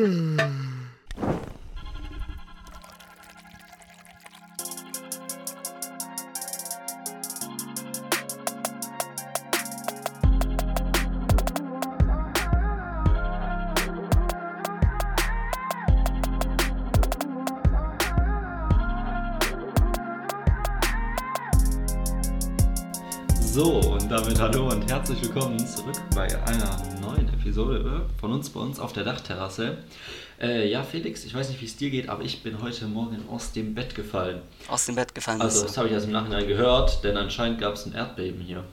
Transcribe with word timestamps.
So, 0.00 0.59
hallo 24.40 24.68
und 24.70 24.90
herzlich 24.90 25.22
willkommen 25.22 25.58
zurück 25.66 26.00
bei 26.14 26.26
einer 26.46 26.82
neuen 27.02 27.28
Episode 27.28 28.06
von 28.18 28.32
uns 28.32 28.48
bei 28.48 28.60
uns 28.60 28.80
auf 28.80 28.94
der 28.94 29.04
Dachterrasse. 29.04 29.76
Äh, 30.40 30.66
ja, 30.70 30.82
Felix, 30.82 31.26
ich 31.26 31.34
weiß 31.34 31.50
nicht, 31.50 31.60
wie 31.60 31.66
es 31.66 31.76
dir 31.76 31.90
geht, 31.90 32.08
aber 32.08 32.22
ich 32.22 32.42
bin 32.42 32.62
heute 32.62 32.86
Morgen 32.86 33.22
aus 33.28 33.52
dem 33.52 33.74
Bett 33.74 33.94
gefallen. 33.94 34.40
Aus 34.68 34.86
dem 34.86 34.94
Bett 34.94 35.14
gefallen 35.14 35.42
Also, 35.42 35.64
das 35.64 35.76
habe 35.76 35.88
ich 35.88 35.92
erst 35.92 36.06
im 36.06 36.12
Nachhinein 36.12 36.48
gehört, 36.48 37.04
denn 37.04 37.18
anscheinend 37.18 37.60
gab 37.60 37.74
es 37.74 37.84
ein 37.84 37.92
Erdbeben 37.92 38.40
hier. 38.40 38.64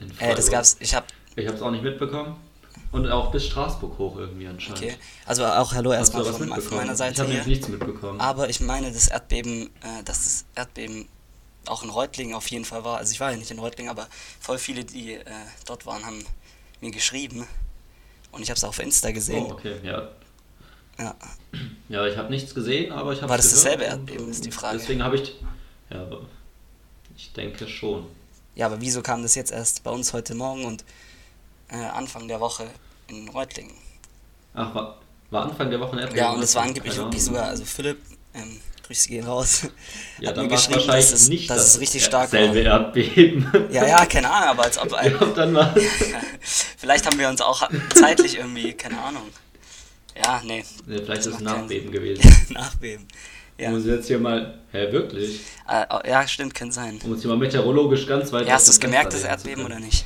In 0.00 0.08
du. 0.08 0.14
Äh, 0.14 0.34
das 0.34 0.46
Freiburg. 0.46 0.50
gab's, 0.50 0.76
ich 0.80 0.92
hab, 0.92 1.06
Ich 1.36 1.46
habe 1.46 1.56
es 1.56 1.62
auch 1.62 1.70
nicht 1.70 1.84
mitbekommen. 1.84 2.34
Und 2.90 3.08
auch 3.08 3.30
bis 3.30 3.46
Straßburg 3.46 3.98
hoch 3.98 4.16
irgendwie 4.16 4.48
anscheinend. 4.48 4.82
okay. 4.82 4.96
Also 5.24 5.46
auch 5.46 5.72
hallo 5.72 5.92
erstmal 5.92 6.24
von, 6.24 6.48
von 6.48 6.76
meiner 6.76 6.92
ich 6.92 6.98
Seite 6.98 7.22
habe 7.22 7.30
hier. 7.30 7.38
jetzt 7.38 7.46
nichts 7.46 7.68
mitbekommen. 7.68 8.20
Aber 8.20 8.50
ich 8.50 8.60
meine, 8.60 8.90
das 8.90 9.06
Erdbeben, 9.06 9.70
äh, 9.82 10.02
dass 10.04 10.24
das 10.24 10.44
Erdbeben 10.56 11.06
auch 11.66 11.82
in 11.82 11.90
Reutlingen 11.90 12.34
auf 12.34 12.48
jeden 12.50 12.64
Fall 12.64 12.84
war. 12.84 12.98
Also 12.98 13.12
ich 13.12 13.20
war 13.20 13.30
ja 13.30 13.36
nicht 13.36 13.50
in 13.50 13.58
Reutlingen, 13.58 13.90
aber 13.90 14.08
voll 14.40 14.58
viele, 14.58 14.84
die 14.84 15.14
äh, 15.14 15.24
dort 15.66 15.86
waren, 15.86 16.04
haben 16.04 16.24
mir 16.80 16.90
geschrieben. 16.90 17.46
Und 18.32 18.42
ich 18.42 18.50
habe 18.50 18.56
es 18.56 18.64
auch 18.64 18.70
auf 18.70 18.78
Insta 18.78 19.10
gesehen. 19.12 19.46
oh, 19.48 19.52
okay, 19.52 19.76
ja. 19.82 20.08
Ja. 20.98 21.14
Ja, 21.88 22.06
ich 22.06 22.16
habe 22.16 22.30
nichts 22.30 22.54
gesehen, 22.54 22.92
aber 22.92 23.12
ich 23.12 23.20
habe 23.20 23.30
War 23.30 23.36
das 23.36 23.46
gehört 23.46 23.64
dasselbe 23.64 23.84
Erdbeben, 23.84 24.28
ist 24.30 24.44
die 24.44 24.52
Frage. 24.52 24.78
Deswegen 24.78 25.02
habe 25.02 25.16
ich. 25.16 25.34
Ja, 25.90 26.02
aber 26.02 26.22
ich 27.16 27.32
denke 27.32 27.68
schon. 27.68 28.06
ja, 28.54 28.66
aber 28.66 28.80
wieso 28.80 29.02
kam 29.02 29.22
das 29.22 29.34
jetzt 29.34 29.52
erst 29.52 29.82
bei 29.84 29.90
uns 29.90 30.12
heute 30.12 30.34
Morgen 30.34 30.64
und 30.64 30.84
äh, 31.68 31.76
Anfang 31.76 32.28
der 32.28 32.40
Woche 32.40 32.70
in 33.08 33.28
Reutlingen? 33.28 33.74
Ach, 34.54 34.74
war, 34.74 34.98
war 35.30 35.44
Anfang 35.44 35.70
der 35.70 35.80
Woche 35.80 35.92
ein 35.92 35.98
Erdbeben? 36.00 36.18
Ja, 36.18 36.32
und 36.32 36.42
es 36.42 36.54
war 36.54 36.62
angeblich 36.62 36.96
wirklich 36.96 37.24
sogar, 37.24 37.46
also 37.46 37.64
Philipp, 37.64 38.00
ähm, 38.34 38.60
Grüße 38.82 39.08
gehen 39.08 39.24
raus, 39.24 39.68
Ja, 40.18 40.30
hat 40.30 40.36
dann 40.36 40.46
mir 40.46 40.52
geschrieben, 40.52 40.80
wahrscheinlich 40.80 41.10
dass 41.10 41.20
es, 41.20 41.28
nicht 41.28 41.50
dass 41.50 41.58
das 41.58 41.74
es 41.74 41.80
richtig 41.80 42.04
stark 42.04 42.30
selbe 42.30 42.64
war. 42.64 42.80
Erdbeben. 42.80 43.68
Ja, 43.70 43.86
ja, 43.86 44.06
keine 44.06 44.30
Ahnung, 44.30 44.48
aber 44.50 44.64
als 44.64 44.78
ob 44.78 44.92
ein, 44.92 45.12
ja, 45.20 45.26
dann 45.26 45.54
war 45.54 45.74
Vielleicht 46.76 47.06
haben 47.06 47.18
wir 47.18 47.28
uns 47.28 47.40
auch 47.40 47.68
zeitlich 47.94 48.38
irgendwie, 48.38 48.72
keine 48.72 49.00
Ahnung. 49.00 49.22
Ja, 50.16 50.42
nee. 50.44 50.64
ja, 50.86 50.98
vielleicht 51.02 51.20
ist 51.20 51.26
es 51.26 51.36
ein 51.36 51.44
Nachbeben 51.44 51.90
gewesen. 51.90 52.22
Nachbeben. 52.50 53.06
Ja. 53.08 53.64
Ja. 53.64 53.70
Muss 53.70 53.86
jetzt 53.86 54.08
hier 54.08 54.18
mal. 54.18 54.58
Hä, 54.72 54.90
wirklich? 54.90 55.40
Äh, 55.68 55.84
oh, 55.90 56.00
ja, 56.06 56.26
stimmt, 56.26 56.54
kann 56.54 56.72
sein. 56.72 56.98
Um 57.04 57.12
uns 57.12 57.22
hier 57.22 57.30
mal 57.30 57.36
meteorologisch 57.36 58.06
ganz 58.06 58.32
weit. 58.32 58.48
Ja, 58.48 58.54
hast 58.54 58.66
du 58.66 58.72
es 58.72 58.80
gemerkt, 58.80 59.12
das 59.12 59.22
Erdbeben 59.22 59.64
oder 59.64 59.78
nicht? 59.78 60.04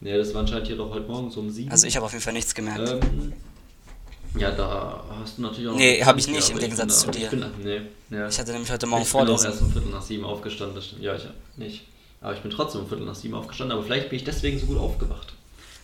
Ja, 0.00 0.16
das 0.18 0.32
war 0.34 0.42
anscheinend 0.42 0.66
hier 0.66 0.76
doch 0.76 0.90
heute 0.90 1.06
Morgen 1.06 1.30
so 1.30 1.40
um 1.40 1.50
sieben. 1.50 1.70
Also 1.70 1.86
ich 1.86 1.96
habe 1.96 2.06
auf 2.06 2.12
jeden 2.12 2.22
Fall 2.22 2.32
nichts 2.32 2.54
gemerkt. 2.54 2.88
Ähm, 2.88 3.32
ja, 4.38 4.50
da 4.50 5.04
hast 5.20 5.38
du 5.38 5.42
natürlich 5.42 5.68
auch. 5.70 5.74
Nee, 5.76 6.00
noch- 6.00 6.06
hab 6.06 6.16
ich 6.18 6.26
Ja, 6.26 6.32
nicht, 6.32 6.42
aber 6.44 6.50
im 6.52 6.56
ich 6.58 6.62
Gegensatz 6.64 7.00
zu 7.00 7.06
da- 7.06 7.12
dir. 7.12 7.24
Ich 7.24 7.30
bin, 7.30 7.44
nee, 7.62 7.80
ja. 8.16 8.28
Ich 8.28 8.38
hatte 8.38 8.52
nämlich 8.52 8.70
heute 8.70 8.86
Morgen 8.86 9.02
ich 9.02 9.12
bin 9.12 9.20
auch 9.28 9.44
erst 9.44 9.60
um 9.62 9.72
Viertel 9.72 9.90
nach 9.90 10.02
sieben 10.02 10.24
aufgestanden. 10.24 10.74
Das 10.76 10.86
stimmt. 10.86 11.02
Ja, 11.02 11.14
ich 11.16 11.22
nicht. 11.56 11.84
Aber 12.20 12.34
ich 12.34 12.40
bin 12.40 12.50
trotzdem 12.50 12.82
um 12.82 12.88
Viertel 12.88 13.04
nach 13.06 13.14
sieben 13.14 13.34
aufgestanden. 13.34 13.76
Aber 13.76 13.84
vielleicht 13.84 14.08
bin 14.10 14.16
ich 14.18 14.24
deswegen 14.24 14.58
so 14.58 14.66
gut 14.66 14.78
aufgewacht. 14.78 15.32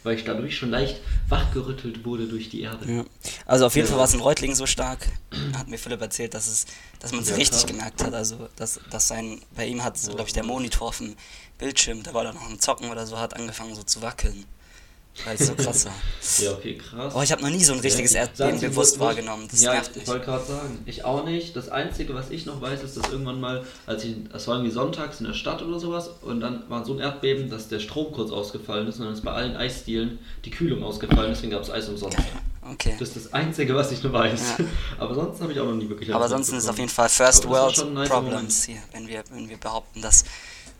Weil 0.05 0.17
ich 0.17 0.25
dadurch 0.25 0.57
schon 0.57 0.71
leicht 0.71 1.01
wachgerüttelt 1.29 2.05
wurde 2.05 2.27
durch 2.27 2.49
die 2.49 2.63
Erde. 2.63 2.91
Ja. 2.91 3.05
Also 3.47 3.67
auf 3.67 3.75
jeden 3.75 3.87
Ja. 3.87 3.91
Fall 3.91 3.99
war 3.99 4.05
es 4.07 4.15
in 4.15 4.21
Reutlingen 4.21 4.55
so 4.55 4.65
stark, 4.65 5.01
hat 5.59 5.67
mir 5.69 5.77
Philipp 5.77 6.01
erzählt, 6.01 6.35
dass 6.35 6.47
es, 6.47 6.67
dass 7.01 7.11
man 7.11 7.23
es 7.23 7.31
Ja, 7.31 7.35
richtig 7.37 7.67
klar. 7.67 7.73
gemerkt 7.77 8.05
hat. 8.05 8.15
Also 8.15 8.49
dass, 8.57 8.79
dass 8.91 9.09
sein, 9.09 9.41
bei 9.57 9.67
ihm 9.67 9.83
hat, 9.83 9.99
so, 9.99 10.13
glaube 10.13 10.29
ich, 10.29 10.33
der 10.33 10.45
Monitor 10.45 10.89
auf 10.89 10.99
dem 10.99 11.17
Bildschirm, 11.59 12.05
der 12.05 12.15
war 12.15 12.23
da 12.25 12.33
noch 12.33 12.47
am 12.47 12.61
Zocken 12.61 12.91
oder 12.91 13.07
so, 13.07 13.19
hat 13.19 13.35
angefangen 13.35 13.75
so 13.75 13.83
zu 13.83 14.01
wackeln. 14.01 14.45
Weil 15.25 15.35
es 15.35 15.47
so 15.47 15.55
krass 15.55 15.87
war. 15.87 15.95
Ja, 16.39 16.53
okay, 16.53 16.77
krass. 16.77 17.13
Oh, 17.17 17.23
ich 17.23 17.33
habe 17.33 17.43
noch 17.43 17.51
nie 17.51 17.63
so 17.63 17.73
ein 17.73 17.81
richtiges 17.81 18.13
Ja, 18.13 18.21
Erdbeben 18.21 18.61
bewusst 18.61 18.99
wahrgenommen. 18.99 19.49
Das 19.51 19.63
ja, 19.63 19.73
nervt 19.73 19.91
ich, 19.91 19.97
mich. 19.97 20.03
ich 20.05 20.09
wollte 20.09 20.25
gerade 20.25 20.45
sagen, 20.45 20.79
ich 20.87 21.05
auch 21.05 21.25
nicht. 21.25 21.57
Das 21.57 21.69
Einzige, 21.69 22.15
was 22.15 22.31
ich 22.31 22.47
noch 22.47 22.61
weiß, 22.61 22.83
ist, 22.83 22.97
dass 22.97 23.11
irgendwann 23.11 23.41
mal, 23.41 23.65
als 23.87 24.05
ich, 24.05 24.17
es 24.33 24.47
war 24.47 24.57
irgendwie 24.57 24.73
sonntags 24.73 25.21
in 25.21 25.27
der 25.27 25.35
Stadt 25.35 25.63
oder 25.63 25.79
sowas, 25.79 26.11
und 26.23 26.41
dann 26.41 26.69
war 26.69 26.85
so 26.85 26.95
ein 26.95 27.01
Erdbeben, 27.01 27.51
dass 27.51 27.69
der 27.69 27.81
Strom 27.81 28.13
kurz 28.13 28.31
ausgefallen 28.31 28.87
ist 28.87 28.99
und 28.99 29.07
dann 29.07 29.15
ist 29.15 29.25
bei 29.25 29.33
allen 29.33 29.57
Eisdielen 29.57 30.19
die 30.45 30.51
Kühlung 30.51 30.83
ausgefallen, 30.83 31.31
deswegen 31.31 31.53
gab 31.53 31.63
es 31.63 31.71
Eis 31.71 31.89
umsonst. 31.89 32.19
Okay. 32.73 32.95
Das 32.99 33.09
ist 33.09 33.17
das 33.17 33.33
Einzige, 33.33 33.75
was 33.75 33.93
ich 33.93 34.03
nur 34.03 34.13
weiß. 34.13 34.59
Ja. 34.59 34.65
Aber 34.99 35.15
sonst 35.15 35.41
habe 35.41 35.53
ich 35.53 35.61
auch 35.61 35.65
noch 35.65 35.75
nie 35.75 35.89
wirklich 35.89 36.15
Aber 36.15 36.29
sonst 36.29 36.49
ist 36.49 36.65
es 36.65 36.69
auf 36.69 36.79
jeden 36.79 36.91
Fall 36.91 37.09
First 37.09 37.45
das 37.45 37.51
World 37.51 38.09
Problems 38.09 38.65
hier, 38.65 38.83
wenn 38.93 39.09
wir, 39.09 39.25
wenn 39.31 39.49
wir 39.49 39.57
behaupten, 39.57 40.03
dass 40.03 40.23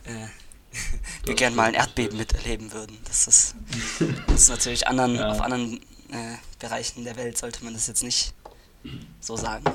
äh, 0.05 0.27
wir 1.25 1.35
gerne 1.35 1.55
mal 1.55 1.65
ein 1.65 1.73
Erdbeben 1.73 2.17
miterleben 2.17 2.71
würden. 2.73 2.97
Das 3.05 3.27
ist, 3.27 3.55
das 4.27 4.41
ist 4.43 4.49
natürlich 4.49 4.87
anderen, 4.87 5.15
Ja. 5.15 5.31
auf 5.31 5.41
anderen 5.41 5.77
äh, 6.11 6.35
Bereichen 6.59 7.03
der 7.03 7.15
Welt 7.17 7.37
sollte 7.37 7.63
man 7.63 7.73
das 7.73 7.87
jetzt 7.87 8.03
nicht 8.03 8.33
so 9.19 9.35
sagen. 9.35 9.65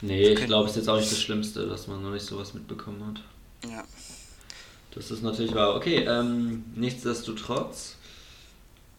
Nee, 0.00 0.28
ich 0.30 0.44
glaube, 0.46 0.64
es 0.68 0.72
ist 0.72 0.78
jetzt 0.82 0.88
auch 0.88 0.98
nicht 0.98 1.10
das 1.10 1.20
Schlimmste, 1.22 1.66
dass 1.66 1.86
man 1.86 2.02
noch 2.02 2.10
nicht 2.10 2.26
sowas 2.26 2.52
mitbekommen 2.52 3.06
hat. 3.06 3.70
Ja. 3.70 3.84
Das 4.94 5.10
ist 5.10 5.22
natürlich 5.22 5.54
wahr. 5.54 5.74
Okay, 5.76 6.04
ähm, 6.04 6.64
nichtsdestotrotz, 6.74 7.96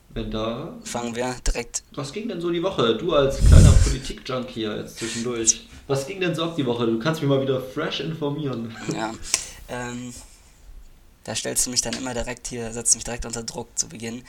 wenn 0.09 0.31
da 0.31 0.73
Fangen 0.83 1.15
wir 1.15 1.35
direkt. 1.45 1.83
Was 1.93 2.11
ging 2.11 2.27
denn 2.27 2.41
so 2.41 2.49
die 2.49 2.63
Woche? 2.63 2.95
Du 2.95 3.13
als 3.13 3.37
kleiner 3.39 3.71
Politik-Junkie 3.71 4.61
jetzt 4.61 4.97
zwischendurch. 4.97 5.67
Was 5.87 6.07
ging 6.07 6.19
denn 6.19 6.33
so 6.33 6.43
ab 6.45 6.55
die 6.55 6.65
Woche? 6.65 6.85
Du 6.87 6.97
kannst 6.99 7.21
mich 7.21 7.29
mal 7.29 7.41
wieder 7.41 7.61
fresh 7.61 7.99
informieren. 7.99 8.75
Ja. 8.93 9.13
Ähm, 9.67 10.13
da 11.25 11.35
stellst 11.35 11.65
du 11.65 11.71
mich 11.71 11.81
dann 11.81 11.93
immer 11.93 12.13
direkt 12.13 12.47
hier, 12.47 12.71
setzt 12.71 12.95
mich 12.95 13.03
direkt 13.03 13.25
unter 13.25 13.43
Druck 13.43 13.67
zu 13.77 13.89
Beginn, 13.89 14.23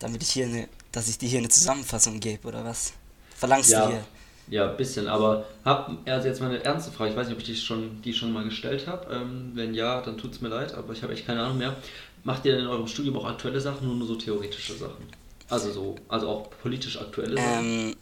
damit 0.00 0.22
ich 0.22 0.30
hier 0.30 0.46
eine, 0.46 0.68
dass 0.90 1.08
ich 1.08 1.18
dir 1.18 1.28
hier 1.28 1.38
eine 1.38 1.48
Zusammenfassung 1.48 2.18
gebe, 2.18 2.48
oder 2.48 2.64
was? 2.64 2.92
Verlangst 3.36 3.70
du 3.72 3.88
hier? 3.88 4.04
ja, 4.50 4.70
ein 4.70 4.76
bisschen. 4.76 5.08
Aber 5.08 5.46
hab 5.64 5.90
also 6.06 6.28
jetzt 6.28 6.40
mal 6.40 6.48
eine 6.48 6.64
ernste 6.64 6.90
Frage. 6.90 7.10
Ich 7.10 7.16
weiß 7.16 7.28
nicht, 7.28 7.36
ob 7.36 7.40
ich 7.40 7.46
die 7.46 7.56
schon, 7.56 8.02
die 8.02 8.12
schon 8.12 8.32
mal 8.32 8.44
gestellt 8.44 8.86
habe. 8.86 9.14
Ähm, 9.14 9.52
wenn 9.54 9.74
ja, 9.74 10.00
dann 10.00 10.18
tut's 10.18 10.40
mir 10.40 10.48
leid, 10.48 10.74
aber 10.74 10.92
ich 10.92 11.02
habe 11.02 11.12
echt 11.12 11.26
keine 11.26 11.42
Ahnung 11.42 11.58
mehr. 11.58 11.76
Macht 12.24 12.44
ihr 12.44 12.52
denn 12.52 12.64
in 12.64 12.70
eurem 12.70 12.86
Studium 12.86 13.16
auch 13.16 13.26
aktuelle 13.26 13.60
Sachen 13.60 13.86
oder 13.86 13.96
nur 13.96 14.06
so 14.06 14.16
theoretische 14.16 14.74
Sachen? 14.74 15.06
Also 15.48 15.72
so, 15.72 15.94
also 16.08 16.28
auch 16.28 16.50
politisch 16.62 17.00
aktuelle 17.00 17.36
Sachen? 17.36 17.94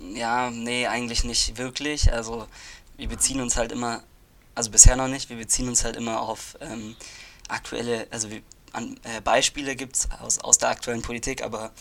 Ähm, 0.00 0.14
ja, 0.14 0.50
nee, 0.50 0.86
eigentlich 0.86 1.24
nicht 1.24 1.56
wirklich. 1.56 2.12
Also 2.12 2.46
wir 2.96 3.08
beziehen 3.08 3.40
uns 3.40 3.56
halt 3.56 3.72
immer, 3.72 4.02
also 4.54 4.70
bisher 4.70 4.96
noch 4.96 5.08
nicht, 5.08 5.30
wir 5.30 5.36
beziehen 5.36 5.68
uns 5.68 5.84
halt 5.84 5.96
immer 5.96 6.20
auf 6.20 6.56
ähm, 6.60 6.96
aktuelle, 7.48 8.06
also 8.10 8.30
wir, 8.30 8.42
an, 8.72 8.98
äh, 9.04 9.20
Beispiele 9.20 9.76
gibt 9.76 9.96
es 9.96 10.08
aus, 10.20 10.38
aus 10.38 10.58
der 10.58 10.70
aktuellen 10.70 11.02
Politik, 11.02 11.42
aber 11.42 11.72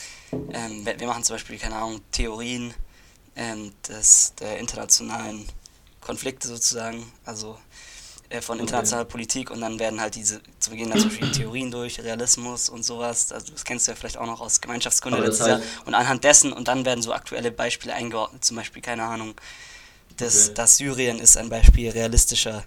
ähm, 0.52 0.86
wir, 0.86 1.00
wir 1.00 1.08
machen 1.08 1.24
zum 1.24 1.36
Beispiel, 1.36 1.58
keine 1.58 1.76
Ahnung, 1.76 2.02
Theorien 2.12 2.74
ähm, 3.36 3.74
des, 3.88 4.34
der 4.40 4.60
internationalen 4.60 5.48
Konflikte 6.02 6.48
sozusagen, 6.48 7.12
also 7.26 7.58
äh, 8.30 8.42
von 8.42 8.60
Okay. 8.60 8.62
internationaler 8.62 9.06
Politik 9.06 9.52
und 9.52 9.62
dann 9.62 9.80
werden 9.80 10.02
halt 10.02 10.16
diese, 10.16 10.42
zu 10.60 10.70
Beginn 10.72 10.90
dann 10.90 11.00
zum 11.00 11.10
Beispiel 11.10 11.30
Theorien 11.30 11.72
durch, 11.72 12.00
Realismus 12.02 12.70
und 12.70 12.84
sowas, 12.84 13.32
also 13.32 13.52
das 13.52 13.64
kennst 13.66 13.88
du 13.88 13.92
ja 13.92 13.96
vielleicht 13.96 14.18
auch 14.18 14.26
noch 14.28 14.42
aus 14.42 14.62
Gemeinschaftskunde 14.62 15.20
letztes 15.20 15.48
Jahr 15.48 15.60
und 15.86 15.94
anhand 15.96 16.24
dessen 16.24 16.54
und 16.54 16.68
dann 16.68 16.86
werden 16.86 17.02
so 17.02 17.14
aktuelle 17.14 17.52
Beispiele 17.52 17.94
eingeordnet, 17.94 18.44
zum 18.46 18.58
Beispiel, 18.58 18.82
keine 18.82 19.04
Ahnung, 19.04 19.36
das, 20.18 20.52
Okay. 20.52 20.54
das 20.54 20.78
Syrien 20.78 21.20
ist 21.20 21.38
ein 21.38 21.50
Beispiel 21.50 21.90
realistischer 21.90 22.64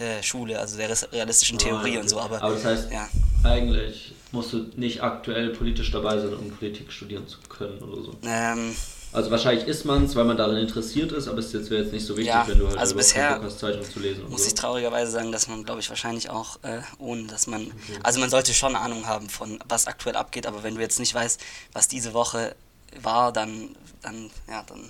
äh, 0.00 0.22
Schule, 0.22 0.58
also 0.58 0.76
der 0.76 0.88
realistischen 1.12 1.56
Ah, 1.58 1.62
Theorie 1.62 1.90
okay. 1.90 1.98
und 1.98 2.08
so, 2.08 2.20
aber, 2.20 2.42
Aber 2.42 2.54
das 2.54 2.64
heißt, 2.64 2.90
ja, 2.92 3.08
eigentlich 3.44 4.12
musst 4.32 4.52
du 4.52 4.66
nicht 4.76 5.02
aktuell 5.02 5.50
politisch 5.50 5.90
dabei 5.90 6.18
sein, 6.18 6.34
um 6.34 6.50
Politik 6.50 6.92
studieren 6.92 7.26
zu 7.28 7.38
können 7.48 7.78
oder 7.82 8.02
so. 8.02 8.14
ähm, 8.24 8.74
Also 9.12 9.30
wahrscheinlich 9.32 9.66
ist 9.66 9.84
man 9.84 10.04
es, 10.04 10.14
weil 10.14 10.24
man 10.24 10.36
daran 10.36 10.56
interessiert 10.56 11.10
ist, 11.12 11.26
aber 11.26 11.38
es 11.38 11.52
ist 11.52 11.68
jetzt 11.70 11.92
nicht 11.92 12.04
so 12.06 12.16
wichtig, 12.16 12.32
Ja, 12.32 12.46
wenn 12.46 12.58
du 12.60 12.68
halt 12.68 12.78
also 12.78 12.94
bisher 12.94 13.34
Bock 13.34 13.44
hast, 13.46 13.58
Zeitung 13.58 13.82
zu 13.82 13.98
lesen 13.98 14.28
muss 14.28 14.44
ich 14.44 14.50
so. 14.50 14.56
traurigerweise 14.56 15.10
sagen, 15.10 15.32
dass 15.32 15.48
man, 15.48 15.64
glaube 15.64 15.80
ich, 15.80 15.88
wahrscheinlich 15.88 16.30
auch 16.30 16.58
äh, 16.62 16.80
ohne, 16.98 17.24
dass 17.24 17.46
man, 17.48 17.72
also 18.04 18.20
man 18.20 18.30
sollte 18.30 18.54
schon 18.54 18.76
Ahnung 18.76 19.06
haben 19.06 19.28
von, 19.28 19.58
was 19.68 19.86
aktuell 19.88 20.14
abgeht, 20.16 20.46
aber 20.46 20.62
wenn 20.62 20.76
du 20.76 20.80
jetzt 20.80 21.00
nicht 21.00 21.12
weißt, 21.14 21.40
was 21.72 21.88
diese 21.88 22.14
Woche 22.14 22.54
war, 23.02 23.32
dann, 23.32 23.74
dann, 24.02 24.30
ja, 24.48 24.62
dann 24.62 24.88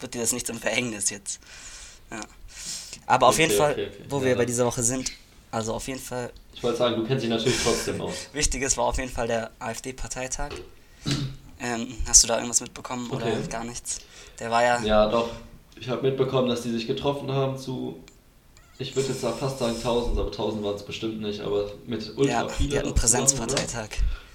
wird 0.00 0.14
dir 0.14 0.20
das 0.22 0.32
nicht 0.32 0.46
zum 0.46 0.58
Verhängnis 0.58 1.10
jetzt. 1.10 1.40
Ja. 2.10 2.20
Aber 3.08 3.28
auf 3.28 3.34
Okay, 3.34 3.42
jeden 3.44 3.56
Fall, 3.56 3.72
okay, 3.72 3.88
okay. 3.92 4.04
wo 4.08 4.18
Ja, 4.20 4.24
wir 4.26 4.36
bei 4.36 4.44
dieser 4.44 4.66
Woche 4.66 4.82
sind, 4.82 5.10
also 5.50 5.74
auf 5.74 5.88
jeden 5.88 5.98
Fall, 6.00 6.30
Ich 6.54 6.62
wollte 6.62 6.78
sagen, 6.78 6.96
du 6.96 7.04
kennst 7.06 7.22
dich 7.24 7.30
natürlich 7.30 7.58
trotzdem 7.62 8.00
aus. 8.02 8.14
Wichtiges 8.32 8.76
war 8.76 8.84
auf 8.84 8.98
jeden 8.98 9.10
Fall 9.10 9.26
der 9.26 9.50
AfD-Parteitag. 9.58 10.50
Ähm, 11.60 11.94
hast 12.06 12.22
du 12.22 12.28
da 12.28 12.36
irgendwas 12.36 12.60
mitbekommen 12.60 13.10
oder 13.10 13.24
Okay. 13.26 13.48
gar 13.50 13.64
nichts? 13.64 13.98
Der 14.38 14.50
war 14.50 14.62
ja, 14.62 14.80
Ja, 14.84 15.08
doch. 15.08 15.30
Ich 15.80 15.88
habe 15.88 16.02
mitbekommen, 16.02 16.48
dass 16.48 16.62
die 16.62 16.70
sich 16.70 16.86
getroffen 16.86 17.32
haben 17.32 17.56
zu, 17.58 18.02
ich 18.78 18.94
würde 18.94 19.08
jetzt 19.08 19.22
fast 19.22 19.58
sagen 19.58 19.74
1000, 19.76 20.18
aber 20.18 20.28
1000 20.30 20.62
waren 20.64 20.74
es 20.76 20.82
bestimmt 20.84 21.20
nicht, 21.20 21.40
aber 21.40 21.72
mit 21.86 22.12
ultra 22.16 22.32
ja 22.32 22.42
die 22.44 22.78
hatten 22.78 22.94
zusammen, 22.94 22.94
Präsenzparteitag. 22.94 23.86
oder? 23.86 24.27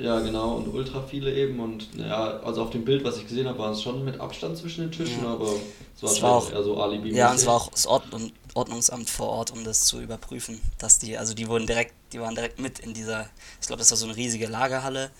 Ja, 0.00 0.20
genau, 0.20 0.56
und 0.56 0.72
ultra 0.72 1.02
viele 1.02 1.32
eben. 1.34 1.60
Und 1.60 1.88
ja, 1.96 2.40
also 2.40 2.62
auf 2.62 2.70
dem 2.70 2.84
Bild, 2.84 3.04
was 3.04 3.18
ich 3.18 3.26
gesehen 3.26 3.48
habe, 3.48 3.58
war 3.58 3.72
es 3.72 3.82
schon 3.82 4.04
mit 4.04 4.20
Abstand 4.20 4.56
zwischen 4.56 4.82
den 4.82 4.92
Tischen, 4.92 5.22
ja. 5.22 5.32
aber 5.32 5.52
es 5.94 6.02
war, 6.02 6.10
es 6.10 6.22
war 6.22 6.32
auch 6.32 6.50
eher 6.50 6.62
so 6.62 6.80
alibi 6.80 7.14
Ja, 7.14 7.30
und 7.30 7.36
es 7.36 7.46
war 7.46 7.54
auch 7.54 7.70
das 7.70 7.86
Ordnung, 7.86 8.32
Ordnungsamt 8.54 9.10
vor 9.10 9.28
Ort, 9.28 9.50
um 9.50 9.64
das 9.64 9.84
zu 9.84 10.00
überprüfen. 10.00 10.60
Dass 10.78 10.98
die, 10.98 11.16
also 11.16 11.34
die 11.34 11.48
wurden 11.48 11.66
direkt, 11.66 11.94
die 12.12 12.20
waren 12.20 12.34
direkt 12.34 12.58
mit 12.58 12.78
in 12.78 12.94
dieser, 12.94 13.28
ich 13.60 13.66
glaube, 13.66 13.80
das 13.80 13.90
war 13.90 13.98
so 13.98 14.06
eine 14.06 14.16
riesige 14.16 14.46
Lagerhalle. 14.46 15.10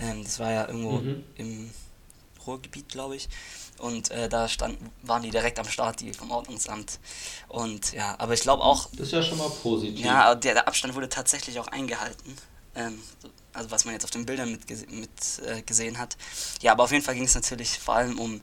Ähm, 0.00 0.22
das 0.24 0.38
war 0.38 0.50
ja 0.50 0.66
irgendwo 0.66 0.98
mhm. 0.98 1.24
im 1.36 1.70
Ruhrgebiet, 2.46 2.88
glaube 2.88 3.16
ich. 3.16 3.28
Und 3.78 4.10
äh, 4.10 4.28
da 4.28 4.48
standen, 4.48 4.90
waren 5.02 5.22
die 5.22 5.30
direkt 5.30 5.58
am 5.58 5.66
Start, 5.66 6.00
die 6.00 6.12
vom 6.12 6.30
Ordnungsamt. 6.30 7.00
Und 7.48 7.92
ja, 7.92 8.14
aber 8.18 8.34
ich 8.34 8.40
glaube 8.40 8.62
auch. 8.62 8.88
Das 8.92 9.06
ist 9.06 9.12
ja 9.12 9.22
schon 9.22 9.38
mal 9.38 9.50
positiv. 9.50 10.04
Ja, 10.04 10.34
der, 10.34 10.54
der 10.54 10.68
Abstand 10.68 10.94
wurde 10.94 11.08
tatsächlich 11.08 11.58
auch 11.58 11.66
eingehalten. 11.68 12.36
Ähm, 12.76 12.98
also 13.54 13.70
was 13.70 13.84
man 13.84 13.94
jetzt 13.94 14.04
auf 14.04 14.10
den 14.10 14.26
Bildern 14.26 14.50
mit, 14.50 14.68
mit 14.90 15.10
äh, 15.46 15.62
gesehen 15.62 15.98
hat. 15.98 16.16
Ja, 16.60 16.72
aber 16.72 16.84
auf 16.84 16.92
jeden 16.92 17.04
Fall 17.04 17.14
ging 17.14 17.24
es 17.24 17.34
natürlich 17.34 17.78
vor 17.78 17.94
allem 17.94 18.18
um 18.18 18.40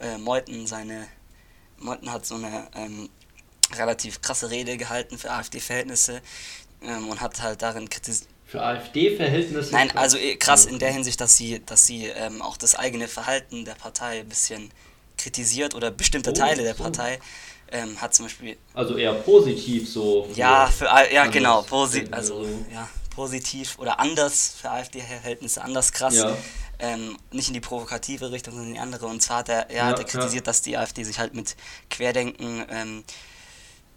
äh, 0.00 0.18
Meuthen. 0.18 0.66
Seine 0.66 1.06
Meuthen 1.78 2.10
hat 2.10 2.24
so 2.24 2.36
eine 2.36 2.68
ähm, 2.74 3.08
relativ 3.76 4.22
krasse 4.22 4.50
Rede 4.50 4.76
gehalten 4.76 5.18
für 5.18 5.30
AfD-Verhältnisse 5.30 6.20
ähm, 6.82 7.08
und 7.08 7.20
hat 7.20 7.42
halt 7.42 7.62
darin 7.62 7.88
kritisiert. 7.88 8.28
Für 8.46 8.62
AfD-Verhältnisse? 8.62 9.72
Nein, 9.72 9.90
also 9.96 10.18
äh, 10.18 10.36
krass 10.36 10.66
in 10.66 10.78
der 10.78 10.92
Hinsicht, 10.92 11.20
dass 11.20 11.36
sie, 11.36 11.62
dass 11.64 11.86
sie 11.86 12.06
ähm, 12.06 12.42
auch 12.42 12.56
das 12.56 12.74
eigene 12.74 13.08
Verhalten 13.08 13.64
der 13.64 13.74
Partei 13.74 14.20
ein 14.20 14.28
bisschen 14.28 14.70
kritisiert 15.16 15.74
oder 15.74 15.90
bestimmte 15.90 16.30
oh, 16.30 16.34
Teile 16.34 16.62
der 16.62 16.74
so. 16.74 16.82
Partei. 16.82 17.18
Ähm, 17.70 17.98
hat 17.98 18.14
zum 18.14 18.26
Beispiel. 18.26 18.58
Also 18.74 18.98
eher 18.98 19.14
positiv 19.14 19.88
so. 19.88 20.28
Ja, 20.34 20.66
für 20.66 20.84
ja 21.10 21.24
genau, 21.26 21.62
posi 21.62 22.04
also 22.10 22.46
ja, 22.70 22.86
positiv 23.14 23.78
oder 23.78 24.00
anders 24.00 24.54
für 24.60 24.70
AfD-Verhältnisse, 24.70 25.62
anders 25.62 25.92
krass. 25.92 26.14
Ja. 26.14 26.36
Ähm, 26.78 27.16
nicht 27.30 27.48
in 27.48 27.54
die 27.54 27.60
provokative 27.60 28.32
Richtung, 28.32 28.54
sondern 28.54 28.70
in 28.70 28.74
die 28.74 28.80
andere. 28.80 29.06
Und 29.06 29.22
zwar 29.22 29.38
hat 29.38 29.48
er, 29.48 29.70
ja, 29.70 29.76
ja, 29.76 29.86
hat 29.86 29.98
er 29.98 30.04
kritisiert, 30.04 30.46
ja. 30.46 30.50
dass 30.50 30.62
die 30.62 30.76
AfD 30.76 31.04
sich 31.04 31.18
halt 31.18 31.34
mit 31.34 31.56
Querdenken 31.90 32.64
ähm, 32.70 33.04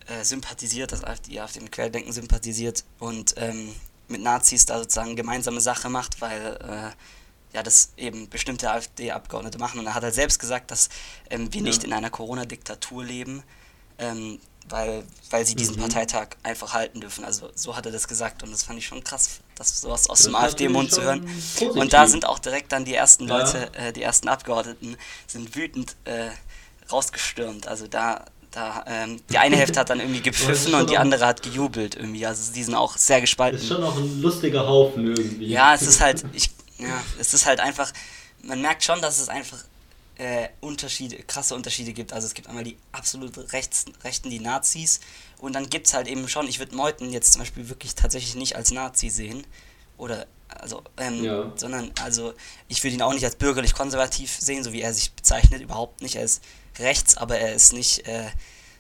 äh, 0.08 0.24
sympathisiert, 0.24 0.92
dass 0.92 1.02
die 1.22 1.40
AfD 1.40 1.62
mit 1.62 1.72
Querdenken 1.72 2.12
sympathisiert 2.12 2.84
und 3.00 3.34
ähm, 3.38 3.74
mit 4.08 4.22
Nazis 4.22 4.66
da 4.66 4.78
sozusagen 4.78 5.16
gemeinsame 5.16 5.62
Sache 5.62 5.90
macht, 5.90 6.22
weil 6.22 6.58
äh, 6.62 7.56
ja 7.56 7.64
das 7.64 7.94
eben 7.98 8.30
bestimmte 8.30 8.70
AfD-Abgeordnete 8.70 9.58
machen. 9.58 9.80
Und 9.80 9.88
er 9.88 9.96
hat 9.96 10.04
halt 10.04 10.14
selbst 10.14 10.40
gesagt, 10.40 10.70
dass 10.70 10.90
ähm, 11.30 11.52
wir 11.54 11.62
nicht 11.62 11.84
in 11.84 11.94
einer 11.94 12.10
Corona-Diktatur 12.10 13.04
leben. 13.04 13.44
Weil, 14.68 15.04
weil 15.30 15.46
sie 15.46 15.54
diesen 15.56 15.76
mhm. 15.76 15.82
Parteitag 15.82 16.30
einfach 16.42 16.74
halten 16.74 17.00
dürfen. 17.00 17.24
Also 17.24 17.50
so 17.54 17.76
hat 17.76 17.86
er 17.86 17.92
das 17.92 18.08
gesagt 18.08 18.42
und 18.42 18.52
das 18.52 18.64
fand 18.64 18.80
ich 18.80 18.88
schon 18.88 19.04
krass, 19.04 19.42
das 19.56 19.80
sowas 19.82 20.10
aus 20.10 20.20
das 20.20 20.26
dem 20.26 20.36
AfD-Mund 20.36 20.92
zu 20.92 21.04
hören. 21.04 21.24
Positiv. 21.24 21.70
Und 21.76 21.94
da 21.94 22.08
sind 22.08 22.26
auch 22.26 22.40
direkt 22.40 22.72
dann 22.72 22.84
die 22.84 22.96
ersten 22.96 23.28
ja. 23.28 23.38
Leute, 23.38 23.72
äh, 23.76 23.94
die 23.94 24.02
ersten 24.02 24.28
Abgeordneten 24.28 24.98
sind 25.28 25.56
wütend 25.56 25.96
äh, 26.06 26.30
rausgestürmt. 26.92 27.68
Also 27.68 27.88
da, 27.88 28.26
da 28.50 28.84
ähm, 28.88 29.22
die 29.30 29.38
eine 29.38 29.56
Hälfte 29.56 29.80
hat 29.80 29.92
dann 29.92 30.00
irgendwie 30.00 30.22
gepfiffen 30.24 30.74
und 30.74 30.90
die 30.90 30.98
andere 30.98 31.28
hat 31.28 31.44
gejubelt 31.44 31.96
irgendwie. 31.96 32.26
Also 32.26 32.52
die 32.52 32.64
sind 32.64 32.74
auch 32.74 32.98
sehr 32.98 33.22
gespalten. 33.22 33.60
Ist 33.60 33.68
schon 33.68 33.84
auch 33.84 33.96
ein 33.96 34.22
lustiger 34.22 34.68
Haufen 34.68 35.16
irgendwie. 35.16 35.46
Ja, 35.46 35.76
es 35.76 35.84
ist 35.84 36.02
halt, 36.02 36.26
ich, 36.34 36.50
ja, 36.80 37.04
es 37.20 37.36
ist 37.36 37.46
halt 37.46 37.60
einfach, 37.60 37.92
man 38.42 38.62
merkt 38.62 38.84
schon, 38.84 39.00
dass 39.02 39.20
es 39.20 39.30
einfach 39.30 39.60
äh, 40.18 40.50
Unterschiede, 40.62 41.18
krasse 41.24 41.56
Unterschiede 41.56 41.94
gibt. 41.94 42.14
Also 42.14 42.28
es 42.28 42.34
gibt 42.34 42.48
einmal 42.48 42.64
die 42.64 42.78
absolut 42.92 43.54
Rechts, 43.54 43.86
Rechten, 44.04 44.30
die 44.30 44.40
Nazis, 44.40 45.00
und 45.40 45.54
dann 45.54 45.70
gibt 45.70 45.88
es 45.88 45.94
halt 45.94 46.08
eben 46.08 46.28
schon, 46.28 46.48
ich 46.48 46.60
würde 46.60 46.76
Meuthen 46.76 47.12
jetzt 47.12 47.34
zum 47.34 47.42
Beispiel 47.42 47.70
wirklich 47.70 47.96
tatsächlich 47.96 48.36
nicht 48.36 48.56
als 48.56 48.72
Nazi 48.72 49.10
sehen. 49.10 49.46
Oder, 49.98 50.28
also, 50.50 50.84
ähm, 50.98 51.24
ja. 51.24 51.52
sondern, 51.56 51.92
also, 52.02 52.34
ich 52.68 52.84
würde 52.84 52.96
ihn 52.96 53.02
auch 53.02 53.14
nicht 53.14 53.24
als 53.24 53.36
bürgerlich-konservativ 53.36 54.36
sehen, 54.40 54.64
so 54.64 54.74
wie 54.74 54.82
er 54.82 54.94
sich 54.94 55.14
bezeichnet, 55.14 55.62
überhaupt 55.62 56.02
nicht. 56.02 56.16
Er 56.16 56.24
ist 56.24 56.44
rechts, 56.80 57.16
aber 57.16 57.38
er 57.38 57.54
ist 57.54 57.74
nicht, 57.74 58.08
äh, 58.08 58.30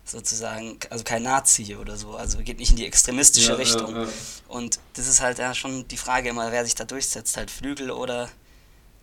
sozusagen, 0.05 0.77
also 0.89 1.03
kein 1.03 1.23
Nazi 1.23 1.75
oder 1.75 1.97
so, 1.97 2.15
also 2.15 2.37
geht 2.39 2.59
nicht 2.59 2.69
in 2.69 2.75
die 2.75 2.85
extremistische 2.85 3.51
ja, 3.51 3.55
Richtung. 3.55 3.95
Ja, 3.95 4.07
und 4.47 4.79
das 4.93 5.07
ist 5.07 5.19
halt 5.19 5.39
ja 5.39 5.55
schon 5.55 5.87
die 5.87 5.97
Frage 5.97 6.29
immer, 6.29 6.51
wer 6.51 6.63
sich 6.63 6.75
da 6.75 6.83
durchsetzt, 6.83 7.37
halt 7.37 7.49
Flügel 7.49 7.89
oder 7.89 8.29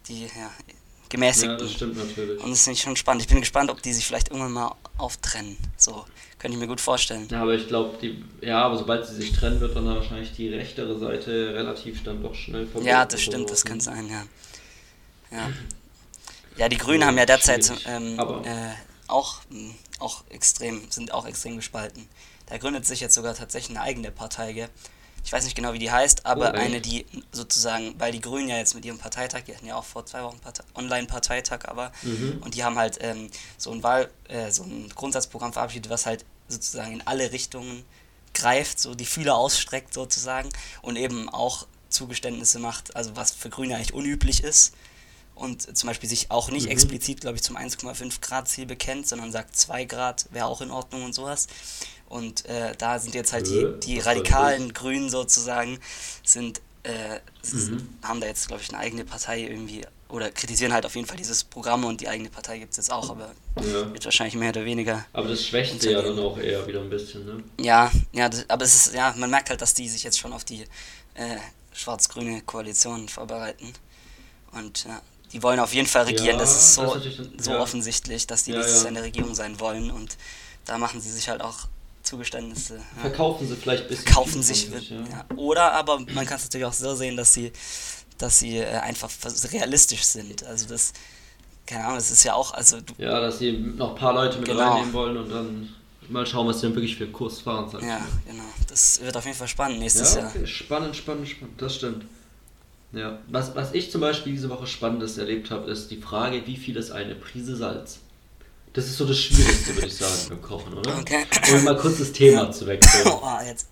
die, 0.07 0.25
ja, 0.27 0.51
gemäßigten. 1.13 1.51
Ja, 1.51 1.57
das 1.57 1.73
stimmt 1.73 1.97
natürlich. 1.97 2.43
Und 2.43 2.51
das 2.51 2.65
finde 2.65 2.77
ich 2.77 2.83
schon 2.83 2.97
spannend. 2.97 3.23
Ich 3.23 3.29
bin 3.29 3.39
gespannt, 3.41 3.71
ob 3.71 3.81
die 3.83 3.93
sich 3.93 4.07
vielleicht 4.07 4.31
irgendwann 4.31 4.53
mal 4.53 4.75
auftrennen. 4.97 5.57
So, 5.77 6.05
könnte 6.39 6.57
ich 6.57 6.61
mir 6.61 6.67
gut 6.67 6.81
vorstellen. 6.81 7.29
Ja, 7.31 7.43
aber 7.43 7.55
ich 7.55 7.69
glaube, 7.69 7.97
die, 8.01 8.25
ja, 8.41 8.63
aber 8.63 8.79
sobald 8.79 9.07
sie 9.07 9.15
sich 9.15 9.33
trennen, 9.33 9.61
wird 9.61 9.77
dann 9.77 9.85
wahrscheinlich 9.85 10.33
die 10.33 10.49
rechtere 10.49 10.99
Seite 10.99 11.55
relativ 11.55 12.03
dann 12.03 12.23
doch 12.23 12.35
schnell 12.35 12.65
verboten. 12.65 12.87
Ja, 12.87 13.05
das 13.05 13.21
stimmt, 13.21 13.51
das 13.51 13.65
kann 13.65 13.79
sein, 13.79 14.09
ja. 14.09 14.25
Ja, 15.31 15.53
ja 16.57 16.69
die 16.69 16.79
Grünen 16.79 17.03
ja, 17.03 17.07
haben 17.07 17.19
ja 17.19 17.27
derzeit 17.27 17.71
ähm, 17.87 18.19
äh, 18.19 18.73
auch, 19.07 19.41
auch 19.99 20.25
extrem, 20.31 20.91
sind 20.91 21.13
auch 21.13 21.27
extrem 21.27 21.57
gespalten. 21.57 22.09
Da 22.47 22.57
gründet 22.57 22.87
sich 22.87 23.01
jetzt 23.01 23.15
sogar 23.15 23.35
tatsächlich 23.35 23.77
eine 23.77 23.87
eigene 23.87 24.11
Partei, 24.11 24.53
gell? 24.55 24.69
Ich 25.25 25.33
weiß 25.33 25.45
nicht 25.45 25.55
genau, 25.55 25.73
wie 25.73 25.79
die 25.79 25.91
heißt, 25.91 26.27
aber 26.27 26.53
oh, 26.55 26.59
eine, 26.59 26.81
die 26.81 27.07
sozusagen, 27.31 27.95
weil 27.99 28.13
die 28.13 28.21
Grünen 28.21 28.49
ja 28.49 28.57
jetzt 28.57 28.75
mit 28.75 28.85
ihrem 28.85 28.99
Parteitag, 28.99 29.43
die 29.43 29.55
hatten 29.55 29.67
ja 29.67 29.77
auch 29.77 29.85
vor 29.85 30.05
zwei 30.05 30.23
Wochen 30.23 30.39
Partei 30.39 30.65
Online-Parteitag, 30.75 31.67
aber 31.67 31.93
mhm. 32.03 32.41
und 32.45 32.55
die 32.55 32.65
haben 32.65 32.77
halt 32.77 32.99
ähm, 33.01 33.31
so 33.57 33.71
ein 33.71 33.83
Wahl, 33.83 34.11
äh, 34.29 34.51
so 34.51 34.65
ein 34.65 34.89
Grundsatzprogramm 34.95 35.53
verabschiedet, 35.53 35.91
was 35.91 36.07
halt 36.07 36.25
sozusagen 36.49 36.93
in 36.93 37.07
alle 37.07 37.33
Richtungen 37.33 37.85
greift, 38.35 38.81
so 38.81 38.95
die 38.95 39.07
Fühler 39.07 39.37
ausstreckt 39.37 39.95
sozusagen 39.95 40.49
und 40.81 40.97
eben 40.97 41.29
auch 41.29 41.67
Zugeständnisse 41.89 42.59
macht, 42.59 42.97
also 42.97 43.15
was 43.17 43.33
für 43.33 43.51
Grüne 43.51 43.77
eigentlich 43.77 43.95
unüblich 43.95 44.43
ist 44.43 44.75
und 45.35 45.77
zum 45.77 45.87
Beispiel 45.87 46.09
sich 46.09 46.31
auch 46.31 46.51
nicht 46.51 46.67
mhm. 46.67 46.73
explizit, 46.73 47.21
glaube 47.21 47.37
ich, 47.37 47.43
zum 47.43 47.57
1,5 47.57 48.21
Grad 48.21 48.49
Ziel 48.49 48.67
bekennt, 48.67 49.07
sondern 49.09 49.33
sagt 49.33 49.57
2 49.57 49.85
Grad 49.85 50.27
wäre 50.31 50.47
auch 50.47 50.61
in 50.61 50.71
Ordnung 50.71 51.05
und 51.05 51.15
sowas. 51.15 51.47
Und 52.13 52.45
äh, 52.45 52.75
da 52.77 52.99
sind 52.99 53.15
jetzt 53.15 53.33
halt 53.33 53.47
die, 53.47 53.67
die 53.83 53.99
radikalen 53.99 54.75
Grünen 54.75 55.09
sozusagen, 55.09 55.79
sind, 56.23 56.61
äh, 56.83 57.21
mhm. 57.51 57.89
haben 58.03 58.21
da 58.21 58.27
jetzt, 58.27 58.49
glaube 58.49 58.61
ich, 58.63 58.69
eine 58.69 58.79
eigene 58.79 59.07
Partei 59.07 59.41
irgendwie 59.41 59.81
oder 60.11 60.31
kritisieren 60.31 60.75
halt 60.75 60.85
auf 60.85 60.95
jeden 60.95 61.09
Fall 61.09 61.17
dieses 61.17 61.43
Programm 61.43 61.85
und 61.85 62.03
die 62.03 62.09
eigene 62.09 62.29
Partei 62.29 62.59
gibt 62.59 62.73
es 62.73 62.77
jetzt 62.77 62.93
auch, 62.93 63.09
aber 63.09 63.33
ja. 63.57 63.91
wird 63.91 64.05
wahrscheinlich 64.05 64.35
mehr 64.35 64.51
oder 64.51 64.67
weniger. 64.67 65.07
Aber 65.15 65.27
das 65.27 65.43
schwächt 65.47 65.81
sie 65.81 65.91
ja 65.91 66.03
dann 66.03 66.19
auch 66.19 66.37
eher 66.37 66.67
wieder 66.67 66.81
ein 66.83 66.91
bisschen, 66.91 67.25
ne? 67.25 67.43
Ja, 67.59 67.91
ja, 68.13 68.29
das, 68.29 68.45
aber 68.51 68.63
es 68.63 68.75
ist, 68.75 68.95
ja, 68.95 69.15
man 69.17 69.31
merkt 69.31 69.49
halt, 69.49 69.63
dass 69.63 69.73
die 69.73 69.89
sich 69.89 70.03
jetzt 70.03 70.19
schon 70.19 70.35
auf 70.35 70.45
die 70.45 70.65
äh, 71.15 71.39
schwarz-grüne 71.73 72.43
Koalition 72.43 73.09
vorbereiten. 73.09 73.73
Und 74.53 74.85
ja, 74.85 75.01
die 75.33 75.43
wollen 75.43 75.61
auf 75.61 75.73
jeden 75.73 75.89
Fall 75.89 76.05
regieren, 76.05 76.37
ja, 76.37 76.41
das 76.41 76.55
ist 76.55 76.75
so, 76.75 76.95
das 76.95 77.07
ist 77.07 77.45
so 77.45 77.53
offensichtlich, 77.53 78.27
dass 78.27 78.45
die 78.45 78.53
nächstes 78.53 78.81
Jahr 78.81 78.89
in 78.89 78.97
der 78.97 79.05
Regierung 79.05 79.35
sein 79.35 79.59
wollen 79.61 79.91
und 79.91 80.19
da 80.67 80.77
machen 80.77 81.01
sie 81.01 81.11
sich 81.11 81.31
halt 81.31 81.41
auch 81.41 81.69
Zugeständnisse. 82.03 82.77
Ja. 82.77 83.01
Verkaufen 83.03 83.47
sie 83.49 83.57
vielleicht 83.57 83.85
ein 83.85 83.89
bisschen. 83.89 84.05
Kaufen 84.07 84.43
sich, 84.43 84.69
ja. 84.69 84.97
Ja. 84.97 85.37
Oder 85.37 85.73
aber 85.73 86.01
man 86.01 86.27
kann 86.27 86.37
es 86.37 86.45
natürlich 86.45 86.67
auch 86.67 86.73
so 86.73 86.95
sehen, 86.95 87.17
dass 87.17 87.33
sie, 87.33 87.53
dass 88.19 88.39
sie 88.39 88.59
äh, 88.59 88.67
einfach 88.67 89.11
realistisch 89.53 90.03
sind. 90.05 90.45
Also 90.45 90.69
das, 90.69 90.93
keine 91.67 91.85
Ahnung, 91.85 91.97
das 91.97 92.11
ist 92.11 92.25
ja 92.25 92.35
auch, 92.35 92.53
also 92.55 92.81
du, 92.81 92.93
Ja, 92.99 93.21
dass 93.21 93.39
sie 93.39 93.53
noch 93.53 93.91
ein 93.91 93.97
paar 93.97 94.15
Leute 94.15 94.39
mit 94.39 94.49
genau. 94.49 94.73
reinnehmen 94.73 94.93
wollen 94.93 95.17
und 95.17 95.29
dann 95.31 95.69
mal 96.09 96.27
schauen, 96.27 96.47
was 96.49 96.61
sie 96.61 96.67
dann 96.67 96.75
wirklich 96.75 96.97
für 96.97 97.07
Kurs 97.07 97.41
fahren. 97.41 97.69
Sag 97.71 97.83
ja, 97.83 98.01
genau. 98.27 98.45
Das 98.69 99.01
wird 99.01 99.17
auf 99.17 99.25
jeden 99.25 99.37
Fall 99.37 99.49
spannend 99.49 99.79
nächstes 99.79 100.15
ja, 100.15 100.27
okay. 100.29 100.39
Jahr. 100.39 100.47
Spannend, 100.47 100.97
spannend, 100.97 101.29
spannend. 101.29 101.61
Das 101.61 101.77
stimmt. 101.77 102.05
Ja. 102.93 103.19
Was, 103.29 103.55
was 103.55 103.73
ich 103.73 103.91
zum 103.91 104.01
Beispiel 104.03 104.33
diese 104.33 104.51
Woche 104.51 104.67
Spannendes 104.67 105.17
erlebt 105.17 105.51
habe, 105.51 105.71
ist 105.71 105.91
die 105.91 105.97
Frage, 105.97 106.43
wie 106.47 106.57
viel 106.57 106.77
ist 106.77 106.91
eine 106.91 107.15
Prise 107.15 107.57
Salz? 107.57 108.01
Das 108.73 108.87
ist 108.87 108.97
so 108.97 109.05
das 109.05 109.19
Schwierigste, 109.19 109.75
würde 109.75 109.89
ich 109.89 109.97
sagen, 109.97 110.13
beim 110.31 110.41
Kochen, 110.41 110.73
oder? 110.73 110.99
Okay. 110.99 111.27
Um 111.55 111.65
mal 111.65 111.77
kurz 111.77 111.99
das 111.99 112.13
Thema 112.13 112.51
zu 112.51 112.67
wechseln. 112.67 113.07
Oh, 113.07 113.39
jetzt. 113.47 113.69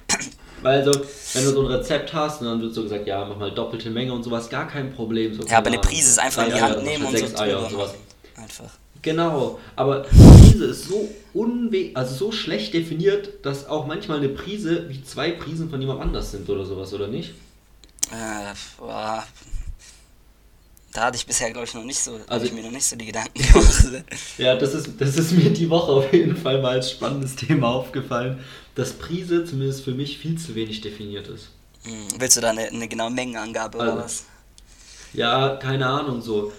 Weil 0.62 0.80
also, 0.80 0.92
wenn 1.32 1.44
du 1.44 1.50
so 1.52 1.60
ein 1.62 1.66
Rezept 1.68 2.12
hast, 2.12 2.42
dann 2.42 2.60
wird 2.60 2.74
so 2.74 2.82
gesagt, 2.82 3.06
ja, 3.06 3.24
mach 3.24 3.38
mal 3.38 3.50
doppelte 3.50 3.88
Menge 3.88 4.12
und 4.12 4.22
sowas, 4.22 4.50
gar 4.50 4.68
kein 4.68 4.92
Problem. 4.92 5.34
So 5.34 5.46
ja, 5.46 5.58
aber 5.58 5.68
eine 5.68 5.78
Prise 5.78 6.10
ist 6.10 6.18
einfach 6.18 6.46
in 6.46 6.52
die 6.52 6.60
Hand 6.60 6.84
nehmen 6.84 7.06
und 7.06 7.16
sechs 7.16 7.32
so 7.32 7.38
Eier 7.38 7.62
und 7.62 7.70
sowas. 7.70 7.94
Einfach. 8.36 8.70
Genau, 9.02 9.58
aber 9.76 10.02
Prise 10.02 10.66
ist 10.66 10.86
so 10.86 11.08
unwe 11.32 11.92
also 11.94 12.14
so 12.14 12.32
schlecht 12.32 12.74
definiert, 12.74 13.44
dass 13.46 13.66
auch 13.66 13.86
manchmal 13.86 14.18
eine 14.18 14.28
Prise 14.28 14.90
wie 14.90 15.02
zwei 15.02 15.30
Prisen 15.30 15.70
von 15.70 15.80
jemand 15.80 16.02
anders 16.02 16.30
sind 16.30 16.48
oder 16.50 16.66
sowas, 16.66 16.92
oder 16.92 17.08
nicht? 17.08 17.30
Äh, 18.10 18.52
boah, 18.76 19.24
da 20.92 21.04
hatte 21.04 21.16
ich 21.16 21.26
bisher, 21.26 21.50
glaube 21.50 21.66
ich, 21.66 21.74
noch 21.74 21.84
nicht 21.84 21.98
so, 21.98 22.18
also 22.26 22.46
ich 22.46 22.52
mir 22.52 22.62
noch 22.62 22.70
nicht 22.70 22.86
so 22.86 22.96
die 22.96 23.06
Gedanken 23.06 23.40
gemacht. 23.52 24.04
ja, 24.38 24.56
das 24.56 24.74
ist, 24.74 24.90
das 24.98 25.16
ist 25.16 25.32
mir 25.32 25.50
die 25.50 25.70
Woche 25.70 25.92
auf 25.92 26.12
jeden 26.12 26.36
Fall 26.36 26.60
mal 26.60 26.72
als 26.72 26.90
spannendes 26.90 27.36
Thema 27.36 27.68
aufgefallen, 27.68 28.40
dass 28.74 28.92
Prise 28.94 29.44
zumindest 29.44 29.84
für 29.84 29.92
mich 29.92 30.18
viel 30.18 30.36
zu 30.36 30.54
wenig 30.54 30.80
definiert 30.80 31.28
ist. 31.28 31.50
Hm, 31.84 32.08
willst 32.18 32.36
du 32.36 32.40
da 32.40 32.50
eine, 32.50 32.62
eine 32.62 32.88
genaue 32.88 33.10
Mengenangabe 33.10 33.78
also, 33.78 33.92
oder 33.92 34.04
was? 34.04 34.24
Ja, 35.12 35.56
keine 35.56 35.86
Ahnung, 35.86 36.20
so. 36.20 36.52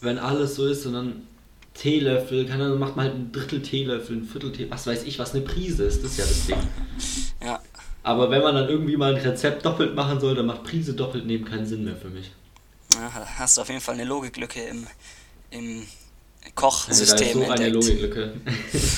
Wenn 0.00 0.18
alles 0.18 0.54
so 0.54 0.66
ist 0.66 0.86
und 0.86 0.92
dann 0.92 1.26
Teelöffel, 1.74 2.46
keine 2.46 2.64
Ahnung, 2.64 2.78
macht 2.78 2.96
man 2.96 3.06
halt 3.06 3.14
ein 3.14 3.32
Drittel 3.32 3.62
Teelöffel, 3.62 4.16
ein 4.16 4.24
Viertel 4.24 4.52
Teelöffel, 4.52 4.70
was 4.70 4.86
weiß 4.86 5.04
ich, 5.04 5.18
was 5.18 5.34
eine 5.34 5.44
Prise 5.44 5.84
ist, 5.84 6.04
das 6.04 6.12
ist 6.12 6.18
ja 6.18 6.24
das 6.24 6.46
Ding. 6.46 6.58
Ja. 7.42 7.60
Aber 8.02 8.30
wenn 8.30 8.42
man 8.42 8.54
dann 8.54 8.68
irgendwie 8.68 8.96
mal 8.96 9.14
ein 9.14 9.20
Rezept 9.20 9.64
doppelt 9.64 9.94
machen 9.94 10.20
soll, 10.20 10.34
dann 10.34 10.46
macht 10.46 10.64
Prise 10.64 10.94
doppelt 10.94 11.26
nehmen 11.26 11.44
keinen 11.44 11.66
Sinn 11.66 11.84
mehr 11.84 11.96
für 11.96 12.08
mich. 12.08 12.30
Ja, 12.98 13.26
hast 13.38 13.56
du 13.56 13.60
auf 13.62 13.68
jeden 13.68 13.80
Fall 13.80 13.94
eine 13.94 14.04
Logiklücke 14.04 14.60
im, 14.62 14.86
im 15.50 15.86
Da 16.42 16.50
Kochsystem 16.54 17.26
ist 17.26 17.34
so 17.34 17.50
eine. 17.50 17.68
Logiklücke. 17.68 18.32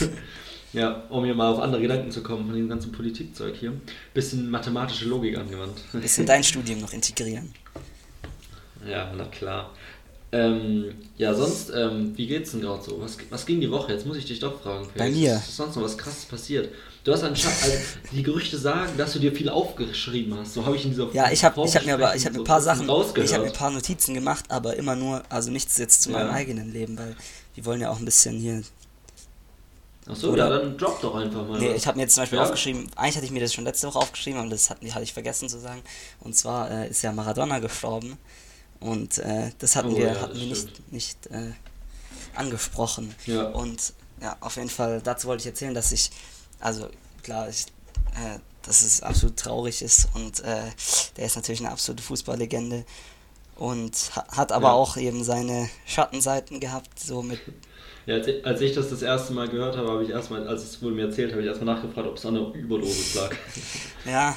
ja, 0.73 1.05
um 1.11 1.25
hier 1.25 1.35
mal 1.35 1.53
auf 1.53 1.61
andere 1.61 1.83
Gedanken 1.83 2.11
zu 2.11 2.23
kommen 2.23 2.47
von 2.47 2.55
dem 2.55 2.69
ganzen 2.69 2.93
Politikzeug 2.93 3.55
hier. 3.57 3.73
Bisschen 4.15 4.49
mathematische 4.51 5.07
Logik 5.07 5.37
angewandt. 5.37 5.81
Bisschen 5.93 6.27
dein 6.27 6.43
Studium 6.45 6.81
noch 6.81 6.93
integrieren. 6.93 7.53
Ja, 8.87 9.13
na 9.15 9.25
klar. 9.27 9.75
Ähm, 10.33 10.95
ja, 11.17 11.35
sonst, 11.35 11.71
ähm, 11.75 12.17
wie 12.17 12.27
geht's 12.27 12.53
denn 12.53 12.61
gerade 12.61 12.83
so? 12.83 13.01
Was, 13.01 13.19
was 13.31 13.45
ging 13.45 13.61
die 13.61 13.71
Woche? 13.71 13.93
Jetzt 13.93 14.07
muss 14.07 14.17
ich 14.17 14.25
dich 14.25 14.39
doch 14.39 14.63
fragen. 14.63 14.89
Bei 14.97 15.07
Felix. 15.07 15.19
mir? 15.19 15.35
Ist 15.35 15.57
sonst 15.57 15.75
noch 15.77 15.83
was 15.83 15.99
krasses 15.99 16.25
passiert? 16.25 16.73
Du 17.03 17.13
hast 17.13 17.23
anscheinend, 17.23 17.63
also 17.63 17.77
die 18.13 18.23
Gerüchte 18.23 18.59
sagen, 18.59 18.93
dass 18.99 19.15
du 19.15 19.19
dir 19.21 19.35
viel 19.35 19.49
aufgeschrieben 19.49 20.37
hast. 20.37 20.53
So 20.55 20.67
habe 20.67 20.77
ich 20.77 20.85
in 20.85 20.91
dieser 20.91 21.11
Ja, 21.13 21.31
ich 21.31 21.43
habe 21.45 21.65
ich 21.65 21.75
hab 21.75 21.87
mir 21.87 21.95
aber 21.95 22.15
ich 22.15 22.27
hab 22.27 22.35
so 22.35 22.41
ein 22.41 22.45
paar 22.45 22.61
Sachen, 22.61 22.89
rausgehört. 22.91 23.29
ich 23.29 23.35
habe 23.35 23.45
mir 23.45 23.51
ein 23.51 23.57
paar 23.57 23.71
Notizen 23.71 24.13
gemacht, 24.15 24.45
aber 24.51 24.77
immer 24.77 24.95
nur, 24.97 25.23
also 25.31 25.51
nichts 25.51 25.79
jetzt 25.79 26.03
zu 26.03 26.11
Ja. 26.11 26.19
meinem 26.19 26.31
eigenen 26.33 26.71
Leben, 26.73 26.99
weil 26.99 27.17
die 27.57 27.65
wollen 27.65 27.81
ja 27.81 27.91
auch 27.91 27.99
ein 27.99 28.05
bisschen 28.05 28.39
hier. 28.39 28.63
Achso, 30.07 30.31
Oder- 30.33 30.49
ja, 30.51 30.59
dann 30.59 30.77
drop 30.77 31.01
doch 31.01 31.15
einfach 31.15 31.47
mal. 31.47 31.59
Nee, 31.59 31.71
was. 31.71 31.77
ich 31.79 31.87
habe 31.87 31.97
mir 31.97 32.03
jetzt 32.03 32.15
zum 32.15 32.23
Beispiel 32.23 32.39
Ja. 32.39 32.45
aufgeschrieben, 32.45 32.91
eigentlich 32.97 33.17
hatte 33.17 33.25
ich 33.27 33.33
mir 33.33 33.41
das 33.41 33.55
schon 33.55 33.65
letzte 33.65 33.87
Woche 33.87 33.99
aufgeschrieben, 33.99 34.39
aber 34.41 34.51
das 34.51 34.69
hat, 34.69 34.79
hatte 34.91 35.03
ich 35.03 35.13
vergessen 35.15 35.49
zu 35.49 35.59
sagen. 35.59 35.83
Und 36.21 36.37
zwar 36.37 36.71
äh, 36.71 36.89
ist 36.91 37.01
ja 37.03 37.13
Maradona 37.13 37.61
gestorben 37.61 38.19
und 38.81 39.19
äh, 39.19 39.53
das 39.59 39.75
hatten 39.77 39.93
Oh 39.95 39.97
wir, 39.97 40.13
ja, 40.13 40.21
hatten 40.21 40.39
wir 40.39 40.47
nicht, 40.49 40.93
nicht 40.93 41.27
äh, 41.29 41.53
angesprochen. 42.35 43.15
Ja. 43.27 43.45
Und 43.49 43.93
ja, 44.21 44.37
auf 44.41 44.57
jeden 44.57 44.69
Fall, 44.71 45.01
dazu 45.03 45.29
wollte 45.29 45.43
ich 45.43 45.47
erzählen, 45.47 45.73
dass 45.75 45.93
ich, 45.93 46.11
also 46.61 46.89
klar, 47.23 47.49
ich, 47.49 47.67
äh, 48.15 48.39
dass 48.63 48.83
es 48.83 49.03
absolut 49.03 49.37
traurig 49.37 49.83
ist 49.83 50.09
und 50.15 50.41
äh, 50.41 50.63
der 51.17 51.27
ist 51.27 51.37
natürlich 51.37 51.61
eine 51.61 51.71
absolute 51.71 52.03
Fußballlegende 52.03 52.85
und 53.57 54.11
ha 54.17 54.25
hat 54.37 54.53
aber 54.53 54.69
Ja. 54.69 54.73
auch 54.75 54.97
eben 54.97 55.25
seine 55.25 55.69
Schattenseiten 55.87 56.61
gehabt, 56.61 56.99
so 56.99 57.23
mit, 57.23 57.41
Ja, 58.07 58.15
als, 58.17 58.27
ich, 58.27 58.45
als 58.47 58.61
ich 58.61 58.75
das 58.75 58.91
das 58.91 59.03
erste 59.03 59.33
Mal 59.33 59.49
gehört 59.49 59.77
habe, 59.77 59.89
habe 59.91 60.05
ich 60.05 60.11
erstmal, 60.11 60.47
als 60.49 60.63
es 60.63 60.83
wurde 60.83 60.95
mir 60.95 61.07
erzählt, 61.07 61.33
habe 61.33 61.43
ich 61.43 61.49
erstmal 61.49 61.75
nachgefragt, 61.77 62.07
ob 62.09 62.17
es 62.17 62.25
an 62.27 62.37
einer 62.37 62.53
Überdosis 62.55 63.15
lag. 63.15 63.35
ja, 64.07 64.37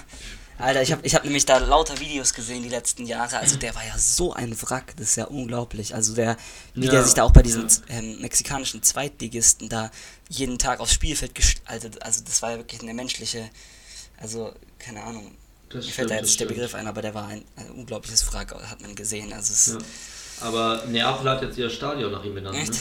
Alter, 0.59 0.81
ich 0.81 0.91
habe 0.91 1.05
ich 1.05 1.15
hab 1.15 1.23
nämlich 1.23 1.45
da 1.45 1.57
lauter 1.57 1.99
Videos 1.99 2.33
gesehen 2.33 2.63
die 2.63 2.69
letzten 2.69 3.05
Jahre, 3.05 3.37
also 3.39 3.57
der 3.57 3.73
war 3.75 3.85
ja 3.85 3.97
so 3.97 4.33
ein 4.33 4.55
Wrack, 4.61 4.93
das 4.97 5.09
ist 5.09 5.15
ja 5.15 5.25
unglaublich, 5.25 5.95
also 5.95 6.13
der, 6.15 6.37
wie 6.75 6.85
Ja, 6.85 6.91
der 6.91 7.03
sich 7.03 7.15
da 7.15 7.23
auch 7.23 7.31
bei 7.31 7.41
diesen 7.41 7.67
ja. 7.67 7.75
ähm, 7.89 8.21
mexikanischen 8.21 8.81
Zweitligisten 8.83 9.67
da 9.69 9.89
jeden 10.29 10.59
Tag 10.59 10.79
aufs 10.79 10.93
Spielfeld 10.93 11.31
also, 11.65 11.89
also 12.01 12.23
das 12.23 12.41
war 12.41 12.51
ja 12.51 12.57
wirklich 12.57 12.81
eine 12.81 12.93
menschliche, 12.93 13.49
also 14.17 14.53
keine 14.79 15.03
Ahnung, 15.03 15.35
Das 15.69 15.75
Mir 15.75 15.81
stimmt, 15.81 15.95
fällt 15.95 16.09
da 16.11 16.15
jetzt 16.15 16.25
der 16.27 16.33
stimmt. 16.33 16.49
Begriff 16.49 16.75
ein, 16.75 16.87
aber 16.87 17.01
der 17.01 17.13
war 17.15 17.27
ein, 17.27 17.43
ein 17.55 17.71
unglaubliches 17.71 18.31
Wrack, 18.31 18.53
hat 18.53 18.81
man 18.81 18.93
gesehen. 18.95 19.33
Also 19.33 19.53
es 19.53 19.67
Ja. 19.67 19.77
Aber 20.47 20.83
Neapel 20.87 21.29
hat 21.29 21.41
jetzt 21.41 21.57
ihr 21.57 21.69
Stadion 21.69 22.11
nach 22.11 22.23
ihm 22.23 22.35
benannt. 22.35 22.55
echt. 22.57 22.73
Ne? 22.73 22.79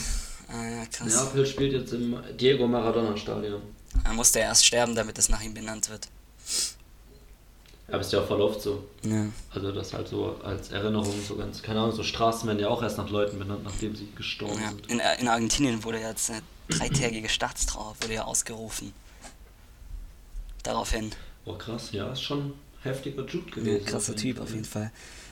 Ah, 0.49 0.69
ja, 0.69 0.87
krass. 0.87 1.07
Neapel 1.15 1.47
spielt 1.47 1.73
jetzt 1.73 1.93
im 1.93 2.17
Diego 2.39 2.67
Maradona 2.67 3.17
Stadion. 3.17 3.63
Da 4.05 4.13
musste 4.13 4.41
er 4.41 4.47
erst 4.47 4.67
sterben, 4.67 4.95
damit 4.95 5.19
es 5.19 5.29
nach 5.29 5.41
ihm 5.43 5.55
benannt 5.55 5.89
wird. 5.91 6.09
Aber 7.93 8.01
ist 8.01 8.11
ja 8.13 8.21
auch 8.23 8.27
voll 8.27 8.41
oft 8.41 8.61
so. 8.63 8.83
Ja. 9.03 9.27
Also 9.51 9.71
das 9.71 9.93
halt 9.93 10.09
so 10.09 10.37
als 10.43 10.71
Erinnerung, 10.71 11.15
so 11.29 11.37
ganz, 11.37 11.63
keine 11.63 11.81
Ahnung, 11.81 11.95
so 11.95 12.03
Straßen 12.03 12.49
werden 12.49 12.59
ja 12.59 12.69
auch 12.69 12.83
erst 12.83 12.97
nach 12.97 13.11
Leuten 13.11 13.39
benannt, 13.39 13.63
nachdem 13.65 13.95
sie 13.95 14.09
gestorben 14.17 14.59
ja. 14.61 14.71
sind. 14.71 14.87
In, 14.91 15.01
in 15.21 15.29
Argentinien 15.29 15.85
wurde 15.85 15.99
jetzt 16.01 16.31
eine 16.31 16.41
dreitägige 16.69 17.29
Staatstrauer 17.29 17.95
wurde 18.01 18.15
ja 18.15 18.25
ausgerufen. 18.25 18.95
Daraufhin. 20.63 21.11
Boah, 21.45 21.59
krass, 21.59 21.91
ja, 21.93 22.11
ist 22.13 22.23
schon 22.23 22.39
ein 22.41 22.53
heftiger 22.83 23.27
Jude 23.27 23.47
Ja, 23.51 23.55
gewesen. 23.57 23.85
krasser 23.87 24.17
Typ 24.17 24.41
auf 24.41 24.51
jeden 24.51 24.65
Fall. 24.65 24.91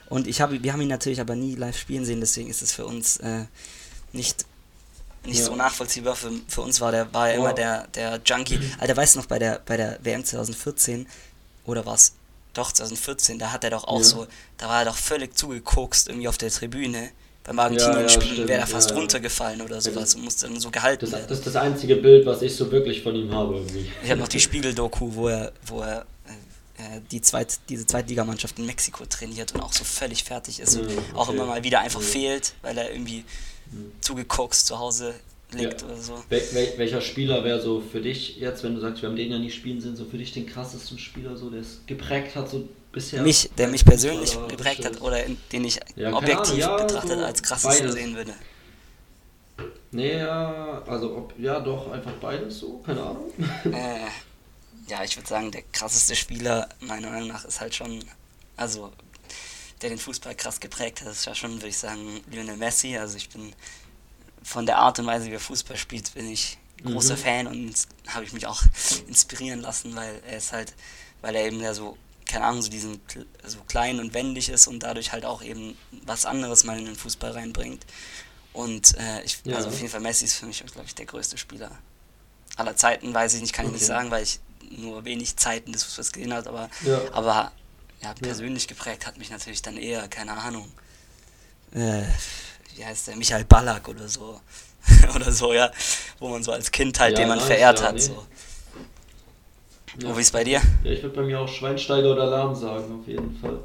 Und 0.08 0.26
ich 0.26 0.40
habe, 0.40 0.62
wir 0.62 0.72
haben 0.72 0.80
ihn 0.82 0.88
natürlich 0.88 1.20
aber 1.20 1.36
nie 1.36 1.54
live 1.54 1.78
spielen 1.78 2.04
sehen, 2.04 2.20
deswegen 2.20 2.50
ist 2.50 2.62
es 2.62 2.72
für 2.72 2.84
uns 2.84 3.16
äh, 3.18 3.44
nicht, 4.12 4.44
nicht 5.24 5.38
Ja. 5.38 5.46
so 5.46 5.54
nachvollziehbar. 5.56 6.16
Für, 6.16 6.32
für 6.48 6.62
uns 6.62 6.80
war 6.80 6.90
der 6.90 7.12
war 7.14 7.30
er 7.30 7.36
Boah. 7.36 7.44
immer 7.44 7.54
der, 7.54 7.86
der 7.88 8.20
Junkie. 8.24 8.58
Alter, 8.78 8.96
weißt 8.96 9.14
du 9.14 9.20
noch, 9.20 9.26
bei 9.26 9.38
der, 9.38 9.62
bei 9.64 9.76
der 9.76 9.98
WM 10.02 10.24
2014, 10.24 11.06
oder 11.64 11.86
was? 11.86 12.12
Doch, 12.54 12.72
2014, 12.72 13.38
da 13.38 13.52
hat 13.52 13.64
er 13.64 13.70
doch 13.70 13.84
auch 13.84 13.98
Ja. 13.98 14.04
so, 14.04 14.26
da 14.58 14.68
war 14.68 14.80
er 14.80 14.84
doch 14.86 14.96
völlig 14.96 15.36
zugekokst 15.36 16.08
irgendwie 16.08 16.28
auf 16.28 16.38
der 16.38 16.50
Tribüne. 16.50 17.10
Beim 17.44 17.56
Ja, 17.56 17.62
Argentinien-Spiel 17.64 18.32
stimmt, 18.32 18.48
wäre 18.48 18.60
er 18.60 18.66
fast 18.66 18.90
ja, 18.90 18.94
ja. 18.96 19.00
runtergefallen 19.00 19.62
oder 19.62 19.80
sowas 19.80 20.14
und 20.14 20.24
musste 20.24 20.46
dann 20.46 20.60
so 20.60 20.70
gehalten 20.70 21.00
Das, 21.06 21.12
werden. 21.12 21.26
das 21.28 21.38
ist 21.38 21.46
das 21.46 21.56
einzige 21.56 21.96
Bild, 21.96 22.26
was 22.26 22.42
ich 22.42 22.54
so 22.54 22.70
wirklich 22.70 23.02
von 23.02 23.14
ihm 23.16 23.32
habe 23.34 23.54
irgendwie. 23.56 23.90
Ich 24.04 24.10
habe 24.10 24.20
noch 24.20 24.28
die 24.28 24.40
Spiegel-Doku, 24.40 25.14
wo 25.14 25.28
er, 25.28 25.52
wo 25.66 25.80
er 25.80 26.04
äh, 26.78 26.96
äh, 26.96 27.00
die 27.10 27.22
Zweit, 27.22 27.58
diese 27.70 27.86
Zweitligamannschaft 27.86 28.58
in 28.58 28.66
Mexiko 28.66 29.06
trainiert 29.06 29.54
und 29.54 29.62
auch 29.62 29.72
so 29.72 29.84
völlig 29.84 30.22
fertig 30.24 30.60
ist 30.60 30.76
und 30.76 30.90
Ja, 30.90 30.98
auch 31.14 31.28
okay. 31.28 31.36
immer 31.36 31.46
mal 31.46 31.64
wieder 31.64 31.80
einfach 31.80 32.00
Ja. 32.02 32.06
fehlt, 32.06 32.52
weil 32.62 32.76
er 32.76 32.90
irgendwie 32.92 33.24
Mhm. 33.72 33.92
zugekokst 34.00 34.66
zu 34.66 34.78
Hause 34.78 35.14
liegt 35.52 35.82
Ja. 35.82 35.88
oder 35.88 35.96
so. 35.96 36.22
Wel 36.28 36.42
wel 36.52 36.74
welcher 36.78 37.00
Spieler 37.00 37.42
wäre 37.44 37.60
so 37.60 37.80
für 37.80 38.00
dich 38.00 38.36
jetzt, 38.38 38.62
wenn 38.62 38.74
du 38.74 38.80
sagst, 38.80 39.02
wir 39.02 39.08
haben 39.08 39.16
den 39.16 39.30
ja 39.32 39.38
nie 39.38 39.50
spielen 39.50 39.80
sehen, 39.80 39.96
so 39.96 40.04
für 40.04 40.18
dich 40.18 40.32
den 40.32 40.46
krassesten 40.46 40.98
Spieler, 40.98 41.36
so 41.36 41.50
der 41.50 41.60
es 41.60 41.80
geprägt 41.86 42.36
hat, 42.36 42.48
so 42.50 42.68
bisher? 42.92 43.22
Mich, 43.22 43.50
der 43.58 43.68
mich 43.68 43.84
persönlich 43.84 44.36
geprägt 44.48 44.84
hat 44.84 45.00
oder 45.00 45.24
in, 45.24 45.36
den 45.52 45.64
ich 45.64 45.78
Ja, 45.96 46.12
objektiv 46.12 46.52
Ahnung, 46.54 46.58
ja, 46.58 46.76
betrachtet 46.76 47.18
so 47.18 47.24
als 47.24 47.42
krassesten 47.42 47.86
beides. 47.86 47.94
sehen 47.94 48.16
würde. 48.16 48.34
Nee, 49.92 50.18
ja, 50.18 50.82
also 50.86 51.16
ob, 51.16 51.34
ja 51.38 51.58
doch, 51.60 51.90
einfach 51.90 52.12
beides 52.20 52.60
so, 52.60 52.78
keine 52.78 53.00
Ahnung. 53.02 53.32
äh, 53.72 54.06
ja, 54.88 55.02
ich 55.04 55.16
würde 55.16 55.28
sagen, 55.28 55.50
der 55.50 55.62
krasseste 55.72 56.14
Spieler 56.14 56.68
meiner 56.80 57.10
Meinung 57.10 57.28
nach 57.28 57.44
ist 57.44 57.60
halt 57.60 57.74
schon, 57.74 58.04
also 58.56 58.92
der 59.82 59.90
den 59.90 59.98
Fußball 59.98 60.34
krass 60.34 60.60
geprägt 60.60 61.00
hat, 61.00 61.08
ist 61.08 61.24
ja 61.26 61.34
schon, 61.34 61.54
würde 61.54 61.68
ich 61.68 61.78
sagen, 61.78 62.20
Lionel 62.30 62.56
Messi. 62.56 62.96
Also 62.96 63.16
ich 63.16 63.28
bin 63.30 63.52
von 64.42 64.66
der 64.66 64.78
Art 64.78 64.98
und 64.98 65.06
Weise, 65.06 65.26
wie 65.26 65.34
er 65.34 65.40
Fußball 65.40 65.76
spielt, 65.76 66.14
bin 66.14 66.28
ich 66.30 66.58
großer 66.82 67.14
Mhm. 67.14 67.18
Fan 67.18 67.46
und 67.46 67.74
habe 68.08 68.24
ich 68.24 68.32
mich 68.32 68.46
auch 68.46 68.62
inspirieren 69.06 69.60
lassen, 69.60 69.94
weil 69.94 70.20
er 70.26 70.38
ist 70.38 70.52
halt, 70.52 70.72
weil 71.20 71.34
er 71.36 71.44
eben 71.46 71.60
ja 71.60 71.74
so, 71.74 71.98
keine 72.26 72.44
Ahnung, 72.46 72.62
so 72.62 72.70
diesen 72.70 73.00
kl- 73.06 73.26
so 73.44 73.58
klein 73.68 74.00
und 74.00 74.14
wendig 74.14 74.48
ist 74.48 74.66
und 74.66 74.82
dadurch 74.82 75.12
halt 75.12 75.24
auch 75.24 75.42
eben 75.42 75.76
was 76.06 76.24
anderes 76.24 76.64
mal 76.64 76.78
in 76.78 76.86
den 76.86 76.96
Fußball 76.96 77.32
reinbringt. 77.32 77.84
Und 78.52 78.96
äh, 78.98 79.22
ich, 79.22 79.38
Ja. 79.44 79.56
also 79.56 79.68
auf 79.68 79.76
jeden 79.78 79.90
Fall 79.90 80.00
Messi 80.00 80.24
ist 80.24 80.34
für 80.36 80.46
mich, 80.46 80.64
glaube 80.64 80.86
ich, 80.86 80.94
der 80.94 81.06
größte 81.06 81.36
Spieler 81.38 81.70
aller 82.56 82.76
Zeiten, 82.76 83.12
weiß 83.12 83.34
ich 83.34 83.42
nicht, 83.42 83.52
kann 83.52 83.66
ich 83.66 83.72
nicht 83.72 83.82
Okay. 83.82 83.88
sagen, 83.92 84.10
weil 84.10 84.22
ich 84.22 84.40
nur 84.70 85.04
wenig 85.04 85.36
Zeiten 85.36 85.72
des 85.72 85.84
Fußballs 85.84 86.12
gesehen 86.12 86.32
habe, 86.32 86.48
aber, 86.48 86.70
Ja. 86.84 87.12
aber 87.12 87.52
ja, 88.02 88.14
persönlich 88.14 88.66
geprägt 88.68 89.06
hat 89.06 89.18
mich 89.18 89.30
natürlich 89.30 89.60
dann 89.62 89.76
eher, 89.76 90.08
keine 90.08 90.32
Ahnung, 90.32 90.70
äh, 91.74 92.02
wie 92.80 92.84
heißt 92.86 93.08
der, 93.08 93.16
Michael 93.16 93.44
Ballack 93.44 93.86
oder 93.88 94.08
so. 94.08 94.40
oder 95.14 95.30
so, 95.30 95.52
ja, 95.52 95.70
wo 96.18 96.28
man 96.30 96.42
so 96.42 96.52
als 96.52 96.70
Kind 96.70 96.98
halt, 96.98 97.12
Ja, 97.12 97.18
den 97.20 97.28
man 97.28 97.36
nice, 97.38 97.46
verehrt 97.46 97.80
ja, 97.80 97.86
hat. 97.86 97.94
nee. 97.94 98.00
So. 98.00 98.24
Ja. 100.00 100.08
Und 100.08 100.16
wie 100.16 100.20
ist 100.22 100.32
bei 100.32 100.44
dir? 100.44 100.62
Ja, 100.84 100.90
ich 100.92 101.02
würde 101.02 101.14
bei 101.16 101.22
mir 101.22 101.38
auch 101.40 101.48
Schweinsteiger 101.48 102.10
oder 102.12 102.26
Lahm 102.26 102.54
sagen, 102.54 103.00
auf 103.00 103.06
jeden 103.06 103.36
Fall. 103.38 103.58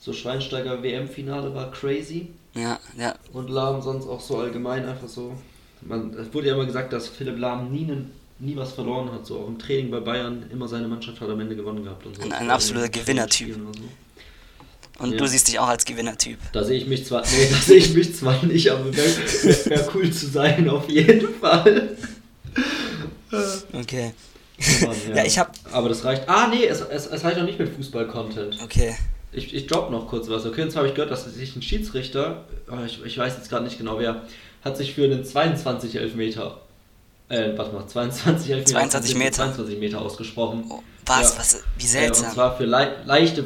So 0.00 0.12
Schweinsteiger 0.12 0.82
WM-Finale 0.82 1.54
war 1.54 1.70
crazy 1.70 2.30
Ja, 2.54 2.78
ja, 2.98 3.14
und 3.32 3.48
Lahm 3.50 3.80
sonst 3.80 4.06
auch 4.08 4.20
so 4.20 4.38
allgemein 4.38 4.84
einfach 4.84 5.08
so. 5.08 5.36
Man, 5.82 6.12
es 6.14 6.32
wurde 6.34 6.48
ja 6.48 6.54
immer 6.54 6.66
gesagt, 6.66 6.92
dass 6.92 7.06
Philipp 7.08 7.38
Lahm 7.38 7.70
nie, 7.70 7.86
nie 8.40 8.56
was 8.56 8.72
verloren 8.72 9.12
hat. 9.12 9.26
So 9.26 9.38
auch 9.38 9.46
im 9.46 9.58
Training 9.60 9.90
bei 9.92 10.00
Bayern 10.00 10.46
immer 10.50 10.66
seine 10.66 10.88
Mannschaft 10.88 11.20
hat 11.20 11.28
am 11.28 11.38
Ende 11.38 11.54
gewonnen 11.54 11.84
gehabt 11.84 12.04
und 12.04 12.16
so. 12.16 12.22
Ein- 12.22 12.32
ein 12.32 12.50
absoluter 12.50 12.88
Gewinnertyp. 12.88 13.54
So. 13.54 13.60
Und 14.98 15.12
Ja. 15.12 15.18
du 15.18 15.26
siehst 15.26 15.48
dich 15.48 15.58
auch 15.58 15.68
als 15.68 15.84
Gewinnertyp. 15.84 16.38
Da 16.52 16.64
sehe 16.64 16.78
ich 16.78 16.86
mich 16.86 17.04
zwar, 17.06 17.22
nee, 17.22 17.48
da 17.50 17.56
sehe 17.56 17.76
ich 17.78 17.94
mich 17.94 18.14
zwar 18.16 18.44
nicht, 18.44 18.68
aber 18.70 18.94
wäre 18.96 19.06
wär, 19.66 19.88
cool 19.94 20.10
zu 20.10 20.26
sein, 20.26 20.68
auf 20.68 20.88
jeden 20.88 21.28
Fall. 21.40 21.96
Okay, 23.72 24.14
Mann, 24.82 24.96
Ja, 25.14 25.24
ich 25.24 25.38
hab- 25.38 25.52
Aber 25.72 25.88
das 25.88 26.04
reicht. 26.04 26.28
Ah, 26.28 26.48
nee, 26.48 26.64
es, 26.64 26.80
es, 26.80 27.06
es 27.06 27.24
reicht 27.24 27.36
noch 27.36 27.44
nicht 27.44 27.58
mit 27.58 27.74
Fußball-Content. 27.74 28.58
okay. 28.62 28.94
Ich, 29.32 29.52
ich 29.52 29.66
drop 29.66 29.90
noch 29.90 30.06
kurz 30.08 30.30
was. 30.30 30.46
Okay, 30.46 30.62
und 30.62 30.70
zwar 30.70 30.78
habe 30.80 30.88
ich 30.88 30.94
gehört, 30.94 31.10
dass 31.10 31.24
sich 31.26 31.54
ein 31.56 31.60
Schiedsrichter, 31.60 32.44
oh, 32.70 32.76
ich, 32.86 33.04
ich 33.04 33.18
weiß 33.18 33.34
jetzt 33.36 33.50
gerade 33.50 33.64
nicht 33.64 33.76
genau 33.76 33.98
wer, 33.98 34.22
hat 34.64 34.76
sich 34.78 34.94
für 34.94 35.04
einen 35.04 35.24
22 35.24 35.96
Elfmeter, 35.96 36.58
äh, 37.28 37.50
warte 37.56 37.74
mal, 37.74 37.86
22 37.86 38.50
Elfmeter, 38.50 38.70
22 38.78 39.14
Meter. 39.16 39.32
22 39.32 39.78
Meter 39.78 40.00
ausgesprochen. 40.00 40.64
Oh, 40.70 40.80
was, 41.04 41.34
Ja. 41.34 41.38
was, 41.40 41.62
wie 41.76 41.84
Äh, 41.84 41.86
seltsam. 41.88 42.26
und 42.28 42.32
zwar 42.32 42.56
für 42.56 42.64
lei 42.64 42.88
leichte, 43.04 43.44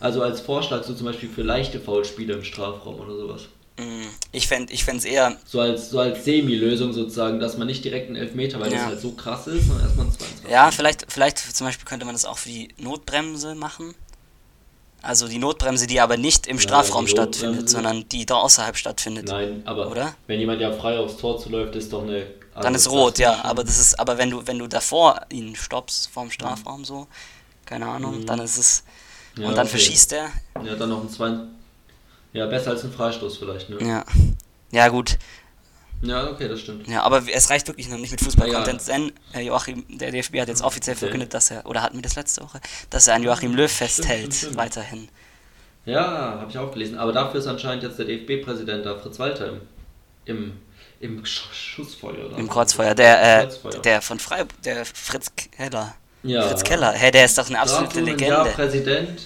also 0.00 0.22
als 0.22 0.40
Vorschlag 0.40 0.84
so 0.84 0.94
zum 0.94 1.06
Beispiel 1.06 1.28
für 1.28 1.42
leichte 1.42 1.80
Foulspiele 1.80 2.34
im 2.34 2.44
Strafraum 2.44 3.00
oder 3.00 3.16
sowas. 3.16 3.42
Mm, 3.78 4.06
Ich 4.32 4.46
fände 4.48 4.72
ich 4.72 4.84
fänd's 4.84 5.04
eher, 5.04 5.36
So 5.46 5.60
als, 5.60 5.90
so 5.90 5.98
als 5.98 6.24
Semi-Lösung 6.24 6.92
sozusagen, 6.94 7.40
dass 7.40 7.58
man 7.58 7.66
nicht 7.66 7.84
direkt 7.84 8.06
einen 8.06 8.16
Elfmeter, 8.16 8.58
weil 8.60 8.72
Ja. 8.72 8.78
das 8.78 8.86
halt 8.86 9.00
so 9.00 9.12
krass 9.12 9.46
ist, 9.46 9.66
sondern 9.66 9.84
erstmal 9.86 10.06
einen 10.06 10.14
22. 10.18 10.50
ja, 10.50 10.70
vielleicht, 10.70 11.06
vielleicht 11.12 11.38
zum 11.38 11.66
Beispiel 11.66 11.84
könnte 11.86 12.06
man 12.06 12.14
das 12.14 12.24
auch 12.24 12.38
für 12.38 12.48
die 12.48 12.68
Notbremse 12.78 13.54
machen. 13.54 13.94
Also 15.02 15.28
die 15.28 15.38
Notbremse, 15.38 15.86
die 15.86 16.00
aber 16.00 16.16
nicht 16.16 16.46
im 16.46 16.56
Nein, 16.56 16.62
Strafraum 16.62 17.04
die 17.04 17.10
stattfindet, 17.12 17.68
sondern 17.68 18.08
die 18.08 18.26
da 18.26 18.36
außerhalb 18.36 18.76
stattfindet. 18.76 19.28
Nein, 19.28 19.62
aber 19.64 19.90
Oder? 19.90 20.16
wenn 20.26 20.40
jemand 20.40 20.60
ja 20.60 20.72
frei 20.72 20.98
aufs 20.98 21.16
Tor 21.18 21.38
zuläuft, 21.38 21.76
ist 21.76 21.92
doch 21.92 22.02
eine. 22.02 22.26
Dann 22.60 22.74
ist 22.74 22.90
rot, 22.90 23.18
ja. 23.18 23.44
Aber 23.44 23.62
das 23.62 23.78
ist, 23.78 24.00
aber 24.00 24.16
wenn 24.18 24.30
du, 24.30 24.46
wenn 24.46 24.58
du 24.58 24.66
davor 24.66 25.20
ihn 25.30 25.54
stoppst 25.54 26.08
vorm 26.08 26.30
Strafraum 26.30 26.84
so, 26.86 27.06
keine 27.66 27.86
Ahnung, 27.86 28.20
Mhm. 28.20 28.26
dann 28.26 28.40
ist 28.40 28.56
es. 28.56 28.82
Ja, 29.36 29.48
und 29.48 29.54
dann 29.56 29.66
okay. 29.66 29.70
verschießt 29.78 30.12
er. 30.14 30.30
Ja, 30.64 30.74
dann 30.76 30.88
noch 30.88 31.02
ein 31.02 31.10
2. 31.10 31.38
Ja, 32.32 32.46
besser 32.46 32.70
als 32.70 32.84
ein 32.84 32.92
Freistoß 32.92 33.38
vielleicht, 33.38 33.70
ne? 33.70 33.76
Ja. 33.80 34.04
Ja, 34.72 34.88
gut. 34.88 35.18
Ja, 36.02 36.28
okay, 36.30 36.48
das 36.48 36.60
stimmt. 36.60 36.86
Ja, 36.88 37.02
aber 37.02 37.22
es 37.32 37.48
reicht 37.48 37.66
wirklich 37.68 37.88
noch 37.88 37.96
nicht 37.98 38.10
mit 38.10 38.20
Fußball-Content, 38.20 38.86
Ja. 38.86 38.94
denn 38.94 39.12
äh, 39.32 39.40
Joachim, 39.40 39.84
der 39.88 40.10
DFB 40.10 40.40
hat 40.40 40.48
jetzt 40.48 40.62
offiziell 40.62 40.94
Okay. 40.94 41.06
verkündet, 41.06 41.32
dass 41.32 41.50
er, 41.50 41.64
oder 41.66 41.82
hatten 41.82 41.96
wir 41.96 42.02
das 42.02 42.16
letzte 42.16 42.42
Woche, 42.42 42.60
dass 42.90 43.06
er 43.06 43.14
an 43.14 43.22
Joachim 43.22 43.54
Löw 43.54 43.70
festhält, 43.70 44.20
stimmt, 44.20 44.34
stimmt. 44.34 44.56
weiterhin. 44.56 45.08
Ja, 45.86 46.38
habe 46.40 46.50
ich 46.50 46.58
auch 46.58 46.70
gelesen. 46.72 46.98
Aber 46.98 47.12
dafür 47.12 47.40
ist 47.40 47.46
anscheinend 47.46 47.82
jetzt 47.84 47.98
der 47.98 48.06
DFB-Präsident 48.06 48.84
da, 48.84 48.98
Fritz 48.98 49.18
Walter, 49.18 49.48
im, 49.48 49.60
im, 50.26 50.52
im 51.00 51.24
Sch 51.24 51.44
Schussfeuer. 51.52 52.26
Oder? 52.26 52.36
Im 52.36 52.48
Kreuzfeuer. 52.48 52.94
Der, 52.94 53.22
äh, 53.22 53.42
Kreuzfeuer. 53.44 53.82
der 53.82 54.02
von 54.02 54.18
Freiburg, 54.18 54.60
der 54.62 54.84
Fritz 54.84 55.32
Keller. 55.52 55.94
Ja. 56.22 56.48
Fritz 56.48 56.64
Keller, 56.64 56.92
hey, 56.92 57.10
der 57.10 57.24
ist 57.24 57.36
doch 57.38 57.48
eine 57.48 57.58
absolute 57.60 58.00
Dortmund, 58.00 58.20
Ja, 58.20 58.28
Legende. 58.42 58.50
Präsident. 58.56 59.20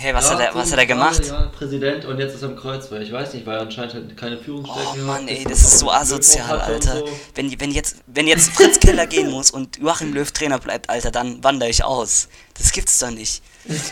Hey, 0.00 0.14
was, 0.14 0.30
hat 0.30 0.38
er, 0.38 0.38
was 0.38 0.52
Dortmund, 0.52 0.72
hat 0.72 0.78
er 0.78 0.86
gemacht? 0.86 1.26
Ja, 1.26 1.50
Präsident 1.58 2.04
und 2.04 2.18
jetzt 2.20 2.32
ist 2.36 2.42
er 2.42 2.50
im 2.50 2.56
Kreuzfeuer. 2.56 3.00
Ich 3.00 3.10
weiß 3.10 3.34
nicht, 3.34 3.44
weil 3.46 3.56
er 3.56 3.62
anscheinend 3.62 3.94
halt 3.94 4.16
keine 4.16 4.38
Führungsstärke 4.38 4.90
Oh. 4.94 5.02
Mann, 5.02 5.26
ey, 5.26 5.42
das 5.42 5.58
ist 5.62 5.80
so 5.80 5.90
asozial, 5.90 6.60
Alter. 6.60 6.98
so. 6.98 7.08
Wenn, 7.34 7.60
wenn, 7.60 7.72
jetzt, 7.72 7.96
wenn 8.06 8.28
jetzt 8.28 8.50
Fritz 8.52 8.78
Keller 8.78 9.08
gehen 9.08 9.28
muss 9.30 9.50
und 9.50 9.78
Joachim 9.78 10.12
Löw 10.14 10.30
Trainer 10.30 10.58
bleibt, 10.60 10.88
Alter, 10.88 11.10
dann 11.10 11.42
wandere 11.42 11.68
ich 11.68 11.82
aus. 11.82 12.28
Das 12.56 12.70
gibt's 12.70 12.96
doch 13.00 13.10
nicht. 13.10 13.42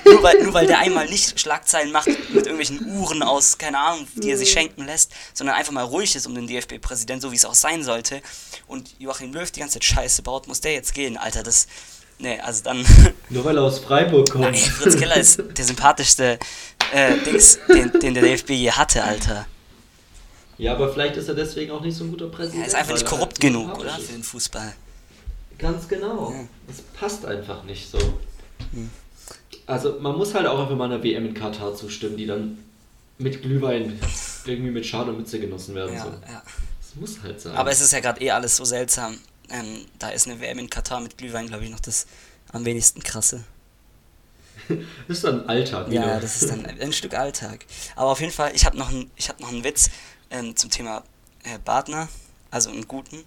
Nur 0.05 0.23
weil, 0.23 0.43
nur 0.45 0.55
weil 0.55 0.69
der 0.69 0.79
einmal 0.79 1.07
nicht 1.09 1.39
Schlagzeilen 1.41 1.91
macht 1.91 2.07
mit 2.07 2.47
irgendwelchen 2.47 2.99
Uhren 2.99 3.23
aus, 3.25 3.59
keine 3.59 3.79
Ahnung, 3.79 4.07
die 4.15 4.31
er 4.31 4.39
sich 4.39 4.51
schenken 4.53 4.87
lässt, 4.87 5.11
sondern 5.35 5.57
einfach 5.57 5.73
mal 5.73 5.83
ruhig 5.85 6.15
ist 6.15 6.27
um 6.27 6.35
den 6.37 6.47
DFB-Präsident, 6.47 7.21
so 7.21 7.31
wie 7.33 7.37
es 7.37 7.45
auch 7.45 7.53
sein 7.55 7.83
sollte, 7.83 8.23
und 8.69 8.95
Joachim 9.01 9.33
Löw 9.35 9.51
die 9.51 9.61
ganze 9.61 9.75
Zeit 9.75 9.85
Scheiße 9.85 10.23
baut, 10.23 10.47
muss 10.47 10.61
der 10.61 10.73
jetzt 10.73 10.95
gehen, 10.95 11.17
Alter, 11.17 11.43
das. 11.43 11.67
Nee, 12.19 12.39
also 12.41 12.65
dann. 12.65 12.85
Nur 13.31 13.45
weil 13.45 13.57
er 13.57 13.63
aus 13.65 13.79
Freiburg 13.81 14.31
kommt. 14.31 14.45
Nein, 14.45 14.55
Fritz 14.55 14.97
Keller 14.97 15.17
ist 15.17 15.43
der 15.57 15.65
sympathischste 15.65 16.39
äh, 16.93 17.17
Dings, 17.19 17.59
den, 17.69 17.93
den 18.01 18.15
der 18.15 18.23
DFB 18.23 18.51
je 18.51 18.71
hatte, 18.71 19.03
Alter. 19.05 19.47
Ja, 20.59 20.73
aber 20.73 20.91
vielleicht 20.93 21.17
ist 21.17 21.29
er 21.29 21.35
deswegen 21.35 21.71
auch 21.73 21.83
nicht 21.83 21.97
so 21.97 22.05
ein 22.05 22.11
guter 22.11 22.29
Präsident. 22.29 22.63
Er 22.63 22.69
ist 22.69 22.75
einfach 22.75 22.95
nicht 22.95 23.03
er 23.03 23.09
korrupt 23.11 23.33
halt 23.35 23.41
genug, 23.41 23.79
oder? 23.79 23.99
ist. 23.99 24.07
Für 24.07 24.13
den 24.13 24.23
Fußball. 24.23 24.75
Ganz 25.59 25.89
genau. 25.89 26.33
Ja. 26.33 26.45
Das 26.67 26.81
passt 26.99 27.27
einfach 27.27 27.65
nicht 27.65 27.91
so. 27.91 27.99
Also 29.67 29.99
man 30.01 30.17
muss 30.17 30.35
halt 30.35 30.47
auch 30.47 30.61
einfach 30.61 30.77
mal 30.77 30.85
einer 30.85 31.03
WM 31.03 31.27
in 31.27 31.35
Katar 31.35 31.75
zustimmen, 31.75 32.17
die 32.17 32.27
dann 32.27 32.59
mit 33.19 33.43
Glühwein 33.43 33.99
irgendwie 34.45 34.71
mit 34.71 34.87
Schal 34.87 35.09
und 35.09 35.19
Mütze 35.19 35.41
genossen 35.41 35.75
werden 35.75 35.95
Ja, 35.95 36.03
soll. 36.05 36.19
ja. 36.31 36.43
Das 36.81 36.95
muss 37.01 37.23
halt 37.23 37.41
sein. 37.41 37.55
Aber 37.55 37.71
es 37.71 37.81
ist 37.81 37.93
ja 37.93 38.01
gerade 38.01 38.21
eh 38.23 38.31
alles 38.31 38.57
so 38.57 38.65
seltsam. 38.65 39.19
Ähm, 39.51 39.87
da 39.99 40.09
ist 40.11 40.27
eine 40.27 40.41
WM 40.41 40.59
in 40.59 40.71
Katar 40.71 41.01
mit 41.01 41.17
Glühwein, 41.19 41.47
glaube 41.47 41.65
ich, 41.65 41.71
noch 41.71 41.81
das 41.81 42.07
am 42.53 42.65
wenigsten 42.65 43.03
krasse. 43.03 43.45
das 44.69 44.79
ist 45.19 45.25
dann 45.25 45.47
Alltag 45.49 45.87
Ja, 45.91 46.03
wieder. 46.03 46.21
das 46.21 46.43
ist 46.43 46.51
dann 46.51 46.65
ein 46.67 46.93
Stück 46.93 47.15
Alltag. 47.15 47.65
Aber 47.95 48.11
auf 48.11 48.21
jeden 48.21 48.33
Fall, 48.33 48.53
ich 48.55 48.65
habe 48.65 48.77
noch, 48.77 48.91
ein, 48.91 49.11
ich 49.17 49.29
hab 49.29 49.39
noch 49.41 49.49
einen 49.49 49.65
Witz 49.65 49.91
ähm, 50.31 50.57
zum 50.57 50.71
Thema 50.71 51.05
äh, 51.45 51.59
Partner, 51.59 52.09
also 52.51 52.71
einen 52.71 52.89
guten 52.89 53.23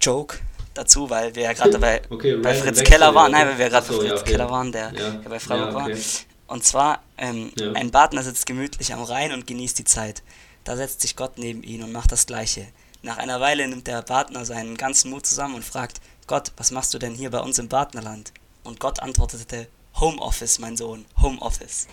Joke 0.00 0.38
dazu, 0.74 1.08
weil 1.10 1.34
wir 1.34 1.44
ja 1.44 1.52
gerade 1.52 1.78
bei, 1.78 2.02
Okay, 2.10 2.36
bei 2.36 2.54
Fritz 2.54 2.78
Wechsel, 2.78 2.84
Keller 2.84 3.14
waren, 3.14 3.32
ja. 3.32 3.38
nein, 3.38 3.48
weil 3.48 3.58
wir 3.58 3.68
gerade 3.70 3.86
so, 3.86 3.98
bei 3.98 4.04
ja, 4.04 4.10
Fritz 4.10 4.20
okay. 4.22 4.30
Keller 4.32 4.50
waren, 4.50 4.72
der, 4.72 4.92
Ja. 4.94 5.10
bei 5.28 5.38
Freiburg 5.40 5.68
Ja, 5.68 5.74
war. 5.74 5.86
okay. 5.86 6.00
Und 6.46 6.64
zwar, 6.64 7.02
ähm, 7.18 7.52
Ja. 7.58 7.72
ein 7.72 7.90
Partner 7.90 8.22
sitzt 8.22 8.46
gemütlich 8.46 8.92
am 8.92 9.02
Rhein 9.02 9.32
und 9.32 9.46
genießt 9.46 9.78
die 9.78 9.84
Zeit. 9.84 10.22
Da 10.64 10.76
setzt 10.76 11.00
sich 11.02 11.16
Gott 11.16 11.36
neben 11.38 11.62
ihn 11.62 11.82
und 11.82 11.92
macht 11.92 12.10
das 12.12 12.26
Gleiche. 12.26 12.66
Nach 13.04 13.18
einer 13.18 13.38
Weile 13.38 13.68
nimmt 13.68 13.86
der 13.86 14.00
Partner 14.00 14.46
seinen 14.46 14.78
ganzen 14.78 15.10
Mut 15.10 15.26
zusammen 15.26 15.56
und 15.56 15.62
fragt, 15.62 16.00
Gott, 16.26 16.52
was 16.56 16.70
machst 16.70 16.94
du 16.94 16.98
denn 16.98 17.12
hier 17.14 17.30
bei 17.30 17.40
uns 17.40 17.58
im 17.58 17.68
Partnerland? 17.68 18.32
Und 18.62 18.80
Gott 18.80 19.00
antwortete, 19.00 19.68
Homeoffice, 20.00 20.58
mein 20.58 20.74
Sohn, 20.78 21.04
Homeoffice. 21.20 21.86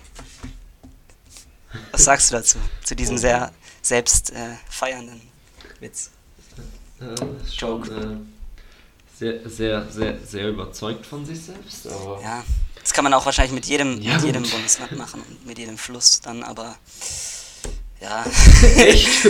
Was 1.92 2.06
sagst 2.06 2.32
du 2.32 2.36
dazu? 2.36 2.60
Zu 2.86 2.96
diesem 2.96 3.18
sehr 3.18 3.52
selbst 3.82 4.32
äh, 4.32 4.56
feiernden 4.70 5.20
Witz. 5.82 6.12
Ja, 7.02 7.16
schon 7.54 7.84
äh, 7.92 9.20
sehr, 9.20 9.50
sehr, 9.50 9.92
sehr, 9.92 10.18
sehr 10.26 10.48
überzeugt 10.48 11.06
von 11.06 11.26
sich 11.26 11.42
selbst. 11.42 11.88
Ja, 12.24 12.46
das 12.82 12.94
kann 12.94 13.04
man 13.04 13.14
auch 13.14 13.26
wahrscheinlich 13.26 13.54
mit 13.54 13.66
jedem, 13.66 14.02
Ja, 14.02 14.14
mit 14.14 14.24
jedem 14.24 14.44
Bundesland 14.44 14.94
machen 14.94 15.22
und 15.28 15.46
mit 15.46 15.60
jedem 15.60 15.78
Fluss 15.78 16.22
dann, 16.22 16.42
aber 16.42 16.78
ja. 18.02 18.26
Echt? 18.78 19.26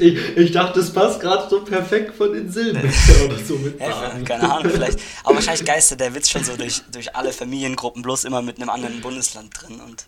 ich, 0.00 0.36
ich 0.36 0.52
dachte, 0.52 0.80
das 0.80 0.92
passt 0.92 1.20
gerade 1.20 1.48
so 1.48 1.60
perfekt 1.64 2.14
von 2.16 2.32
den 2.32 2.48
oder 2.48 3.38
so 3.46 3.54
mit 3.58 3.78
Ja, 3.78 4.14
keine 4.24 4.50
Ahnung, 4.50 4.72
vielleicht. 4.72 4.98
Aber 5.24 5.36
wahrscheinlich 5.36 5.64
geistert 5.66 6.00
der 6.00 6.14
Witz 6.14 6.30
schon 6.30 6.42
so 6.42 6.56
durch, 6.56 6.82
durch 6.90 7.14
alle 7.14 7.32
Familiengruppen, 7.32 8.02
bloß 8.02 8.24
immer 8.24 8.40
mit 8.40 8.56
einem 8.56 8.70
anderen 8.70 9.00
Bundesland 9.00 9.50
drin. 9.60 9.80
Und 9.80 10.06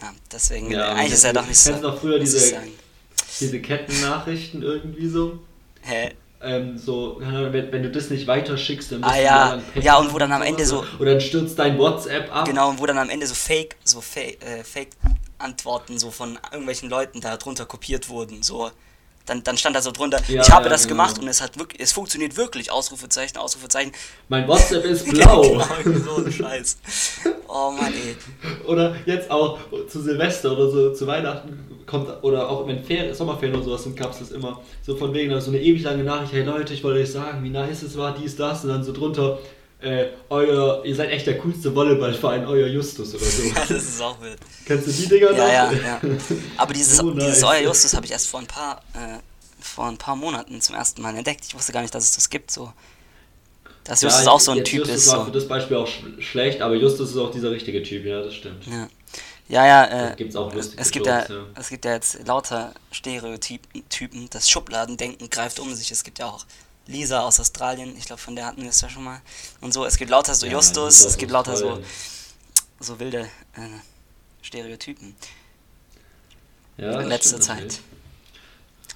ja, 0.00 0.12
deswegen, 0.30 0.70
Ja, 0.70 0.92
eigentlich 0.92 1.14
ist 1.14 1.24
er 1.24 1.32
doch 1.32 1.46
nicht 1.46 1.58
so. 1.58 1.70
kennst 1.70 1.84
du 1.84 1.88
noch 1.88 2.00
früher 2.00 2.18
diese-. 2.18 2.56
Diese 3.40 3.60
Kettennachrichten 3.60 4.62
irgendwie 4.62 5.08
so. 5.08 5.38
Hä? 5.82 6.12
Ähm, 6.40 6.78
so, 6.78 7.16
wenn, 7.20 7.72
wenn 7.72 7.82
du 7.82 7.90
das 7.90 8.10
nicht 8.10 8.26
weiterschickst, 8.28 8.92
dann 8.92 9.02
Ah, 9.02 9.08
bist 9.08 9.18
du 9.20 9.24
ja. 9.24 9.60
Ja, 9.82 9.96
und 9.96 10.12
wo 10.14 10.18
dann 10.18 10.30
am 10.32 10.42
Ende 10.42 10.64
so- 10.64 10.84
Oder 11.00 11.12
dann 11.12 11.20
stürzt 11.20 11.58
dein 11.58 11.76
WhatsApp 11.78 12.32
ab. 12.34 12.44
Genau, 12.46 12.70
und 12.70 12.78
wo 12.80 12.86
dann 12.86 12.98
am 12.98 13.10
Ende 13.10 13.26
so 13.26 13.34
Fake, 13.34 13.76
so 13.84 14.00
Fake, 14.00 14.38
äh, 14.44 14.62
Fake-Antworten 14.62 15.98
so 15.98 16.10
von 16.10 16.38
irgendwelchen 16.52 16.88
Leuten 16.90 17.20
da 17.20 17.36
drunter 17.36 17.66
kopiert 17.66 18.08
wurden. 18.08 18.42
So. 18.42 18.70
Dann, 19.26 19.42
dann 19.44 19.58
stand 19.58 19.76
da 19.76 19.82
so 19.82 19.90
drunter, 19.90 20.20
Ja, 20.28 20.40
ich 20.40 20.50
habe 20.50 20.64
ja, 20.64 20.70
das 20.70 20.84
genau. 20.84 21.02
gemacht 21.02 21.18
und 21.18 21.28
es 21.28 21.42
hat 21.42 21.58
wirklich, 21.58 21.82
es 21.82 21.92
funktioniert 21.92 22.36
wirklich, 22.38 22.70
Ausrufezeichen, 22.72 23.36
Ausrufezeichen. 23.36 23.92
Mein 24.28 24.48
WhatsApp 24.48 24.84
ist 24.84 25.04
blau. 25.10 25.42
genau, 25.84 25.98
so 25.98 26.24
ein 26.24 26.32
Scheiß. 26.32 26.78
Oh 27.46 27.70
Mann, 27.72 27.92
ey. 27.92 28.16
Oder 28.66 28.96
jetzt 29.04 29.30
auch 29.30 29.58
zu 29.88 30.00
Silvester 30.00 30.52
oder 30.52 30.70
so 30.70 30.94
zu 30.94 31.06
Weihnachten 31.06 31.67
kommt, 31.88 32.08
oder 32.22 32.48
auch 32.48 32.66
wenn 32.68 32.84
Ferien, 32.84 33.12
Sommerferien 33.14 33.56
oder 33.56 33.64
sowas 33.64 33.82
sind, 33.82 33.96
gab 33.96 34.12
es 34.12 34.20
das 34.20 34.30
immer 34.30 34.60
so 34.86 34.94
von 34.96 35.12
wegen, 35.14 35.32
also 35.32 35.50
so 35.50 35.56
eine 35.56 35.60
ewig 35.64 35.82
lange 35.82 36.04
Nachricht, 36.04 36.32
hey 36.32 36.44
Leute, 36.44 36.72
ich 36.74 36.84
wollte 36.84 37.00
euch 37.00 37.10
sagen, 37.10 37.42
wie 37.42 37.50
nice 37.50 37.82
es 37.82 37.96
war, 37.96 38.14
dies, 38.14 38.36
das, 38.36 38.62
und 38.62 38.70
dann 38.70 38.84
so 38.84 38.92
drunter, 38.92 39.38
äh, 39.80 40.06
euer, 40.28 40.84
ihr 40.84 40.94
seid 40.94 41.10
echt 41.10 41.26
der 41.26 41.38
coolste 41.38 41.74
Volleyballverein, 41.74 42.46
euer 42.46 42.66
Justus 42.68 43.14
oder 43.14 43.24
so. 43.24 43.42
Ja, 43.48 43.54
das 43.60 43.70
ist 43.70 44.02
auch 44.02 44.20
wild. 44.20 44.38
Kennst 44.66 44.86
du 44.86 44.92
die 44.92 45.08
Dinger 45.08 45.30
noch? 45.30 45.38
Ja, 45.38 45.48
ja, 45.48 45.72
ja. 45.72 46.00
Aber 46.56 46.72
dieses, 46.72 47.00
Oh, 47.00 47.10
nice. 47.10 47.24
dieses 47.26 47.42
Euer 47.44 47.60
Justus 47.62 47.94
habe 47.94 48.04
ich 48.06 48.12
erst 48.12 48.28
vor 48.28 48.40
ein 48.40 48.46
paar, 48.46 48.82
äh, 48.94 49.18
vor 49.60 49.86
ein 49.86 49.96
paar 49.96 50.16
Monaten 50.16 50.60
zum 50.60 50.74
ersten 50.74 51.00
Mal 51.02 51.16
entdeckt. 51.16 51.44
Ich 51.46 51.54
wusste 51.54 51.72
gar 51.72 51.82
nicht, 51.82 51.94
dass 51.94 52.04
es 52.04 52.14
das 52.16 52.28
gibt. 52.28 52.50
So. 52.50 52.72
Dass 53.84 54.02
Justus 54.02 54.24
Ja, 54.24 54.30
auch 54.32 54.40
so 54.40 54.50
ein 54.52 54.64
Typ 54.64 54.80
Justus 54.80 54.96
ist. 54.96 55.08
war 55.12 55.20
So. 55.20 55.24
für 55.26 55.30
das 55.32 55.46
Beispiel 55.48 55.76
auch 55.76 55.86
sch 55.86 56.02
schlecht, 56.18 56.60
aber 56.60 56.74
Justus 56.74 57.10
ist 57.10 57.16
auch 57.16 57.30
dieser 57.30 57.50
richtige 57.52 57.82
Typ, 57.82 58.04
ja, 58.04 58.20
das 58.22 58.34
stimmt. 58.34 58.66
Ja, 58.66 58.88
ja, 59.48 59.66
ja 59.66 60.10
äh, 60.10 60.16
gibt's 60.16 60.36
auch 60.36 60.52
lustige 60.52 60.80
es, 60.80 60.90
gibt 60.90 61.06
ja, 61.06 61.20
Jokes, 61.20 61.30
ja. 61.30 61.60
es 61.60 61.68
gibt 61.68 61.84
ja 61.84 61.92
jetzt 61.92 62.26
lauter 62.26 62.74
Stereotypen. 62.92 63.88
Typen. 63.88 64.28
Das 64.30 64.48
Schubladendenken 64.48 65.30
greift 65.30 65.58
um 65.58 65.74
sich. 65.74 65.90
Es 65.90 66.04
gibt 66.04 66.18
ja 66.18 66.26
auch 66.26 66.44
Lisa 66.86 67.20
aus 67.20 67.40
Australien. 67.40 67.96
Ich 67.96 68.06
glaube, 68.06 68.20
von 68.20 68.36
der 68.36 68.46
hatten 68.46 68.62
wir 68.62 68.70
es 68.70 68.80
ja 68.80 68.88
schon 68.88 69.04
mal. 69.04 69.20
Und 69.60 69.72
so, 69.72 69.84
es 69.84 69.96
gibt 69.96 70.10
lauter 70.10 70.34
so 70.34 70.46
Ja, 70.46 70.52
Justus, 70.52 71.00
es 71.00 71.16
gibt 71.16 71.32
lauter 71.32 71.56
so, 71.56 71.80
so 72.80 72.98
wilde 72.98 73.28
äh, 73.54 73.60
Stereotypen. 74.42 75.14
ja, 76.76 77.00
in 77.00 77.08
letzter 77.08 77.40
Zeit. 77.40 77.56
natürlich. 77.56 77.80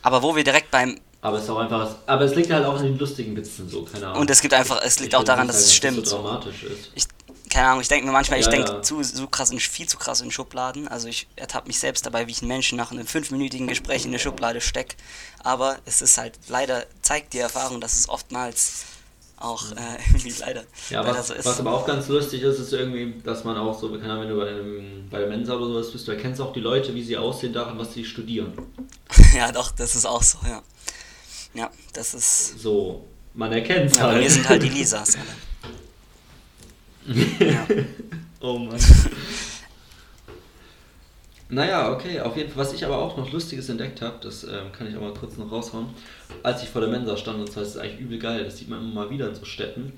Aber 0.02 0.22
wo 0.22 0.34
wir 0.34 0.44
direkt 0.44 0.70
beim 0.70 0.98
Aber 1.20 1.38
es 1.38 1.44
ist 1.44 1.50
auch 1.50 1.58
einfach, 1.58 1.94
aber 2.06 2.24
es 2.24 2.34
liegt 2.34 2.50
halt 2.50 2.64
auch 2.64 2.76
an 2.76 2.84
den 2.84 2.98
lustigen 2.98 3.36
Witzen 3.36 3.68
so, 3.68 3.84
keine 3.84 4.08
Ahnung. 4.08 4.22
Und 4.22 4.30
es 4.30 4.40
gibt 4.40 4.52
einfach, 4.52 4.82
es 4.84 4.98
liegt 4.98 5.12
Ich 5.12 5.16
auch 5.18 5.24
daran, 5.24 5.46
dass 5.46 5.56
es 5.56 5.66
halt 5.66 5.74
stimmt. 5.74 6.06
So. 6.06 6.16
dramatisch 6.16 6.64
ist. 6.64 6.90
Ich, 6.94 7.04
keine 7.52 7.68
Ahnung, 7.68 7.82
ich 7.82 7.88
denke 7.88 8.06
mir 8.06 8.12
manchmal, 8.12 8.38
ich 8.40 8.46
Ja, 8.46 8.50
denke 8.52 8.72
ja. 8.72 8.82
zu 8.82 9.02
so 9.02 9.26
krass 9.26 9.50
in, 9.50 9.60
viel 9.60 9.86
zu 9.88 9.98
krass 9.98 10.20
in 10.22 10.30
Schubladen. 10.30 10.88
Also 10.88 11.08
ich 11.08 11.26
ertappe 11.36 11.66
mich 11.68 11.78
selbst 11.78 12.06
dabei, 12.06 12.26
wie 12.26 12.30
ich 12.32 12.40
einen 12.40 12.48
Menschen 12.48 12.78
nach 12.78 12.90
einem 12.90 13.06
fünfminütigen 13.06 13.66
Gespräch 13.68 14.04
in 14.04 14.10
eine 14.10 14.18
Schublade 14.18 14.60
stecke. 14.60 14.96
Aber 15.44 15.78
es 15.84 16.00
ist 16.02 16.16
halt, 16.18 16.38
leider 16.48 16.86
zeigt 17.02 17.34
die 17.34 17.38
Erfahrung, 17.38 17.80
dass 17.80 17.98
es 17.98 18.08
oftmals 18.08 18.84
auch 19.36 19.70
äh, 19.72 19.74
irgendwie 20.08 20.34
leider, 20.38 20.62
Ja, 20.88 21.02
leider 21.02 21.18
was, 21.18 21.26
so 21.28 21.34
ist. 21.34 21.44
was 21.44 21.60
aber 21.60 21.72
auch 21.74 21.84
ganz 21.86 22.08
lustig 22.08 22.42
ist, 22.42 22.58
ist 22.58 22.72
irgendwie, 22.72 23.20
dass 23.22 23.44
man 23.44 23.56
auch 23.58 23.78
so, 23.78 23.90
keine 23.98 24.12
Ahnung, 24.12 24.22
wenn 24.22 24.30
du 24.30 24.36
bei, 24.36 24.48
einem, 24.48 25.08
bei 25.10 25.18
der 25.18 25.28
Mensa 25.28 25.54
oder 25.54 25.66
sowas 25.66 25.90
bist, 25.92 26.06
du 26.08 26.12
erkennst 26.12 26.40
auch 26.40 26.52
die 26.52 26.60
Leute, 26.60 26.94
wie 26.94 27.02
sie 27.02 27.16
aussehen, 27.16 27.52
daran, 27.52 27.78
was 27.78 27.92
sie 27.92 28.04
studieren. 28.04 28.52
ja, 29.36 29.50
doch, 29.52 29.72
das 29.72 29.94
ist 29.96 30.06
auch 30.06 30.22
so, 30.22 30.38
ja. 30.46 30.62
Ja, 31.54 31.70
das 31.92 32.14
ist. 32.14 32.60
So, 32.60 33.04
man 33.34 33.52
erkennt 33.52 33.90
es 33.90 33.98
Ja, 33.98 34.04
bei 34.06 34.12
halt. 34.12 34.22
mir 34.22 34.30
sind 34.30 34.48
halt 34.48 34.62
die 34.62 34.68
Lisas 34.78 35.16
alle. 35.16 35.26
Ja. 37.06 37.66
Oh 38.44 38.58
Mann. 38.58 38.76
naja, 41.48 41.92
okay, 41.92 42.18
auf 42.20 42.36
jeden 42.36 42.48
Fall. 42.50 42.64
Was 42.64 42.72
ich 42.72 42.84
aber 42.84 42.98
auch 42.98 43.16
noch 43.16 43.30
Lustiges 43.30 43.68
entdeckt 43.68 44.00
habe, 44.02 44.16
das 44.20 44.42
ähm, 44.44 44.72
kann 44.76 44.88
ich 44.88 44.96
auch 44.96 45.02
mal 45.02 45.12
kurz 45.14 45.36
noch 45.36 45.52
raushauen. 45.52 45.86
Als 46.42 46.62
ich 46.62 46.68
vor 46.70 46.80
der 46.80 46.90
Mensa 46.90 47.16
stand, 47.16 47.38
und 47.38 47.52
zwar 47.52 47.62
ist 47.62 47.70
es 47.70 47.76
eigentlich 47.76 48.00
übel 48.00 48.18
geil, 48.18 48.44
das 48.44 48.58
sieht 48.58 48.68
man 48.68 48.80
immer 48.80 49.04
mal 49.04 49.10
wieder 49.10 49.28
in 49.28 49.34
so 49.34 49.44
Städten. 49.44 49.92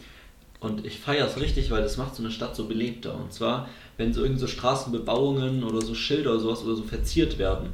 Und 0.61 0.85
ich 0.85 0.99
feiere 0.99 1.27
es 1.27 1.41
richtig, 1.41 1.71
weil 1.71 1.83
das 1.83 1.97
macht 1.97 2.15
so 2.17 2.23
eine 2.23 2.33
Stadt 2.33 2.55
so 2.57 2.67
belebter. 2.67 3.15
Und 3.15 3.33
zwar, 3.33 3.69
wenn 3.97 4.13
so 4.13 4.23
irgend 4.23 4.41
so 4.41 4.47
Straßenbebauungen 4.47 5.65
oder 5.65 5.81
so 5.81 5.95
Schilder 5.95 6.33
oder 6.33 6.41
sowas 6.41 6.63
oder 6.65 6.75
so 6.75 6.83
verziert 6.83 7.39
werden. 7.39 7.71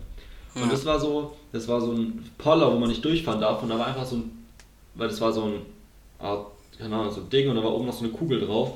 Und 0.55 0.63
Ja. 0.63 0.69
das 0.69 0.85
war 0.85 1.01
so, 1.01 1.37
das 1.53 1.67
war 1.67 1.81
so 1.81 1.93
ein 1.93 2.31
Poller, 2.39 2.73
wo 2.73 2.79
man 2.79 2.91
nicht 2.91 3.05
durchfahren 3.05 3.41
darf. 3.41 3.61
Und 3.63 3.71
da 3.71 3.79
war 3.79 3.87
einfach 3.89 4.05
so 4.07 4.17
ein, 4.17 4.31
weil 4.95 5.09
das 5.09 5.21
war 5.21 5.33
so 5.33 5.45
ein 5.47 5.55
Art, 6.21 6.47
keine 6.79 6.95
Ahnung, 6.95 7.13
so 7.13 7.23
ein 7.23 7.31
Ding 7.31 7.49
und 7.49 7.57
da 7.57 7.65
war 7.65 7.73
oben 7.75 7.87
noch 7.87 7.95
so 7.95 8.05
eine 8.05 8.13
Kugel 8.13 8.41
drauf. 8.41 8.73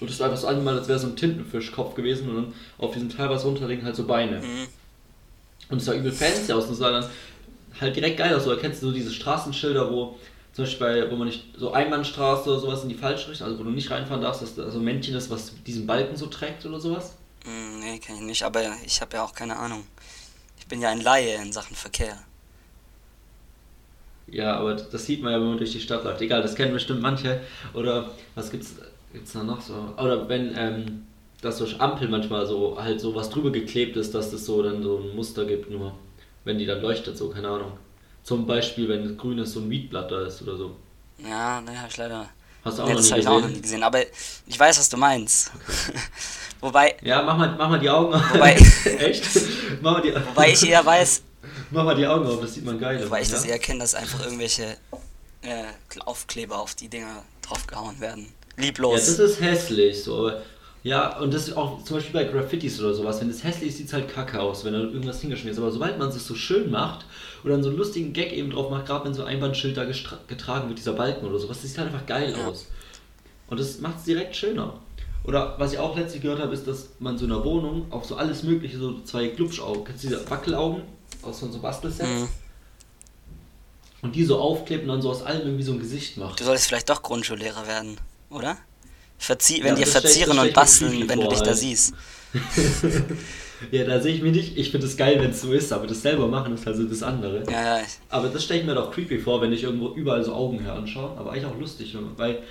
Und 0.00 0.10
das 0.10 0.20
war 0.20 0.26
einfach 0.26 0.40
so 0.40 0.46
angemalt, 0.48 0.78
als 0.78 0.88
wäre 0.88 0.98
so 0.98 1.08
ein 1.08 1.16
Tintenfischkopf 1.16 1.94
gewesen 1.94 2.28
und 2.28 2.36
dann 2.36 2.54
auf 2.78 2.92
diesem 2.92 3.08
Teil, 3.08 3.28
was 3.30 3.44
runterliegen, 3.44 3.84
halt 3.84 3.96
so 3.96 4.06
Beine. 4.06 4.40
Mhm. 4.40 4.66
Und 5.70 5.78
es 5.78 5.84
sah 5.84 5.94
übel 5.94 6.12
fancy 6.12 6.52
aus 6.52 6.66
und 6.66 6.72
es 6.72 6.78
sah 6.78 6.90
dann 6.90 7.06
halt 7.80 7.96
direkt 7.96 8.18
geil 8.18 8.34
aus. 8.34 8.44
So 8.44 8.50
erkennst 8.50 8.82
du 8.82 8.86
so 8.88 8.92
diese 8.92 9.12
Straßenschilder, 9.12 9.90
wo 9.90 10.18
zum 10.52 10.64
Beispiel 10.64 10.86
bei, 10.86 11.10
wo 11.10 11.16
man 11.16 11.28
nicht, 11.28 11.44
so 11.56 11.72
Einbahnstraße 11.72 12.48
oder 12.50 12.60
sowas 12.60 12.82
in 12.82 12.88
die 12.88 12.94
falsche 12.94 13.30
Richtung, 13.30 13.46
also 13.46 13.58
wo 13.58 13.64
du 13.64 13.70
nicht 13.70 13.90
reinfahren 13.90 14.22
darfst, 14.22 14.42
dass 14.42 14.54
da 14.54 14.70
so 14.70 14.78
ein 14.78 14.84
Männchen 14.84 15.14
ist, 15.14 15.30
was 15.30 15.52
diesen 15.64 15.86
Balken 15.86 16.16
so 16.16 16.26
trägt 16.26 16.64
oder 16.66 16.80
sowas. 16.80 17.14
Hm, 17.44 17.80
nee, 17.80 17.98
kenn 17.98 18.16
ich 18.16 18.22
nicht, 18.22 18.42
aber 18.42 18.62
ich 18.84 19.00
habe 19.00 19.16
ja 19.16 19.24
auch 19.24 19.34
keine 19.34 19.56
Ahnung. 19.56 19.86
Ich 20.58 20.66
bin 20.66 20.80
ja 20.80 20.90
ein 20.90 21.00
Laie 21.00 21.36
in 21.36 21.52
Sachen 21.52 21.76
Verkehr. 21.76 22.18
Ja, 24.26 24.56
aber 24.56 24.74
das 24.74 25.06
sieht 25.06 25.22
man 25.22 25.32
ja, 25.32 25.40
wenn 25.40 25.48
man 25.48 25.58
durch 25.58 25.72
die 25.72 25.80
Stadt 25.80 26.04
läuft. 26.04 26.20
Egal, 26.20 26.42
das 26.42 26.54
kennen 26.54 26.72
bestimmt 26.72 27.00
manche. 27.00 27.40
Oder 27.72 28.10
was 28.34 28.50
gibt's, 28.50 28.74
gibt's 29.12 29.32
da 29.32 29.42
noch 29.42 29.60
so? 29.60 29.74
Oder 29.96 30.28
wenn, 30.28 30.54
ähm, 30.56 31.06
dass 31.40 31.58
durch 31.58 31.80
Ampel 31.80 32.08
manchmal 32.08 32.46
so 32.46 32.76
halt 32.80 33.00
so 33.00 33.14
was 33.14 33.30
drüber 33.30 33.50
geklebt 33.50 33.96
ist, 33.96 34.14
dass 34.14 34.30
das 34.30 34.44
so 34.44 34.62
dann 34.62 34.82
so 34.82 34.98
ein 34.98 35.14
Muster 35.14 35.44
gibt, 35.44 35.70
nur 35.70 35.92
wenn 36.44 36.58
die 36.58 36.66
dann 36.66 36.80
leuchtet, 36.82 37.16
so, 37.16 37.28
keine 37.30 37.48
Ahnung. 37.48 37.72
Zum 38.22 38.46
Beispiel, 38.46 38.88
wenn 38.88 39.16
grün 39.16 39.38
ist, 39.38 39.52
so 39.52 39.60
ein 39.60 39.68
Mietblatt 39.68 40.10
da 40.10 40.26
ist 40.26 40.42
oder 40.42 40.56
so. 40.56 40.76
Ja, 41.18 41.60
ne, 41.60 41.80
hab 41.80 41.88
ich 41.90 41.96
leider. 41.96 42.28
Hast 42.64 42.78
du 42.78 42.82
auch 42.82 42.88
noch 42.88 42.96
das 42.96 43.10
nie 43.10 43.26
auch 43.26 43.32
noch 43.34 43.36
gesehen? 43.42 43.52
nie 43.52 43.62
gesehen, 43.62 43.82
aber 43.82 44.00
ich 44.46 44.58
weiß, 44.58 44.78
was 44.78 44.88
du 44.88 44.96
meinst. 44.96 45.52
wobei, 46.60 46.96
Ja, 47.02 47.22
mach 47.22 47.36
mal, 47.36 47.54
mach 47.56 47.68
mal 47.70 47.78
die 47.78 47.88
Augen 47.88 48.12
auf. 48.14 48.34
Wobei- 48.34 48.56
Echt? 48.98 49.24
Mach 49.80 49.92
mal, 49.92 50.02
die, 50.02 50.14
wobei 50.28 50.52
ich 50.52 50.68
eher 50.68 50.84
weiß, 50.84 51.22
mach 51.70 51.84
mal 51.84 51.94
die 51.94 52.06
Augen 52.06 52.26
auf, 52.26 52.40
das 52.40 52.54
sieht 52.54 52.64
man 52.64 52.78
geil 52.78 53.02
wobei 53.04 53.20
ich 53.20 53.26
aus, 53.28 53.32
das 53.32 53.44
ja? 53.44 53.52
eher 53.52 53.58
kenne, 53.58 53.80
dass 53.80 53.94
einfach 53.94 54.24
irgendwelche 54.24 54.76
äh, 55.42 55.64
Aufkleber 56.04 56.58
auf 56.58 56.74
die 56.74 56.88
Dinger 56.88 57.22
draufgehauen 57.42 58.00
werden. 58.00 58.26
Ja, 58.58 58.64
Lieblos. 58.64 58.94
das 59.06 59.18
ist 59.18 59.40
hässlich, 59.40 60.02
so. 60.02 60.30
Ja, 60.84 61.18
und 61.18 61.34
das 61.34 61.48
ist 61.48 61.56
auch 61.56 61.82
zum 61.84 61.96
Beispiel 61.96 62.12
bei 62.12 62.24
Graffitis 62.24 62.80
oder 62.80 62.94
sowas. 62.94 63.20
Wenn 63.20 63.28
es 63.30 63.42
hässlich 63.42 63.70
ist, 63.70 63.78
sieht 63.78 63.86
es 63.88 63.92
halt 63.92 64.08
kacke 64.12 64.40
aus, 64.40 64.64
wenn 64.64 64.72
da 64.72 64.78
irgendwas 64.78 65.20
hingeschmiert 65.20 65.54
ist. 65.54 65.60
Aber 65.60 65.70
sobald 65.72 65.98
man 65.98 66.08
es 66.08 66.24
so 66.26 66.34
schön 66.34 66.70
macht 66.70 67.04
oder 67.44 67.54
dann 67.54 67.62
so 67.62 67.68
einen 67.70 67.78
lustigen 67.78 68.12
Gag 68.12 68.32
eben 68.32 68.50
drauf 68.50 68.70
macht, 68.70 68.86
gerade 68.86 69.04
wenn 69.04 69.12
so 69.14 69.22
ein 69.22 69.28
Einbandschild 69.28 69.76
da 69.76 69.84
getragen 69.84 70.68
wird, 70.68 70.78
dieser 70.78 70.92
Balken 70.92 71.26
oder 71.26 71.38
sowas, 71.38 71.58
das 71.60 71.70
sieht 71.70 71.78
halt 71.78 71.92
einfach 71.92 72.06
geil 72.06 72.32
Ja. 72.36 72.46
aus. 72.46 72.66
Und 73.48 73.58
das 73.60 73.80
macht 73.80 73.98
es 73.98 74.04
direkt 74.04 74.36
schöner. 74.36 74.74
Oder 75.24 75.56
was 75.58 75.72
ich 75.72 75.78
auch 75.78 75.96
letztlich 75.96 76.22
gehört 76.22 76.40
habe, 76.40 76.54
ist, 76.54 76.66
dass 76.66 76.90
man 77.00 77.18
so 77.18 77.26
in 77.26 77.32
einer 77.32 77.44
Wohnung 77.44 77.86
auf 77.90 78.04
so 78.06 78.16
alles 78.16 78.42
Mögliche, 78.44 78.78
so 78.78 79.00
zwei 79.02 79.26
Glubschaugen, 79.28 79.84
kennst 79.84 80.04
du 80.04 80.08
diese 80.08 80.30
Wackelaugen 80.30 80.82
aus 81.22 81.40
so 81.40 81.50
so 81.50 81.58
Bastelsets? 81.58 82.08
Mhm. 82.08 82.28
Und 84.00 84.14
die 84.14 84.24
so 84.24 84.38
aufklebt 84.38 84.84
und 84.84 84.88
dann 84.90 85.02
so 85.02 85.10
aus 85.10 85.22
allem 85.22 85.42
irgendwie 85.42 85.64
so 85.64 85.72
ein 85.72 85.80
Gesicht 85.80 86.16
macht. 86.16 86.38
Du 86.38 86.44
solltest 86.44 86.68
vielleicht 86.68 86.88
doch 86.88 87.02
Grundschullehrer 87.02 87.66
werden, 87.66 87.98
oder? 88.30 88.56
Verzie 89.18 89.58
Ja, 89.58 89.64
wenn 89.64 89.76
dir 89.76 89.86
verzieren 89.86 90.38
und 90.38 90.52
basteln, 90.52 91.08
wenn 91.08 91.20
du 91.20 91.28
dich 91.28 91.40
da 91.40 91.54
siehst. 91.54 91.94
Ja, 93.70 93.84
da 93.84 94.00
sehe 94.00 94.14
ich 94.14 94.22
mich 94.22 94.32
nicht. 94.32 94.56
Ich 94.56 94.70
finde 94.70 94.86
es 94.86 94.96
geil, 94.96 95.20
wenn 95.20 95.30
es 95.30 95.40
so 95.40 95.52
ist, 95.52 95.72
aber 95.72 95.86
das 95.86 96.02
selber 96.02 96.28
machen 96.28 96.54
ist 96.54 96.66
also 96.66 96.84
das 96.84 97.02
andere. 97.02 97.42
Ja, 97.50 97.78
ja, 97.78 97.84
Aber 98.08 98.28
das 98.28 98.44
stelle 98.44 98.60
ich 98.60 98.66
mir 98.66 98.74
doch 98.74 98.92
creepy 98.92 99.18
vor, 99.18 99.40
wenn 99.40 99.52
ich 99.52 99.64
irgendwo 99.64 99.94
überall 99.94 100.22
so 100.22 100.32
Augen 100.32 100.60
her 100.60 100.74
anschaue. 100.74 101.18
Aber 101.18 101.32
eigentlich 101.32 101.46
auch 101.46 101.58
lustig, 101.58 101.96
weil, 102.16 102.42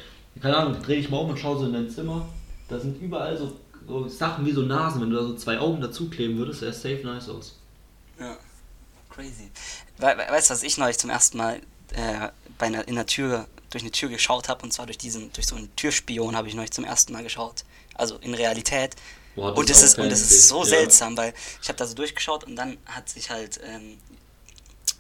keine 0.42 0.58
Ahnung, 0.58 0.82
drehe 0.82 0.98
ich 0.98 1.10
mal 1.10 1.20
um 1.20 1.30
und 1.30 1.40
schaue 1.40 1.60
so 1.60 1.66
in 1.66 1.74
dein 1.74 1.90
Zimmer. 1.90 2.28
Da 2.68 2.78
sind 2.80 3.02
überall 3.02 3.38
so, 3.38 3.54
so 3.88 4.08
Sachen 4.10 4.46
wie 4.46 4.52
so 4.52 4.64
Nasen. 4.64 5.02
Wenn 5.02 5.10
du 5.12 5.16
da 5.16 5.24
so 5.24 5.36
zwei 5.36 5.60
Augen 5.60 5.80
dazukleben 5.80 6.38
würdest, 6.38 6.60
sähe 6.60 6.70
es 6.70 6.82
safe 6.82 7.02
nice 7.04 7.30
aus. 7.30 7.58
ja. 8.20 8.36
Crazy. 9.10 9.50
We 9.98 10.06
weißt 10.06 10.50
du, 10.50 10.54
was 10.54 10.62
ich 10.62 10.78
neulich 10.78 11.00
zum 11.00 11.10
ersten 11.10 11.38
Mal 11.38 11.56
äh, 11.94 12.28
bei 12.60 12.68
einer, 12.68 12.88
in 12.88 12.96
der 12.96 13.08
Tür, 13.08 13.48
durch 13.70 13.84
eine 13.84 13.92
Tür 13.92 14.10
geschaut 14.10 14.50
habe? 14.50 14.64
Und 14.64 14.72
zwar 14.74 14.86
durch 14.86 14.98
diesen, 14.98 15.32
durch 15.34 15.48
so 15.48 15.56
einen 15.56 15.76
Türspion 15.76 16.36
habe 16.36 16.48
ich 16.48 16.54
neulich 16.54 16.72
zum 16.72 16.84
ersten 16.86 17.14
Mal 17.14 17.24
geschaut. 17.24 17.64
Also 17.96 18.18
in 18.18 18.34
Realität. 18.34 18.96
Boah, 19.36 19.52
das 19.52 19.58
und 19.60 19.70
es 19.70 19.82
ist, 19.84 19.98
und 20.00 20.12
es 20.12 20.22
ist 20.22 20.48
so 20.48 20.60
Ja. 20.64 20.66
seltsam, 20.70 21.16
weil 21.18 21.34
ich 21.62 21.68
habe 21.70 21.78
da 21.78 21.86
so 21.86 21.94
durchgeschaut 21.94 22.44
und 22.44 22.56
dann 22.56 22.78
hat 22.86 23.08
sich 23.10 23.30
halt 23.30 23.60
ähm, 23.64 24.00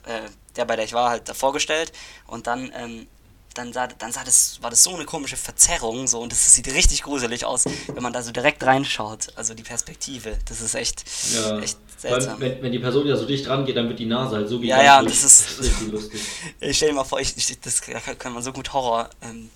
äh, 0.05 0.21
der, 0.55 0.65
bei 0.65 0.75
der 0.75 0.85
ich 0.85 0.93
war, 0.93 1.09
halt 1.09 1.27
da 1.29 1.33
vorgestellt 1.33 1.91
und 2.27 2.47
dann, 2.47 2.71
ähm, 2.75 3.07
dann, 3.53 3.73
sah, 3.73 3.87
dann 3.87 4.11
sah 4.11 4.23
das, 4.23 4.61
war 4.61 4.69
das 4.69 4.83
so 4.83 4.93
eine 4.95 5.05
komische 5.05 5.37
Verzerrung 5.37 6.07
so 6.07 6.19
und 6.21 6.31
das 6.31 6.53
sieht 6.53 6.67
richtig 6.67 7.03
gruselig 7.03 7.45
aus, 7.45 7.65
wenn 7.87 8.03
man 8.03 8.13
da 8.13 8.21
so 8.21 8.31
direkt 8.31 8.63
reinschaut. 8.63 9.27
Also 9.35 9.53
die 9.55 9.63
Perspektive, 9.63 10.37
das 10.45 10.61
ist 10.61 10.75
echt, 10.75 11.03
Ja. 11.33 11.59
echt 11.61 11.77
Weil, 12.01 12.11
seltsam. 12.21 12.39
wenn, 12.39 12.61
wenn 12.61 12.71
die 12.71 12.79
Person 12.79 13.07
ja 13.07 13.15
so 13.15 13.25
dicht 13.25 13.47
rangeht, 13.47 13.75
dann 13.75 13.87
wird 13.89 13.97
die 13.99 14.05
Nase 14.05 14.35
halt 14.35 14.47
so 14.47 14.59
Ja, 14.61 14.81
ja, 14.83 14.99
gigantisch. 14.99 15.21
das 15.23 15.41
ist- 15.41 15.59
richtig 15.63 15.91
lustig. 15.91 16.21
Ich 16.59 16.77
stell 16.77 16.89
dir 16.89 16.95
mal 16.95 17.03
vor, 17.03 17.19
ich, 17.19 17.35
ich, 17.35 17.59
das 17.59 17.81
da 17.81 18.13
kann 18.13 18.33
man 18.33 18.43
so 18.43 18.51
gut 18.53 18.71
Horror 18.73 19.09
ähm, 19.21 19.49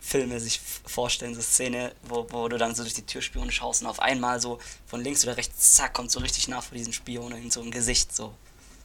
Filme 0.00 0.40
sich 0.40 0.60
vorstellen, 0.86 1.34
so 1.34 1.40
Szene, 1.40 1.92
wo, 2.08 2.26
wo 2.30 2.48
du 2.48 2.58
dann 2.58 2.74
so 2.74 2.82
durch 2.82 2.94
die 2.94 3.02
Türspione 3.06 3.50
schaust 3.52 3.82
und 3.82 3.88
auf 3.88 4.00
einmal 4.00 4.40
so 4.40 4.58
von 4.86 5.02
links 5.02 5.24
oder 5.24 5.36
rechts, 5.36 5.74
zack, 5.74 5.94
kommt 5.94 6.10
so 6.10 6.20
richtig 6.20 6.48
nah 6.48 6.60
vor 6.60 6.76
diesem 6.76 6.92
Spion 6.92 7.32
in 7.32 7.50
so 7.50 7.60
ein 7.60 7.70
Gesicht, 7.70 8.14
so, 8.14 8.34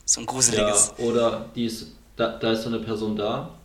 so 0.06 0.20
ein 0.22 0.26
gruseliges. 0.26 0.94
Ja, 0.98 1.04
oder 1.06 1.50
die 1.56 1.66
ist, 1.66 1.88
da, 2.16 2.38
da 2.38 2.52
ist 2.52 2.64
so 2.64 2.70
eine 2.70 2.80
Person 2.80 3.16
da, 3.16 3.56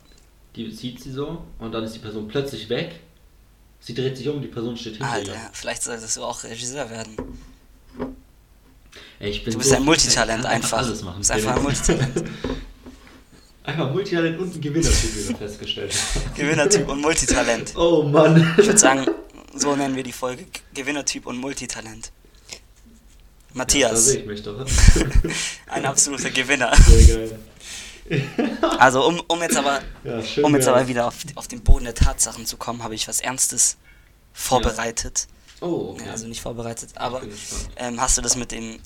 die 0.55 0.71
sieht 0.71 1.03
sie 1.03 1.13
so 1.13 1.43
und 1.59 1.73
dann 1.73 1.85
ist 1.85 1.95
die 1.95 1.99
Person 1.99 2.29
plötzlich 2.29 2.69
weg. 2.69 3.01
Sie 3.81 3.95
dreht 3.95 4.17
sich 4.17 4.29
um, 4.29 4.41
die 4.43 4.49
Person 4.49 4.77
steht 4.77 4.97
hinter 4.97 5.11
Alter, 5.11 5.33
ihr. 5.33 5.51
vielleicht 5.53 5.83
solltest 5.83 6.17
du 6.17 6.23
auch 6.25 6.45
Regisseur 6.45 6.89
werden. 6.91 7.17
Ich 9.21 9.45
bin 9.45 9.53
Du 9.53 9.59
bist 9.59 9.71
so 9.71 9.77
ein 9.77 9.85
Multitalent 9.85 10.47
einfach. 10.47 10.79
Alles 10.79 11.01
Du 11.01 11.05
machen. 11.07 11.19
bist 11.19 11.31
einfach 11.31 11.57
ein 11.57 11.63
Multitalent. 11.63 12.25
Einfach 13.63 13.93
Multitalent 13.93 14.39
und 14.41 14.55
ein 14.55 14.61
Gewinnertyp, 14.61 15.15
wie 15.15 15.29
wir 15.29 15.37
festgestellt 15.37 15.93
haben. 15.93 16.35
Gewinnertyp 16.35 16.89
und 16.89 17.01
Multitalent. 17.03 17.73
Oh 17.77 18.03
Mann. 18.03 18.55
Ich 18.59 18.67
würde 18.67 18.79
sagen, 18.79 19.07
so 19.55 19.77
nennen 19.77 19.95
wir 19.95 20.03
die 20.03 20.13
Folge. 20.13 20.47
Gewinnertyp 20.75 21.27
und 21.27 21.37
Multitalent. 21.37 22.11
Ja, 22.51 22.57
da 22.57 23.59
Matthias, 23.59 24.07
sehe 24.07 24.21
ich 24.21 24.27
mich 24.27 24.43
doch. 24.43 24.67
ein 25.69 25.85
absoluter 25.85 26.31
Gewinner. 26.31 26.75
Sehr 26.75 27.29
geil. 28.09 28.27
Also 28.79 29.07
um, 29.07 29.23
um 29.29 29.41
jetzt 29.43 29.57
aber 29.57 29.81
Ja, 30.05 30.23
schön. 30.23 30.43
Um 30.45 30.55
jetzt 30.55 30.67
aber 30.67 30.89
wieder 30.89 31.07
auf, 31.07 31.17
auf 31.37 31.47
den 31.47 31.61
Boden 31.61 31.85
der 31.85 31.95
Tatsachen 31.95 32.47
zu 32.47 32.57
kommen, 32.57 32.83
habe 32.83 32.95
ich 32.95 33.07
was 33.07 33.21
Ernstes 33.21 33.77
vorbereitet. 34.33 35.29
Oh, 35.61 35.91
okay. 35.95 36.09
Also 36.09 36.27
nicht 36.27 36.41
vorbereitet, 36.41 36.91
aber 36.97 37.23
ähm, 37.77 38.01
hast 38.01 38.17
du 38.17 38.23
das 38.23 38.37
mit 38.37 38.51
dem, 38.53 38.79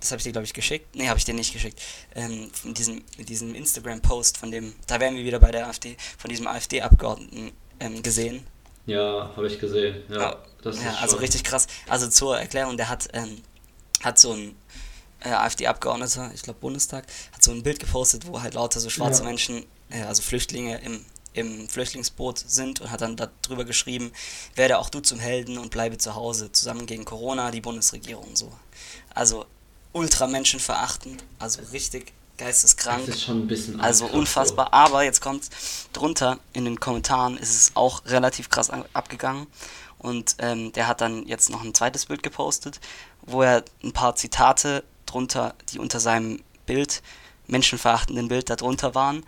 das 0.00 0.10
habe 0.10 0.18
ich 0.18 0.24
dir 0.24 0.32
glaube 0.32 0.44
ich 0.44 0.54
geschickt? 0.54 0.94
Nee, 0.94 1.08
habe 1.08 1.18
ich 1.18 1.24
dir 1.24 1.34
nicht 1.34 1.52
geschickt. 1.52 1.80
Ähm, 2.14 2.50
mit 2.64 2.78
diesem, 2.78 3.02
mit 3.16 3.28
diesem 3.28 3.54
Instagram-Post 3.54 4.36
von 4.36 4.50
dem, 4.50 4.74
da 4.86 5.00
wären 5.00 5.16
wir 5.16 5.24
wieder 5.24 5.40
bei 5.40 5.50
der 5.50 5.66
AfD, 5.68 5.96
von 6.18 6.28
diesem 6.28 6.46
AfD-Abgeordneten 6.46 7.52
ähm, 7.80 8.02
gesehen. 8.02 8.46
Ja, 8.86 9.30
habe 9.36 9.46
ich 9.46 9.58
gesehen. 9.58 10.02
Ja, 10.08 10.36
ist 10.64 10.82
ja 10.82 10.94
also 11.00 11.16
richtig 11.16 11.44
krass. 11.44 11.66
Also 11.88 12.08
zur 12.08 12.38
Erklärung, 12.38 12.76
der 12.76 12.88
hat, 12.88 13.08
ähm, 13.12 13.42
hat 14.02 14.18
so 14.18 14.32
ein 14.32 14.54
äh, 15.20 15.30
AfD-Abgeordneter, 15.30 16.30
ich 16.34 16.42
glaube 16.42 16.60
Bundestag, 16.60 17.04
hat 17.32 17.42
so 17.42 17.50
ein 17.50 17.62
Bild 17.62 17.80
gepostet, 17.80 18.26
wo 18.26 18.40
halt 18.40 18.54
lauter 18.54 18.80
so 18.80 18.88
schwarze 18.88 19.22
Ja. 19.22 19.28
Menschen, 19.28 19.64
äh, 19.90 20.02
also 20.02 20.22
Flüchtlinge 20.22 20.78
im, 20.78 21.04
im 21.38 21.68
Flüchtlingsboot 21.68 22.38
sind 22.38 22.80
und 22.80 22.90
hat 22.90 23.00
dann 23.00 23.16
darüber 23.16 23.64
geschrieben, 23.64 24.12
werde 24.54 24.78
auch 24.78 24.90
du 24.90 25.00
zum 25.00 25.18
Helden 25.18 25.58
und 25.58 25.70
bleibe 25.70 25.98
zu 25.98 26.14
Hause, 26.14 26.52
zusammen 26.52 26.86
gegen 26.86 27.04
Corona, 27.04 27.50
die 27.50 27.60
Bundesregierung 27.60 28.34
so. 28.34 28.52
Also 29.14 29.46
ultra 29.92 30.26
menschenverachtend, 30.26 31.24
also 31.38 31.60
richtig 31.72 32.12
geisteskrank. 32.36 33.06
Das 33.06 33.16
ist 33.16 33.22
schon 33.24 33.40
ein 33.40 33.46
bisschen 33.48 33.80
Also 33.80 34.06
unfassbar. 34.06 34.72
Aber 34.72 35.02
jetzt 35.02 35.20
kommt 35.20 35.48
drunter 35.92 36.38
in 36.52 36.64
den 36.64 36.78
Kommentaren 36.78 37.36
ist 37.36 37.50
es 37.54 37.72
auch 37.74 38.04
relativ 38.06 38.48
krass 38.48 38.70
an- 38.70 38.84
abgegangen. 38.92 39.46
Und 39.98 40.36
ähm, 40.38 40.70
der 40.72 40.86
hat 40.86 41.00
dann 41.00 41.26
jetzt 41.26 41.50
noch 41.50 41.64
ein 41.64 41.74
zweites 41.74 42.06
Bild 42.06 42.22
gepostet, 42.22 42.78
wo 43.22 43.42
er 43.42 43.64
ein 43.82 43.92
paar 43.92 44.14
Zitate 44.14 44.84
drunter, 45.06 45.54
die 45.70 45.80
unter 45.80 45.98
seinem 45.98 46.40
Bild, 46.66 47.02
menschenverachtenden 47.48 48.28
Bild 48.28 48.48
darunter 48.50 48.94
waren. 48.94 49.24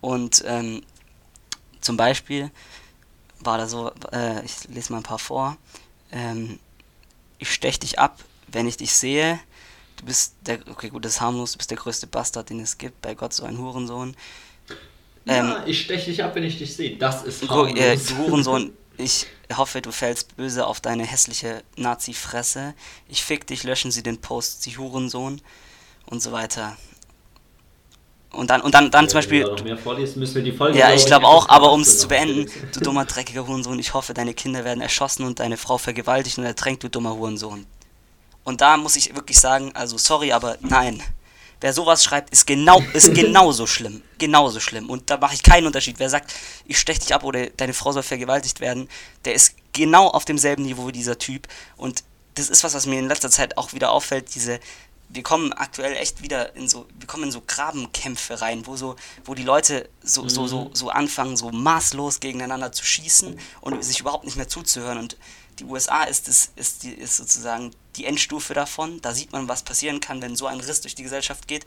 Und 0.00 0.42
ähm, 0.46 0.82
zum 1.80 1.96
Beispiel 1.96 2.50
war 3.40 3.58
da 3.58 3.66
so, 3.66 3.90
äh, 4.12 4.44
ich 4.44 4.68
lese 4.68 4.92
mal 4.92 4.98
ein 4.98 5.04
paar 5.04 5.18
vor. 5.18 5.56
Ähm, 6.12 6.58
ich 7.38 7.52
stech 7.52 7.78
dich 7.78 7.98
ab, 7.98 8.18
wenn 8.48 8.66
ich 8.66 8.76
dich 8.76 8.92
sehe. 8.92 9.40
Du 9.96 10.04
bist 10.06 10.34
der, 10.42 10.60
okay, 10.70 10.88
gut, 10.88 11.04
das 11.04 11.12
ist 11.12 11.20
harmlos, 11.20 11.52
du 11.52 11.58
bist 11.58 11.70
der 11.70 11.78
größte 11.78 12.06
Bastard, 12.06 12.50
den 12.50 12.60
es 12.60 12.78
gibt. 12.78 13.00
Bei 13.02 13.14
Gott 13.14 13.32
so 13.32 13.44
ein 13.44 13.58
Hurensohn. 13.58 14.16
Ja, 15.26 15.64
ich 15.66 15.82
steche 15.82 16.10
dich 16.10 16.24
ab, 16.24 16.34
wenn 16.34 16.44
ich 16.44 16.58
dich 16.58 16.74
sehe. 16.74 16.96
Das 16.96 17.22
ist 17.22 17.42
äh, 17.42 17.48
harmlos. 17.48 18.06
du 18.06 18.16
Hurensohn, 18.16 18.72
ich 18.96 19.26
hoffe, 19.54 19.82
du 19.82 19.92
fällst 19.92 20.36
böse 20.36 20.66
auf 20.66 20.80
deine 20.80 21.04
hässliche 21.04 21.62
Nazi-Fresse. 21.76 22.74
Ich 23.08 23.22
fick 23.22 23.46
dich, 23.46 23.62
löschen 23.62 23.90
sie 23.90 24.02
den 24.02 24.20
Post, 24.20 24.62
sie 24.62 24.76
Hurensohn. 24.76 25.40
Und 26.06 26.22
so 26.22 26.32
weiter. 26.32 26.76
Und 28.32 28.48
dann, 28.50 28.60
und 28.60 28.74
dann, 28.74 28.90
dann 28.90 29.08
zum 29.08 29.20
Wenn 29.20 29.22
du 29.22 29.28
Beispiel, 29.28 29.44
da 29.44 29.50
noch 29.50 29.64
mehr 29.64 29.76
vorliest, 29.76 30.16
müssen 30.16 30.36
wir 30.36 30.42
die 30.42 30.52
Folge. 30.52 30.78
ja, 30.78 30.92
ich 30.92 31.04
glaube 31.04 31.26
auch, 31.26 31.48
aber 31.48 31.72
um 31.72 31.80
es 31.80 31.98
zu 31.98 32.08
beenden, 32.08 32.48
du 32.72 32.80
dummer, 32.80 33.04
dreckiger 33.04 33.46
Hurensohn, 33.46 33.78
ich 33.78 33.92
hoffe, 33.92 34.14
deine 34.14 34.34
Kinder 34.34 34.64
werden 34.64 34.80
erschossen 34.80 35.24
und 35.24 35.40
deine 35.40 35.56
Frau 35.56 35.78
vergewaltigt 35.78 36.38
und 36.38 36.44
ertränkt, 36.44 36.84
du 36.84 36.88
dummer 36.88 37.16
Hurensohn. 37.16 37.66
Und 38.44 38.60
da 38.60 38.76
muss 38.76 38.96
ich 38.96 39.14
wirklich 39.14 39.38
sagen, 39.38 39.72
also 39.74 39.98
sorry, 39.98 40.32
aber 40.32 40.56
nein. 40.60 41.02
Wer 41.60 41.74
sowas 41.74 42.02
schreibt, 42.02 42.30
ist 42.30 42.46
genau, 42.46 42.80
ist 42.94 43.14
genauso 43.14 43.66
schlimm. 43.66 44.02
Genauso 44.18 44.60
schlimm. 44.60 44.88
Und 44.88 45.10
da 45.10 45.18
mache 45.18 45.34
ich 45.34 45.42
keinen 45.42 45.66
Unterschied. 45.66 45.98
Wer 45.98 46.08
sagt, 46.08 46.32
ich 46.64 46.78
stech 46.78 47.00
dich 47.00 47.14
ab 47.14 47.22
oder 47.22 47.48
deine 47.48 47.74
Frau 47.74 47.92
soll 47.92 48.02
vergewaltigt 48.02 48.60
werden, 48.60 48.88
der 49.24 49.34
ist 49.34 49.56
genau 49.72 50.06
auf 50.06 50.24
demselben 50.24 50.62
Niveau 50.62 50.86
wie 50.86 50.92
dieser 50.92 51.18
Typ. 51.18 51.48
Und 51.76 52.02
das 52.34 52.48
ist 52.48 52.64
was, 52.64 52.74
was 52.74 52.86
mir 52.86 52.98
in 52.98 53.08
letzter 53.08 53.30
Zeit 53.30 53.58
auch 53.58 53.72
wieder 53.74 53.90
auffällt, 53.90 54.34
diese 54.34 54.60
wir 55.12 55.22
kommen 55.24 55.52
aktuell 55.52 55.96
echt 55.96 56.22
wieder 56.22 56.54
in 56.54 56.68
so, 56.68 56.86
wir 56.98 57.06
kommen 57.08 57.24
in 57.24 57.32
so 57.32 57.42
Grabenkämpfe 57.46 58.40
rein, 58.40 58.66
wo 58.66 58.76
so, 58.76 58.94
wo 59.24 59.34
die 59.34 59.42
Leute 59.42 59.88
so, 60.02 60.28
so, 60.28 60.46
so, 60.46 60.66
Mhm. 60.66 60.74
so 60.74 60.90
anfangen, 60.90 61.36
so 61.36 61.50
maßlos 61.50 62.20
gegeneinander 62.20 62.70
zu 62.72 62.84
schießen 62.84 63.38
und 63.60 63.84
sich 63.84 63.98
überhaupt 64.00 64.24
nicht 64.24 64.36
mehr 64.36 64.48
zuzuhören. 64.48 64.98
Und 64.98 65.16
die 65.58 65.64
USA 65.64 66.04
ist, 66.04 66.28
das, 66.28 66.50
ist, 66.56 66.84
die, 66.84 66.92
ist 66.92 67.16
sozusagen 67.16 67.72
die 67.96 68.04
Endstufe 68.06 68.54
davon. 68.54 69.00
Da 69.02 69.12
sieht 69.12 69.32
man, 69.32 69.48
was 69.48 69.62
passieren 69.62 69.98
kann, 70.00 70.22
wenn 70.22 70.36
so 70.36 70.46
ein 70.46 70.60
Riss 70.60 70.80
durch 70.80 70.94
die 70.94 71.02
Gesellschaft 71.02 71.48
geht, 71.48 71.64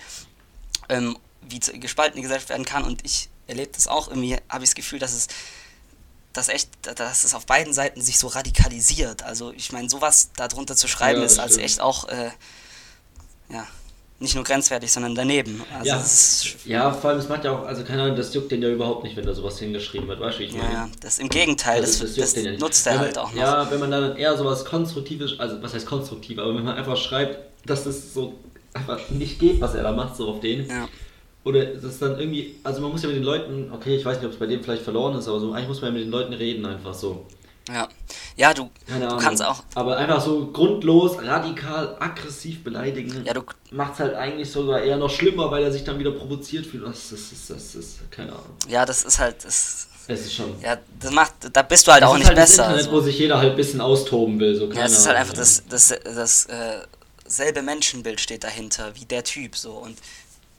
ähm, 0.89 1.17
wie 1.41 1.59
gespalten 1.59 2.15
die 2.15 2.21
Gesellschaft 2.21 2.49
werden 2.49 2.65
kann. 2.65 2.85
Und 2.85 3.03
ich 3.05 3.29
erlebe 3.47 3.71
das 3.73 3.87
auch. 3.87 4.07
Irgendwie 4.07 4.37
habe 4.49 4.63
ich 4.63 4.69
das 4.69 4.75
Gefühl, 4.75 4.99
dass 4.99 5.11
es 5.13 5.27
dass 6.31 6.49
echt, 6.49 6.69
dass 6.81 7.25
es 7.25 7.35
auf 7.35 7.45
beiden 7.45 7.73
Seiten 7.73 8.01
sich 8.01 8.17
so 8.17 8.25
radikalisiert. 8.27 9.21
Also 9.21 9.51
ich 9.51 9.71
meine, 9.71 9.87
sowas 9.87 10.31
darunter 10.35 10.75
zu 10.75 10.87
schreiben 10.87 11.19
Ja, 11.19 11.25
ist 11.27 11.37
als 11.37 11.53
stimmt. 11.53 11.65
echt 11.65 11.79
auch, 11.79 12.05
äh, 12.07 12.31
ja, 13.53 13.65
nicht 14.19 14.35
nur 14.35 14.43
grenzwertig, 14.43 14.91
sondern 14.91 15.15
daneben. 15.15 15.61
Also 15.77 15.89
Ja. 15.89 15.97
das 15.97 16.45
Ja, 16.65 16.91
vor 16.91 17.09
allem, 17.11 17.19
es 17.19 17.29
macht 17.29 17.45
ja 17.45 17.51
auch, 17.51 17.65
also 17.65 17.83
keine 17.83 18.03
Ahnung, 18.03 18.15
das 18.15 18.33
juckt 18.33 18.51
den 18.51 18.61
ja 18.61 18.69
überhaupt 18.69 19.03
nicht, 19.03 19.15
wenn 19.15 19.25
da 19.25 19.33
sowas 19.33 19.59
hingeschrieben 19.59 20.07
wird, 20.07 20.19
weißt 20.19 20.37
du, 20.37 20.41
wie 20.41 20.45
ich 20.45 20.53
meine? 20.53 20.73
ja, 20.73 20.89
das 21.01 21.19
im 21.19 21.29
Gegenteil, 21.29 21.81
das, 21.81 22.01
Also, 22.01 22.19
das, 22.21 22.33
den 22.33 22.45
ja 22.45 22.51
nicht. 22.51 22.61
nutzt 22.61 22.87
er 22.87 22.99
halt 22.99 23.17
auch 23.17 23.31
noch. 23.31 23.41
Ja, 23.41 23.69
wenn 23.71 23.79
man 23.79 23.91
dann 23.91 24.15
eher 24.17 24.37
sowas 24.37 24.65
Konstruktives, 24.65 25.39
also 25.39 25.61
was 25.61 25.73
heißt 25.73 25.85
konstruktiv, 25.85 26.39
aber 26.39 26.55
wenn 26.55 26.63
man 26.63 26.75
einfach 26.77 26.97
schreibt, 26.97 27.37
dass 27.65 27.83
das 27.83 28.13
so 28.13 28.33
einfach 28.73 29.09
nicht 29.09 29.39
geht, 29.39 29.61
was 29.61 29.75
er 29.75 29.83
da 29.83 29.91
macht, 29.91 30.15
so 30.15 30.27
auf 30.29 30.39
den. 30.39 30.67
Ja. 30.67 30.87
Oder 31.43 31.65
das 31.65 31.99
dann 31.99 32.17
irgendwie, 32.17 32.55
also 32.63 32.79
man 32.81 32.91
muss 32.91 33.01
ja 33.03 33.09
mit 33.09 33.17
den 33.17 33.23
Leuten, 33.23 33.69
okay, 33.73 33.97
ich 33.97 34.05
weiß 34.05 34.17
nicht, 34.17 34.25
ob 34.25 34.31
es 34.31 34.39
bei 34.39 34.45
dem 34.45 34.63
vielleicht 34.63 34.83
verloren 34.83 35.17
ist, 35.17 35.27
aber 35.27 35.39
so, 35.41 35.51
eigentlich 35.51 35.67
muss 35.67 35.81
man 35.81 35.91
ja 35.91 35.97
mit 35.97 36.03
den 36.07 36.11
Leuten 36.11 36.31
reden, 36.33 36.65
einfach 36.65 36.93
so. 36.93 37.25
Ja, 37.69 37.87
ja 38.35 38.53
du, 38.53 38.69
du 38.87 39.17
kannst 39.17 39.41
auch, 39.43 39.63
Aber 39.75 39.95
einfach 39.97 40.19
so 40.21 40.47
grundlos, 40.51 41.17
radikal, 41.21 41.95
aggressiv 41.99 42.63
beleidigen, 42.63 43.23
ja, 43.25 43.33
du, 43.33 43.43
macht 43.71 43.93
es 43.93 43.99
halt 43.99 44.15
eigentlich 44.15 44.51
sogar 44.51 44.81
eher 44.81 44.97
noch 44.97 45.09
schlimmer, 45.09 45.49
weil 45.49 45.63
er 45.63 45.71
sich 45.71 45.83
dann 45.85 45.97
wieder 45.97 46.11
provoziert 46.11 46.65
fühlt. 46.65 46.85
Das 46.85 47.11
ist, 47.11 47.31
das 47.31 47.31
ist, 47.31 47.49
das 47.49 47.75
ist 47.75 48.11
keine 48.11 48.33
Ahnung. 48.33 48.55
ja, 48.67 48.85
das 48.85 49.03
ist 49.05 49.17
halt, 49.17 49.45
das, 49.45 49.87
Es 50.07 50.21
ist 50.25 50.33
schon. 50.33 50.53
ja, 50.61 50.77
das 50.99 51.11
macht, 51.11 51.33
da 51.53 51.61
bist 51.61 51.87
du 51.87 51.93
halt 51.93 52.03
Es 52.03 52.09
auch 52.09 52.13
ist 52.15 52.19
nicht 52.19 52.27
halt 52.27 52.35
besser. 52.37 52.57
Das 52.63 52.67
Internet, 52.71 52.85
also. 52.87 52.91
wo 52.97 53.01
sich 53.01 53.17
jeder 53.17 53.37
halt 53.37 53.51
ein 53.51 53.55
bisschen 53.55 53.79
austoben 53.79 54.39
will. 54.41 54.55
So, 54.57 54.65
Ja, 54.67 54.73
keine 54.73 54.85
es 54.87 54.97
ist 54.97 55.07
halt 55.07 55.17
einfach 55.17 55.33
ja. 55.33 55.39
das, 55.39 55.63
das, 55.69 55.93
das 56.03 56.45
äh, 56.47 56.81
selbe 57.25 57.61
Menschenbild 57.61 58.19
steht 58.19 58.43
dahinter, 58.43 58.93
wie 58.95 59.05
der 59.05 59.23
Typ 59.23 59.55
so 59.55 59.71
und 59.71 59.97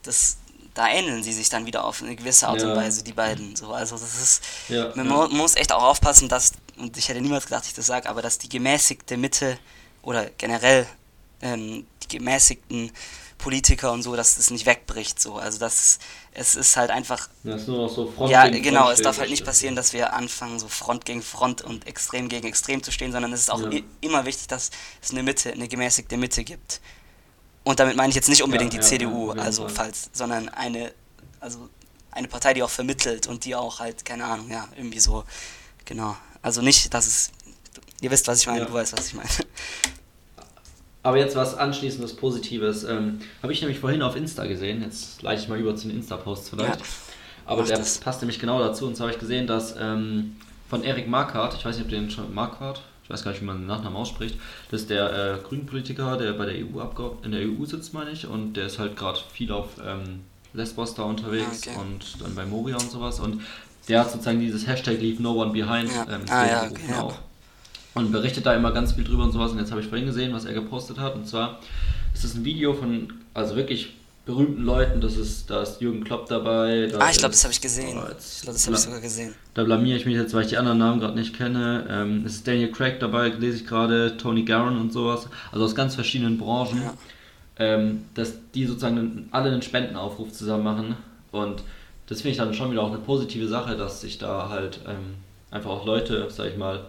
das 0.05 0.39
da 0.73 0.89
ähneln 0.89 1.23
sie 1.23 1.33
sich 1.33 1.49
dann 1.51 1.67
wieder 1.67 1.85
auf 1.85 2.03
eine 2.03 2.17
gewisse 2.17 2.49
Art 2.49 2.61
und 2.63 2.71
Ja. 2.71 2.75
Weise, 2.77 3.05
die 3.05 3.13
beiden. 3.13 3.55
So, 3.55 3.69
also 3.73 3.95
das 3.95 4.21
ist. 4.21 4.43
Ja, 4.69 4.91
man 4.97 5.07
ja. 5.09 5.13
mu- 5.13 5.29
muss 5.29 5.55
echt 5.55 5.71
auch 5.73 5.85
aufpassen, 5.85 6.29
dass, 6.29 6.51
und 6.79 6.97
ich 6.97 7.09
hätte 7.09 7.21
niemals 7.21 7.45
gedacht, 7.45 7.63
dass 7.63 7.69
ich 7.69 7.75
das 7.75 7.87
sage, 7.87 8.09
aber 8.09 8.23
dass 8.23 8.39
die 8.39 8.49
gemäßigte 8.49 9.17
Mitte 9.17 9.59
oder 10.03 10.31
generell 10.39 10.87
ähm, 11.41 11.87
die 12.03 12.19
gemäßigten 12.19 12.93
Politiker 13.39 13.93
und 13.93 14.03
so, 14.03 14.17
dass 14.17 14.37
das 14.37 14.51
nicht 14.51 14.65
wegbricht. 14.65 15.21
So. 15.21 15.37
Also 15.37 15.59
das 15.59 15.99
es 16.33 16.55
ist 16.55 16.77
halt 16.77 16.91
einfach 16.91 17.29
Das 17.43 17.63
ist 17.63 17.69
nur 17.69 17.79
noch 17.79 17.89
so 17.89 18.07
Front 18.11 18.31
ja, 18.31 18.49
genau, 18.49 18.85
Front 18.85 18.95
es 18.95 19.03
darf 19.03 19.19
halt 19.19 19.31
nicht 19.31 19.45
passieren, 19.45 19.77
dass 19.77 19.93
wir 19.93 20.15
anfangen, 20.15 20.59
so 20.59 20.69
Front 20.69 21.05
gegen 21.05 21.23
Front 21.23 21.63
und 21.63 21.87
Extrem 21.87 22.29
gegen 22.29 22.47
Extrem 22.47 22.83
zu 22.83 22.91
stehen, 22.91 23.13
sondern 23.13 23.33
es 23.33 23.41
ist 23.41 23.51
auch 23.51 23.61
Ja. 23.71 23.81
immer 24.01 24.25
wichtig, 24.25 24.49
dass 24.49 24.71
es 25.03 25.11
eine 25.11 25.23
Mitte, 25.23 25.53
eine 25.53 25.69
gemäßigte 25.69 26.17
Mitte 26.17 26.43
gibt. 26.45 26.81
Und 27.65 27.81
damit 27.81 27.97
meine 27.97 28.11
ich 28.11 28.15
jetzt 28.15 28.29
nicht 28.29 28.43
unbedingt 28.43 28.73
Ja, 28.73 28.81
die 28.81 28.85
ja, 28.85 28.89
CDU, 28.89 29.31
also 29.33 29.63
Fall. 29.63 29.71
falls, 29.87 30.11
sondern 30.13 30.49
eine, 30.51 30.93
also 31.41 31.69
eine 32.11 32.29
Partei, 32.29 32.55
die 32.55 32.63
auch 32.63 32.71
vermittelt 32.71 33.27
und 33.27 33.45
die 33.45 33.55
auch 33.55 33.81
halt, 33.81 34.05
keine 34.05 34.25
Ahnung, 34.25 34.51
ja, 34.51 34.69
irgendwie 34.77 35.01
so, 35.01 35.25
genau. 35.85 36.17
Also 36.45 36.61
nicht, 36.61 36.93
dass 36.93 37.07
es, 37.07 37.31
ihr 38.03 38.11
wisst, 38.11 38.29
was 38.29 38.41
ich 38.41 38.47
meine, 38.47 38.61
Ja. 38.61 38.65
du 38.67 38.73
weißt, 38.75 38.93
was 38.97 39.09
ich 39.09 39.15
meine. 39.15 39.29
Aber 41.03 41.19
jetzt 41.19 41.37
was 41.37 41.55
anschließendes 41.57 42.17
Positives. 42.17 42.85
Ähm, 42.85 43.21
Habe 43.43 43.53
ich 43.53 43.61
nämlich 43.61 43.79
vorhin 43.79 44.03
auf 44.03 44.15
Insta 44.17 44.47
gesehen. 44.47 44.83
Jetzt 44.83 45.23
leite 45.23 45.43
ich 45.43 45.49
mal 45.49 45.59
über 45.59 45.75
zu 45.77 45.89
den 45.89 45.97
Insta-Posts 45.99 46.51
vielleicht. 46.51 46.81
Ja. 46.81 46.87
Aber 47.47 47.61
Mach 47.63 47.69
der 47.69 47.79
das. 47.79 47.99
passt 47.99 48.21
nämlich 48.23 48.39
genau 48.39 48.59
dazu. 48.59 48.87
Und 48.87 48.95
zwar 48.97 49.07
habe 49.09 49.15
ich 49.15 49.21
gesehen, 49.21 49.47
dass 49.47 49.75
ähm, 49.79 50.37
von 50.71 50.83
Erik 50.83 51.09
Marquardt, 51.09 51.55
ich 51.59 51.65
weiß 51.65 51.77
nicht, 51.77 51.85
ob 51.85 51.91
den 51.91 52.11
schon 52.11 52.33
Marquardt, 52.35 52.83
ich 53.05 53.11
weiß 53.11 53.23
gar 53.23 53.33
nicht, 53.33 53.43
wie 53.43 53.47
man 53.47 53.59
den 53.59 53.67
Nachnamen 53.67 53.97
ausspricht, 53.97 54.39
das 54.71 54.83
ist 54.83 54.91
der 54.91 55.13
äh, 55.13 55.43
Grünen-Politiker, 55.47 56.17
der 56.17 56.33
bei 56.35 56.47
der 56.47 56.55
EU 56.57 56.81
in 57.23 57.33
der 57.33 57.41
EU 57.43 57.65
sitzt, 57.67 57.93
meine 57.93 58.11
ich. 58.11 58.27
Und 58.27 58.55
der 58.55 58.67
ist 58.67 58.79
halt 58.79 58.97
gerade 58.97 59.19
viel 59.33 59.53
auf 59.53 59.69
ähm, 59.85 60.21
Lesbos 60.55 60.95
da 60.95 61.03
unterwegs 61.03 61.63
Ah, 61.69 61.71
okay. 61.73 61.81
und 61.81 62.23
dann 62.23 62.35
bei 62.35 62.47
Moria 62.47 62.77
und 62.77 62.91
sowas. 62.91 63.21
Und 63.21 63.43
der 63.89 64.01
hat 64.01 64.11
sozusagen 64.11 64.41
dieses 64.41 64.67
Hashtag 64.67 65.01
Leave 65.01 65.23
No 65.23 65.33
One 65.41 65.53
Behind 65.53 65.91
Ja. 65.93 66.07
ähm, 66.11 66.21
Ah, 66.29 66.47
ja, 66.47 66.63
okay, 66.71 66.81
ja. 66.91 67.03
auch 67.03 67.15
und 67.95 68.11
berichtet 68.11 68.45
da 68.45 68.55
immer 68.55 68.73
ganz 68.73 68.93
viel 68.95 69.05
drüber 69.05 69.23
und 69.23 69.31
sowas. 69.31 69.53
Und 69.53 69.59
jetzt 69.61 69.71
habe 69.71 69.81
ich 69.81 69.87
vorhin 69.87 70.07
gesehen, 70.07 70.33
was 70.33 70.45
er 70.47 70.53
gepostet 70.53 70.99
hat. 70.99 71.15
Und 71.15 71.29
zwar 71.29 71.61
ist 72.13 72.25
es 72.25 72.35
ein 72.35 72.45
Video 72.45 72.75
von, 72.75 73.13
also 73.35 73.55
wirklich 73.55 73.95
berühmten 74.27 74.65
Leuten. 74.65 75.01
Das 75.01 75.17
ist, 75.17 75.49
da 75.49 75.63
ist 75.63 75.81
Jürgen 75.81 76.03
Klopp 76.03 76.27
dabei. 76.29 76.89
Da 76.91 76.99
Ah, 76.99 77.11
ich 77.13 77.19
glaube, 77.19 77.31
das 77.35 77.45
habe 77.45 77.53
ich 77.53 77.61
gesehen. 77.61 77.97
oh, 77.97 78.09
Ich 78.19 78.41
glaube, 78.43 78.55
das 78.55 78.67
habe 78.67 78.75
ich 78.77 78.83
sogar 78.83 79.01
gesehen. 79.01 79.33
Da 79.55 79.63
blamier 79.63 79.95
ich 79.97 80.07
mich 80.07 80.17
jetzt, 80.17 80.35
weil 80.35 80.43
ich 80.43 80.49
die 80.49 80.57
anderen 80.57 80.79
Namen 80.79 80.99
gerade 80.99 81.15
nicht 81.17 81.37
kenne. 81.37 81.87
Ähm, 81.89 82.25
es 82.27 82.35
ist 82.35 82.49
Daniel 82.49 82.73
Craig 82.73 82.99
dabei, 82.99 83.29
lese 83.29 83.59
ich 83.59 83.67
gerade, 83.67 84.17
Tony 84.17 84.43
Garron 84.43 84.77
und 84.77 84.93
sowas. 84.93 85.29
Also 85.53 85.65
aus 85.65 85.77
ganz 85.77 85.95
verschiedenen 85.95 86.37
Branchen. 86.37 86.83
Ja. 86.83 86.95
Ähm, 87.61 88.07
dass 88.15 88.33
die 88.57 88.67
sozusagen 88.67 89.29
alle 89.31 89.53
einen 89.53 89.63
Spendenaufruf 89.63 90.33
zusammen 90.33 90.65
machen. 90.65 90.97
Und 91.31 91.63
das 92.07 92.19
finde 92.19 92.33
ich 92.33 92.37
dann 92.39 92.55
schon 92.55 92.71
wieder 92.71 92.83
auch 92.83 92.89
eine 92.91 92.99
positive 92.99 93.49
Sache, 93.49 93.77
dass 93.77 94.01
sich 94.01 94.19
da 94.19 94.49
halt 94.49 94.81
ähm, 94.87 95.15
einfach 95.51 95.71
auch 95.71 95.87
Leute, 95.87 96.29
sag 96.31 96.49
ich 96.51 96.57
mal, 96.57 96.85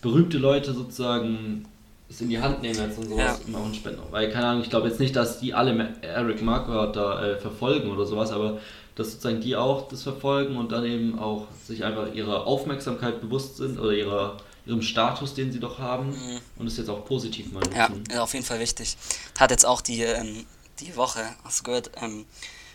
berühmte 0.00 0.38
Leute 0.38 0.72
sozusagen 0.72 1.66
es 2.08 2.20
in 2.20 2.28
die 2.28 2.38
Hand 2.40 2.60
nehmen 2.62 2.78
jetzt 2.78 2.98
und 2.98 3.08
sowas 3.08 3.40
Ja. 3.40 3.46
und 3.46 3.54
auch 3.54 3.64
einen. 3.64 3.98
Weil, 4.10 4.30
keine 4.30 4.46
Ahnung, 4.46 4.62
ich 4.62 4.70
glaube 4.70 4.88
jetzt 4.88 5.00
nicht, 5.00 5.16
dass 5.16 5.40
die 5.40 5.54
alle 5.54 5.94
Eric 6.02 6.42
Marquardt 6.42 6.94
da 6.96 7.24
äh, 7.24 7.38
verfolgen 7.38 7.90
oder 7.90 8.04
sowas, 8.04 8.30
aber 8.32 8.58
dass 8.94 9.12
sozusagen 9.12 9.40
die 9.40 9.56
auch 9.56 9.88
das 9.88 10.02
verfolgen 10.02 10.56
und 10.56 10.70
dann 10.72 10.84
eben 10.84 11.18
auch 11.18 11.46
sich 11.64 11.82
einfach 11.84 12.12
ihrer 12.12 12.46
Aufmerksamkeit 12.46 13.22
bewusst 13.22 13.56
sind 13.56 13.80
oder 13.80 13.92
ihrer, 13.92 14.36
ihrem 14.66 14.82
Status, 14.82 15.32
den 15.34 15.50
sie 15.50 15.60
doch 15.60 15.78
haben 15.78 16.10
Mhm. 16.10 16.40
und 16.58 16.66
es 16.66 16.76
jetzt 16.76 16.90
auch 16.90 17.04
positiv 17.06 17.50
mal 17.52 17.62
Ja, 17.74 17.88
nutzen. 17.88 18.04
ist 18.10 18.18
auf 18.18 18.34
jeden 18.34 18.44
Fall 18.44 18.60
wichtig. 18.60 18.96
Hat 19.38 19.50
jetzt 19.50 19.64
auch 19.64 19.80
die, 19.80 20.02
ähm, 20.02 20.44
die 20.80 20.94
Woche, 20.96 21.20
hast 21.44 21.60
du 21.60 21.64
gehört, 21.64 21.90
ähm, 22.02 22.26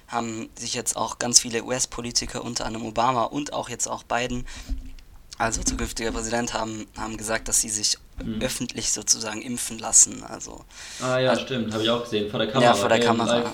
haben 0.08 0.50
sich 0.58 0.74
jetzt 0.74 0.96
auch 0.96 1.20
ganz 1.20 1.40
viele 1.40 1.64
US-Politiker, 1.64 2.44
unter 2.44 2.66
anderem 2.66 2.86
Obama 2.86 3.24
und 3.24 3.54
auch 3.54 3.70
jetzt 3.70 3.88
auch 3.88 4.04
Biden, 4.04 4.46
also 5.38 5.62
zukünftiger 5.64 6.12
Präsident, 6.12 6.54
haben, 6.54 6.88
haben 6.98 7.18
gesagt, 7.18 7.48
dass 7.48 7.62
sie 7.62 7.70
sich 7.70 7.98
Mhm. 8.24 8.42
öffentlich 8.42 8.92
sozusagen 8.92 9.42
impfen 9.44 9.78
lassen. 9.78 10.24
Also 10.24 10.66
Ah 11.02 11.20
ja, 11.20 11.30
Also- 11.32 11.44
stimmt, 11.44 11.72
habe 11.74 11.84
ich 11.84 11.90
auch 11.90 12.04
gesehen, 12.04 12.32
vor 12.32 12.40
der 12.40 12.52
Kamera. 12.52 12.74
vor 12.74 12.90
der 12.90 13.00
Kamera. 13.00 13.36
Live, 13.38 13.54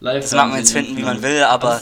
live 0.00 0.22
Das 0.24 0.32
mag 0.32 0.48
man 0.50 0.58
jetzt 0.58 0.72
finden, 0.72 0.96
wie 0.96 1.02
man 1.02 1.20
will, 1.22 1.42
aber- 1.42 1.80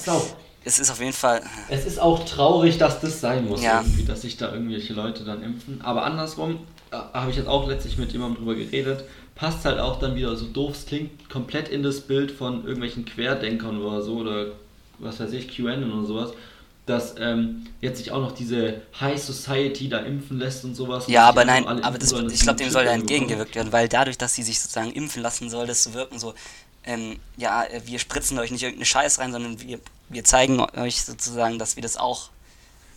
es 0.64 0.78
ist, 0.78 0.90
auf 0.90 1.00
jeden 1.00 1.12
Fall, 1.12 1.42
es 1.68 1.84
ist 1.84 1.98
auch 2.00 2.24
traurig, 2.24 2.78
dass 2.78 3.00
das 3.00 3.20
sein 3.20 3.46
muss, 3.46 3.62
Ja. 3.62 3.82
irgendwie, 3.82 4.04
dass 4.04 4.22
sich 4.22 4.38
da 4.38 4.50
irgendwelche 4.52 4.94
Leute 4.94 5.24
dann 5.24 5.42
impfen. 5.42 5.82
Aber 5.82 6.04
andersrum, 6.04 6.60
da 6.90 7.10
habe 7.12 7.30
ich 7.30 7.36
jetzt 7.36 7.48
auch 7.48 7.68
letztlich 7.68 7.98
mit 7.98 8.12
jemandem 8.12 8.38
drüber 8.38 8.54
geredet, 8.54 9.04
passt 9.34 9.64
halt 9.64 9.78
auch 9.78 9.98
dann 9.98 10.14
wieder, 10.14 10.36
so 10.36 10.46
doof 10.46 10.74
es 10.74 10.86
klingt, 10.86 11.28
komplett 11.28 11.68
in 11.68 11.82
das 11.82 12.00
Bild 12.00 12.30
von 12.30 12.64
irgendwelchen 12.64 13.04
Querdenkern 13.04 13.82
oder 13.82 14.02
so 14.02 14.16
oder 14.16 14.46
was 14.98 15.20
weiß 15.20 15.32
ich, 15.32 15.48
QAnon 15.48 15.92
oder 15.92 16.06
sowas. 16.06 16.32
Dass 16.86 17.14
ähm, 17.18 17.66
jetzt 17.80 17.98
sich 17.98 18.12
auch 18.12 18.20
noch 18.20 18.32
diese 18.32 18.82
High 19.00 19.20
Society 19.20 19.88
da 19.88 20.00
impfen 20.00 20.38
lässt 20.38 20.64
und 20.64 20.74
sowas. 20.74 21.08
ja, 21.08 21.22
und 21.22 21.28
aber 21.28 21.44
nein, 21.46 21.66
aber 21.66 21.96
das, 21.96 22.12
ich 22.12 22.40
glaube, 22.40 22.58
dem 22.58 22.68
soll 22.68 22.84
ja 22.84 22.90
bekommen. 22.90 23.00
entgegengewirkt 23.00 23.54
werden, 23.56 23.72
weil 23.72 23.88
dadurch, 23.88 24.18
dass 24.18 24.34
sie 24.34 24.42
sich 24.42 24.60
sozusagen 24.60 24.92
impfen 24.92 25.22
lassen 25.22 25.48
soll, 25.48 25.66
das 25.66 25.82
zu 25.82 25.94
wirken 25.94 26.18
so, 26.18 26.34
ähm, 26.84 27.18
ja, 27.38 27.64
äh, 27.64 27.80
wir 27.86 27.98
spritzen 27.98 28.38
euch 28.38 28.50
nicht 28.50 28.62
irgendeine 28.62 28.84
Scheiß 28.84 29.18
rein, 29.18 29.32
sondern 29.32 29.60
wir, 29.62 29.80
wir 30.10 30.24
zeigen 30.24 30.60
euch 30.60 31.02
sozusagen, 31.02 31.58
dass 31.58 31.76
wir 31.76 31.82
das 31.82 31.96
auch 31.96 32.28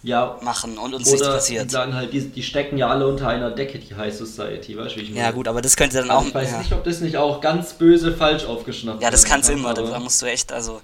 Ja, 0.07 0.37
machen 0.41 0.77
und 0.77 0.93
uns 0.93 1.05
nichts 1.07 1.21
Oder 1.21 1.31
die 1.31 1.35
passiert. 1.37 1.69
sagen 1.71 1.93
halt, 1.93 2.13
die, 2.13 2.21
die 2.29 2.41
stecken 2.43 2.77
ja 2.77 2.87
alle 2.87 3.05
unter 3.07 3.27
einer 3.27 3.51
Decke, 3.51 3.77
die 3.77 3.93
High 3.93 4.15
Society, 4.15 4.77
weißt 4.77 4.95
du, 4.95 4.99
wie 4.99 5.03
ich 5.03 5.09
meine? 5.09 5.21
Ja 5.21 5.31
gut, 5.31 5.47
aber 5.49 5.61
das 5.61 5.75
könnte 5.75 5.97
dann 5.97 6.09
Also 6.09 6.23
auch. 6.23 6.27
ich 6.29 6.33
weiß 6.33 6.51
ja. 6.51 6.57
nicht, 6.59 6.71
ob 6.71 6.83
das 6.85 7.01
nicht 7.01 7.17
auch 7.17 7.41
ganz 7.41 7.73
böse 7.73 8.13
falsch 8.15 8.45
aufgeschnappt 8.45 9.01
ja, 9.03 9.11
das 9.11 9.23
werden 9.23 9.31
kann's 9.33 9.47
kann, 9.47 9.57
immer. 9.57 9.73
Da, 9.73 9.99
musst 9.99 10.21
du 10.21 10.25
echt, 10.27 10.53
also 10.53 10.79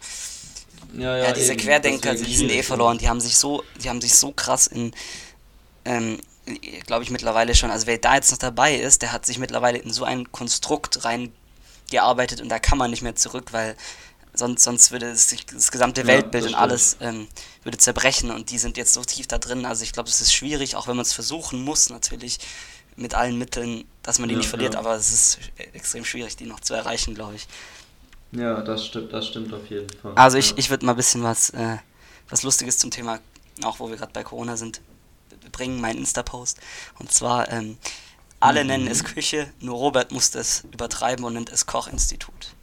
Ja, 0.98 1.16
ja, 1.18 1.32
diese 1.32 1.54
eben, 1.54 1.62
Querdenker, 1.62 2.16
die 2.16 2.36
sind 2.36 2.48
eh 2.48 2.50
schwierig. 2.50 2.66
verloren. 2.66 2.98
Die 2.98 3.08
haben 3.08 3.22
sich 3.22 3.38
so, 3.38 3.64
die 3.82 3.90
haben 3.90 4.02
sich 4.02 4.14
so 4.16 4.32
krass 4.34 4.68
in, 4.68 4.92
ähm, 5.86 6.20
glaube 6.86 7.04
ich 7.04 7.10
mittlerweile 7.10 7.56
schon. 7.56 7.72
Also 7.72 7.88
wer 7.88 7.98
da 8.00 8.16
jetzt 8.16 8.32
noch 8.32 8.38
dabei 8.40 8.76
ist, 8.76 9.02
der 9.04 9.14
hat 9.14 9.26
sich 9.26 9.40
mittlerweile 9.40 9.78
in 9.78 9.94
so 9.94 10.04
ein 10.04 10.32
Konstrukt 10.34 11.00
reingearbeitet 11.06 12.42
und 12.42 12.50
da 12.50 12.60
kann 12.60 12.78
man 12.78 12.92
nicht 12.92 13.02
mehr 13.04 13.16
zurück, 13.16 13.54
weil 13.54 13.76
sonst 14.34 14.64
sonst 14.64 14.92
würde 14.92 15.10
es 15.12 15.30
sich 15.30 15.46
das 15.46 15.72
gesamte 15.72 16.02
Ja, 16.02 16.08
Weltbild 16.08 16.46
das 16.46 16.52
und 16.54 16.56
alles 16.56 16.98
ähm, 17.02 17.28
würde 17.64 17.78
zerbrechen 17.78 18.32
und 18.32 18.50
die 18.52 18.58
sind 18.60 18.78
jetzt 18.78 18.94
so 18.94 19.04
tief 19.04 19.28
da 19.28 19.38
drin. 19.38 19.66
Also 19.66 19.84
ich 19.84 19.94
glaube, 19.94 20.10
es 20.10 20.22
ist 20.22 20.34
schwierig, 20.34 20.76
auch 20.76 20.88
wenn 20.88 20.96
man 20.96 21.06
es 21.06 21.14
versuchen 21.14 21.64
muss 21.64 21.90
natürlich 21.90 22.40
mit 22.96 23.16
allen 23.16 23.38
Mitteln, 23.38 23.86
dass 24.04 24.20
man 24.20 24.30
die 24.30 24.36
Ja, 24.36 24.38
nicht 24.38 24.50
verliert, 24.50 24.74
ja. 24.74 24.80
aber 24.80 24.96
es 24.96 25.12
ist 25.12 25.40
extrem 25.74 26.06
schwierig, 26.06 26.36
die 26.36 26.46
noch 26.46 26.60
zu 26.60 26.74
erreichen, 26.74 27.16
glaube 27.16 27.36
ich. 27.36 27.48
Ja, 28.32 28.62
das 28.62 28.86
stimmt, 28.88 29.14
das 29.14 29.28
stimmt 29.28 29.54
auf 29.54 29.70
jeden 29.70 29.94
Fall. 30.02 30.14
Also 30.16 30.38
ich, 30.38 30.58
ich 30.58 30.70
würde 30.70 30.86
mal 30.86 30.94
ein 30.94 30.98
bisschen 30.98 31.24
was, 31.24 31.52
äh, 31.52 31.78
was 32.30 32.44
Lustiges 32.44 32.78
zum 32.80 32.92
Thema, 32.92 33.20
auch 33.64 33.80
wo 33.80 33.90
wir 33.90 33.98
gerade 33.98 34.12
bei 34.14 34.24
Corona 34.24 34.58
sind, 34.58 34.82
bringen, 35.52 35.80
mein 35.82 35.98
Insta-Post. 35.98 36.60
Und 37.00 37.12
zwar, 37.12 37.52
ähm, 37.52 37.78
alle 38.40 38.64
Mhm. 38.64 38.68
nennen 38.68 38.88
es 38.88 39.04
Küche, 39.04 39.52
nur 39.60 39.78
Robert 39.78 40.12
musste 40.12 40.40
es 40.40 40.64
übertreiben 40.72 41.26
und 41.26 41.34
nennt 41.34 41.52
es 41.52 41.66
Kochinstitut. 41.66 42.56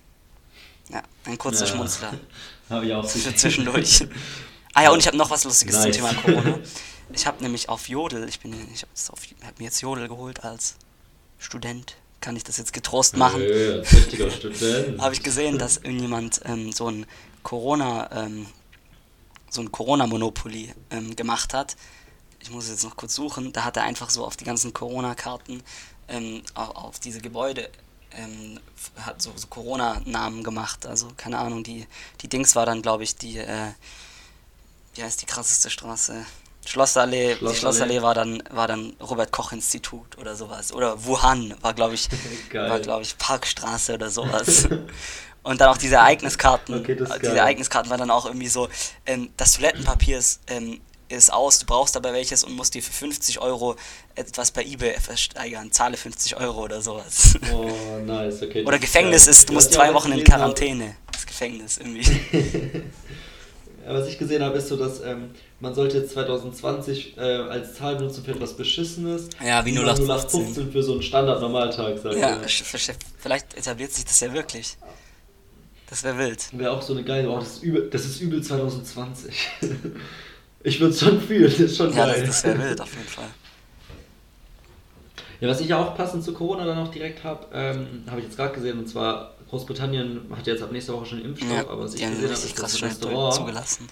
Ja, 0.92 1.02
ein 1.24 1.38
kurzer 1.38 1.66
Ja. 1.66 1.72
Schmunzler. 1.72 2.12
Habe 2.70 2.86
ich 2.86 2.92
auch 2.94 3.06
Für 3.08 3.34
zwischendurch. 3.34 4.06
Ah 4.74 4.84
ja, 4.84 4.90
und 4.90 5.00
ich 5.00 5.06
habe 5.08 5.16
noch 5.16 5.30
was 5.30 5.42
Lustiges 5.44 5.74
Nice. 5.74 5.84
zum 5.84 5.92
Thema 5.92 6.14
Corona. 6.14 6.58
Ich 7.12 7.26
habe 7.26 7.42
nämlich 7.42 7.68
auf 7.68 7.88
Jodel, 7.88 8.28
ich 8.28 8.38
bin, 8.38 8.52
ich 8.72 8.82
habe 8.82 9.20
hab 9.44 9.58
mir 9.58 9.64
jetzt 9.64 9.80
Jodel 9.80 10.06
geholt 10.06 10.44
als 10.44 10.76
Student. 11.40 11.96
Kann 12.20 12.36
ich 12.36 12.44
das 12.44 12.56
jetzt 12.56 12.72
getrost 12.72 13.16
machen? 13.16 13.40
Nö, 13.40 13.80
richtiger 13.80 14.30
Student. 14.30 15.00
Habe 15.02 15.12
ich 15.12 15.22
gesehen, 15.24 15.58
dass 15.58 15.78
irgendjemand 15.78 16.40
ähm, 16.44 16.70
so 16.70 16.88
ein 16.88 17.06
Corona, 17.42 18.08
ähm, 18.12 18.46
so 19.48 19.60
ein 19.60 19.72
Corona-Monopoly 19.72 20.72
ähm, 20.92 21.16
gemacht 21.16 21.52
hat. 21.52 21.74
Ich 22.38 22.50
muss 22.52 22.66
es 22.66 22.70
jetzt 22.70 22.84
noch 22.84 22.96
kurz 22.96 23.16
suchen. 23.16 23.52
Da 23.52 23.64
hat 23.64 23.76
er 23.76 23.82
einfach 23.82 24.10
so 24.10 24.24
auf 24.24 24.36
die 24.36 24.44
ganzen 24.44 24.72
Corona-Karten, 24.72 25.64
ähm, 26.06 26.42
auf 26.54 27.00
diese 27.00 27.20
Gebäude, 27.20 27.70
ähm, 28.16 28.60
hat 28.96 29.20
so, 29.22 29.32
so 29.36 29.46
Corona-Namen 29.46 30.42
gemacht. 30.42 30.86
Also 30.86 31.08
keine 31.16 31.38
Ahnung, 31.38 31.62
die, 31.64 31.86
die 32.20 32.28
Dings 32.28 32.56
war 32.56 32.66
dann, 32.66 32.82
glaube 32.82 33.04
ich, 33.04 33.16
die, 33.16 33.38
äh, 33.38 33.72
wie 34.94 35.02
heißt 35.02 35.22
die 35.22 35.26
krasseste 35.26 35.70
Straße? 35.70 36.24
Schlossallee, 36.66 37.30
die 37.30 37.36
Schlossallee. 37.38 37.58
Schlossallee 37.58 38.02
war 38.02 38.14
dann, 38.14 38.42
war 38.50 38.68
dann 38.68 38.94
Robert-Koch-Institut 39.00 40.18
oder 40.18 40.36
sowas. 40.36 40.72
Oder 40.72 41.04
Wuhan 41.04 41.54
war, 41.62 41.74
glaube 41.74 41.94
ich, 41.94 42.08
Geil. 42.50 42.70
war, 42.70 42.80
glaube 42.80 43.02
ich, 43.02 43.16
Parkstraße 43.18 43.94
oder 43.94 44.10
sowas. 44.10 44.68
Und 45.42 45.60
dann 45.60 45.70
auch 45.70 45.78
diese 45.78 45.94
Ereigniskarten. 45.94 46.80
Okay, 46.80 46.94
diese 46.94 47.18
geil. 47.18 47.36
Ereigniskarten 47.36 47.90
waren 47.90 47.98
dann 47.98 48.10
auch 48.10 48.26
irgendwie 48.26 48.48
so, 48.48 48.68
ähm, 49.06 49.30
das 49.38 49.52
Toilettenpapier 49.52 50.18
ist, 50.18 50.40
ähm, 50.48 50.82
ist 51.10 51.32
aus, 51.32 51.58
du 51.58 51.66
brauchst 51.66 51.94
dabei 51.96 52.12
welches 52.12 52.44
und 52.44 52.52
musst 52.54 52.74
dir 52.74 52.82
für 52.82 52.92
50 52.92 53.40
Euro 53.40 53.76
etwas 54.14 54.50
bei 54.52 54.64
Ebay 54.64 54.94
versteigern. 55.00 55.70
Zahle 55.72 55.96
50 55.96 56.36
Euro 56.36 56.62
oder 56.64 56.80
sowas. 56.80 57.34
Oh, 57.52 57.68
nice, 58.04 58.42
okay. 58.42 58.64
Oder 58.66 58.78
Gefängnis 58.78 59.26
ist, 59.26 59.48
du 59.48 59.52
musst 59.54 59.70
ich 59.70 59.76
zwei 59.76 59.92
Wochen 59.92 60.08
in 60.12 60.18
habe- 60.20 60.24
Quarantäne. 60.24 60.96
Das 61.12 61.26
Gefängnis 61.26 61.78
irgendwie. 61.78 62.02
Ja, 63.86 63.94
Was 63.94 64.08
ich 64.08 64.18
gesehen 64.18 64.42
habe, 64.44 64.58
ist 64.58 64.68
so, 64.68 64.76
dass 64.76 65.00
ähm, 65.00 65.30
man 65.58 65.74
sollte 65.74 65.96
jetzt 65.98 66.12
2020 66.12 67.16
äh, 67.16 67.20
als 67.20 67.74
Zahl 67.74 67.96
benutzen 67.96 68.22
für 68.22 68.32
etwas 68.32 68.54
Beschissenes. 68.54 69.30
Ja, 69.42 69.64
wie 69.64 69.70
Und 69.70 69.84
0815. 69.86 70.40
0815 70.40 70.72
für 70.72 70.82
so 70.82 70.92
einen 70.92 71.02
Standard-Normaltag, 71.02 71.98
sag 72.00 72.12
ich 72.12 72.18
Ja, 72.20 72.36
mal. 72.36 72.44
sch- 72.44 72.76
sch- 72.76 72.92
vielleicht 73.18 73.54
etabliert 73.56 73.90
sich 73.92 74.04
das 74.04 74.20
ja 74.20 74.32
wirklich. 74.34 74.76
Das 75.88 76.04
wäre 76.04 76.18
wild. 76.18 76.46
Wäre 76.52 76.72
auch 76.72 76.82
so 76.82 76.92
eine 76.92 77.02
geile, 77.04 77.30
oh, 77.30 77.38
das 77.38 77.54
ist 77.56 77.62
übel, 77.62 77.88
das 77.90 78.04
ist 78.04 78.20
übel 78.20 78.42
2020. 78.42 79.34
ich 80.62 80.80
würde 80.80 80.92
es 80.94 81.00
schon 81.00 81.20
fühlen, 81.20 81.44
das 81.44 81.58
ist 81.60 81.76
schon 81.76 81.90
Ja, 81.94 82.06
geil. 82.06 82.20
das, 82.26 82.42
das 82.42 82.44
wäre 82.44 82.58
wild 82.58 82.80
auf 82.80 82.92
jeden 82.94 83.08
Fall. 83.08 83.28
Ja, 85.40 85.48
was 85.48 85.60
ich 85.60 85.72
auch 85.72 85.96
passend 85.96 86.22
zu 86.22 86.34
Corona 86.34 86.66
dann 86.66 86.76
noch 86.76 86.90
direkt 86.90 87.24
habe, 87.24 87.46
ähm, 87.54 88.04
habe 88.08 88.20
ich 88.20 88.26
jetzt 88.26 88.36
gerade 88.36 88.54
gesehen, 88.54 88.78
und 88.78 88.86
zwar 88.88 89.34
Großbritannien 89.48 90.20
hat 90.36 90.46
jetzt 90.46 90.62
ab 90.62 90.70
nächster 90.70 90.92
Woche 90.92 91.06
schon 91.06 91.18
einen 91.18 91.28
Impfstoff, 91.28 91.50
Ja, 91.50 91.60
aber 91.68 91.84
was 91.84 91.94
ich 91.94 92.00
gesehen 92.02 92.22
habe, 92.24 92.32
ist 92.34 92.58
das 92.62 92.82
Restaurant. 92.82 93.34
zugelassen. 93.34 93.86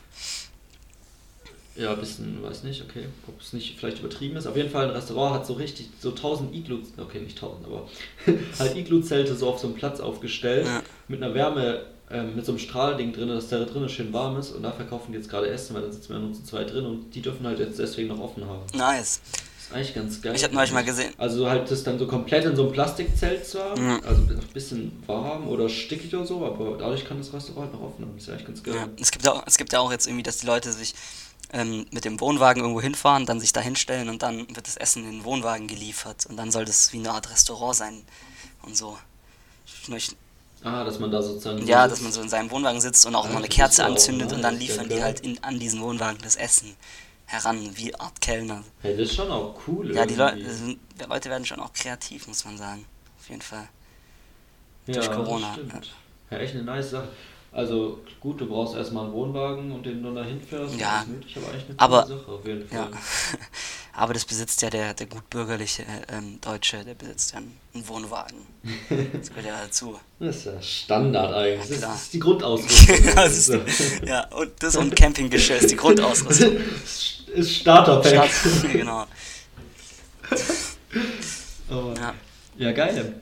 Ja, 1.75 1.93
ein 1.93 2.01
bisschen, 2.01 2.43
weiß 2.43 2.65
nicht, 2.65 2.83
okay, 2.83 3.05
ob 3.29 3.41
es 3.41 3.53
nicht 3.53 3.79
vielleicht 3.79 4.01
übertrieben 4.01 4.37
ist. 4.37 4.47
Auf 4.47 4.57
jeden 4.57 4.69
Fall, 4.69 4.87
ein 4.89 4.91
Restaurant 4.91 5.37
hat 5.37 5.47
so 5.47 5.53
richtig, 5.55 5.89
so 6.01 6.11
1000 6.11 6.53
Iglu, 6.55 6.79
okay, 6.99 7.21
nicht 7.21 7.37
1000, 7.41 7.67
aber 7.67 7.89
halt 8.59 8.77
Iglu-Zelte 8.77 9.35
so 9.37 9.49
auf 9.49 9.61
so 9.61 9.69
einem 9.69 9.77
Platz 9.77 10.01
aufgestellt, 10.01 10.67
Ja. 10.67 10.83
mit 11.07 11.23
einer 11.23 11.35
Wärme, 11.35 11.87
ähm, 12.11 12.37
mit 12.37 12.45
so 12.47 12.53
einem 12.53 12.59
Strahlding 12.59 13.13
drin, 13.13 13.29
dass 13.29 13.49
da 13.49 13.65
drinnen 13.65 13.89
schön 13.89 14.13
warm 14.13 14.39
ist 14.39 14.53
und 14.53 14.63
da 14.63 14.73
verkaufen 14.73 15.13
die 15.13 15.19
jetzt 15.19 15.29
gerade 15.29 15.49
Essen, 15.49 15.75
weil 15.75 15.83
dann 15.83 15.93
sitzen 15.93 16.11
wir 16.11 16.19
nur 16.19 16.33
zu 16.33 16.43
zweit 16.45 16.73
drin 16.73 16.87
und 16.87 17.15
die 17.15 17.21
dürfen 17.23 17.47
halt 17.47 17.59
jetzt 17.59 17.79
deswegen 17.79 18.09
noch 18.09 18.21
offen 18.21 18.47
haben. 18.47 18.63
Nice. 18.75 19.21
ist 19.59 19.73
eigentlich 19.75 19.95
ganz 19.95 20.23
geil. 20.23 20.35
Ich 20.35 20.45
habe 20.45 20.55
neulich 20.55 20.73
mal 20.73 20.85
gesehen. 20.85 21.13
Also 21.19 21.49
halt 21.49 21.71
das 21.71 21.83
dann 21.85 21.99
so 21.99 22.07
komplett 22.07 22.45
in 22.47 22.57
so 22.57 22.63
einem 22.65 22.73
Plastikzelt 22.73 23.47
zwar, 23.47 23.77
Ja. 23.79 23.99
also 24.07 24.23
ein 24.23 24.41
bisschen 24.55 25.03
warm 25.07 25.47
oder 25.49 25.69
stickig 25.69 26.15
oder 26.15 26.25
so, 26.27 26.45
aber 26.47 26.79
dadurch 26.79 27.05
kann 27.05 27.19
das 27.19 27.33
Restaurant 27.33 27.73
noch 27.75 27.83
offen 27.83 28.05
haben. 28.05 28.13
Das 28.15 28.25
ist 28.25 28.31
eigentlich 28.31 28.47
ganz 28.47 28.63
geil. 28.63 28.75
Ja, 28.75 28.89
es 29.01 29.11
gibt, 29.11 29.29
auch, 29.29 29.43
es 29.47 29.59
gibt 29.59 29.73
ja 29.73 29.81
auch 29.81 29.91
jetzt 29.93 30.07
irgendwie, 30.07 30.23
dass 30.23 30.39
die 30.39 30.47
Leute 30.47 30.73
sich 30.73 30.95
ähm, 31.53 31.87
mit 31.91 32.05
dem 32.05 32.21
Wohnwagen 32.21 32.63
irgendwo 32.63 32.81
hinfahren, 32.81 33.27
dann 33.27 33.41
sich 33.41 33.53
da 33.53 33.61
hinstellen 33.61 34.09
und 34.09 34.23
dann 34.23 34.49
wird 34.55 34.67
das 34.67 34.77
Essen 34.77 35.05
in 35.05 35.11
den 35.13 35.25
Wohnwagen 35.25 35.67
geliefert 35.67 36.27
und 36.27 36.37
dann 36.37 36.51
soll 36.51 36.65
das 36.65 36.93
wie 36.93 36.99
eine 36.99 37.11
Art 37.11 37.31
Restaurant 37.31 37.77
sein 37.77 38.03
und 38.63 38.77
so. 38.77 38.97
Ich 39.83 39.89
möchte, 39.89 40.15
Ah, 40.69 40.85
dass 40.85 40.99
man 40.99 41.11
da 41.11 41.23
sozusagen. 41.23 41.67
ja, 41.67 41.83
sitzt. 41.83 41.93
dass 41.93 42.01
man 42.03 42.13
so 42.13 42.21
in 42.21 42.29
seinem 42.29 42.51
Wohnwagen 42.51 42.81
sitzt 42.81 43.07
und 43.07 43.15
auch 43.15 43.25
Ja, 43.25 43.31
mal 43.31 43.39
eine 43.39 43.49
das 43.49 43.57
Kerze 43.57 43.83
ja 43.83 43.89
auch 43.89 43.93
anzündet 43.93 44.33
und 44.33 44.43
dann 44.43 44.59
liefern 44.59 44.89
ja, 44.91 44.97
die 44.97 45.03
halt 45.03 45.21
in, 45.21 45.43
an 45.43 45.59
diesen 45.59 45.81
Wohnwagen 45.81 46.19
das 46.23 46.37
Essen 46.37 46.77
heran, 47.27 47.71
wie 47.77 47.95
Art 47.95 48.21
Kellner. 48.21 48.65
Hey, 48.81 48.97
das 48.97 49.09
ist 49.11 49.17
schon 49.17 49.31
auch 49.31 49.55
cool. 49.67 49.95
Ja, 49.95 50.07
die 50.07 50.15
sind, 50.15 50.79
die 50.99 51.05
Leute 51.05 51.29
werden 51.31 51.45
schon 51.45 51.61
auch 51.61 51.73
kreativ, 51.73 52.27
muss 52.27 52.45
man 52.45 52.57
sagen. 52.57 52.85
Auf 53.21 53.29
jeden 53.29 53.43
Fall. 53.43 53.69
ja, 54.87 54.95
durch 54.95 55.07
das 55.09 55.17
Corona, 55.17 55.53
Stimmt. 55.53 55.95
Ja, 56.31 56.39
echt 56.39 56.55
eine 56.55 56.65
nice 56.65 56.91
Sache. 56.91 57.09
Also 57.51 57.99
gut, 58.21 58.41
du 58.41 58.47
brauchst 58.47 58.77
erstmal 58.77 59.05
einen 59.05 59.13
Wohnwagen 59.15 59.73
und 59.73 59.85
den 59.85 60.03
du 60.03 60.15
da 60.15 60.23
hinfährst. 60.23 60.79
Ja. 60.79 60.99
Das 60.99 61.03
ist 61.03 61.09
nötig, 61.09 61.37
aber 61.37 61.55
echt 61.57 61.69
eine 61.71 61.79
Aber- 61.81 62.07
Sache 62.07 62.29
auf 62.31 62.47
jeden 62.47 62.71
Ja. 62.71 62.85
Fall. 62.85 62.91
Aber 63.95 64.15
das 64.15 64.25
besitzt 64.25 64.63
ja 64.63 64.71
der, 64.71 64.95
der 64.95 65.07
gutbürgerliche 65.07 65.83
äh, 65.83 66.17
ähm, 66.17 66.39
Deutsche, 66.41 66.85
der 66.85 66.95
besitzt 66.95 67.33
ja 67.33 67.39
einen, 67.39 67.59
einen 67.75 67.89
Wohnwagen. 67.89 68.37
Das 69.13 69.29
gehört 69.31 69.47
ja 69.47 69.61
dazu. 69.65 69.99
Das 70.21 70.37
ist 70.37 70.45
ja 70.47 70.63
Standard 70.63 71.35
eigentlich. 71.35 71.65
Ja, 71.65 71.71
das, 71.71 71.79
klar. 71.81 71.95
ist 71.97 72.13
die 72.13 72.19
Grundausrüstung. 72.21 72.97
das 73.17 73.37
ist, 73.49 74.03
ja, 74.07 74.29
und 74.29 74.53
das 74.63 74.77
und 74.77 74.95
Campinggeschirr 74.95 75.57
ist 75.57 75.73
die 75.73 75.77
Grundausrüstung. 75.77 76.59
ist 77.35 77.57
Starterpack. 77.57 78.31
Stadt, 78.31 78.71
genau. 78.73 79.05
Aber, 81.71 81.95
Ja. 81.97 82.15
ja, 82.57 82.73
geil. 82.73 83.21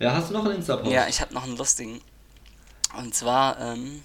Ja, 0.00 0.14
hast 0.14 0.30
du 0.30 0.34
noch 0.34 0.44
einen 0.46 0.56
Insta-Post? 0.56 0.90
ja, 0.90 1.06
ich 1.08 1.20
habe 1.20 1.32
noch 1.34 1.44
einen 1.44 1.56
lustigen. 1.56 2.00
Und 2.96 3.14
zwar, 3.14 3.58
ähm, 3.60 4.02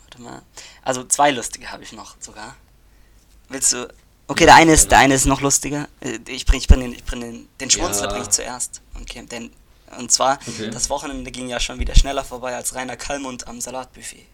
warte 0.00 0.20
mal. 0.22 0.42
Also 0.82 1.04
zwei 1.04 1.30
lustige 1.30 1.70
habe 1.70 1.82
ich 1.82 1.92
noch 1.92 2.16
sogar. 2.20 2.56
Willst 3.48 3.72
du. 3.72 3.88
Okay, 4.30 4.44
der 4.44 4.56
eine 4.56 4.72
ist, 4.72 4.90
der 4.90 4.98
eine 4.98 5.14
ist 5.14 5.24
noch 5.26 5.40
lustiger. 5.40 5.88
Äh, 6.00 6.18
Ich 6.28 6.44
bring, 6.44 6.58
ich 6.60 6.68
bring 6.68 6.80
den, 6.80 6.92
ich 6.92 7.04
bring 7.04 7.20
den, 7.20 7.48
den 7.60 7.70
Schmunzler 7.70 8.06
Ja. 8.06 8.12
bring 8.12 8.22
ich 8.22 8.28
zuerst. 8.28 8.82
Okay, 9.00 9.24
denn, 9.26 9.50
und 9.98 10.12
zwar, 10.12 10.38
Okay. 10.46 10.70
das 10.70 10.90
Wochenende 10.90 11.30
ging 11.30 11.48
ja 11.48 11.58
schon 11.58 11.78
wieder 11.78 11.94
schneller 11.94 12.24
vorbei 12.24 12.54
als 12.54 12.74
Rainer 12.74 12.96
Kallmund 12.96 13.48
am 13.48 13.60
Salatbuffet. 13.60 14.26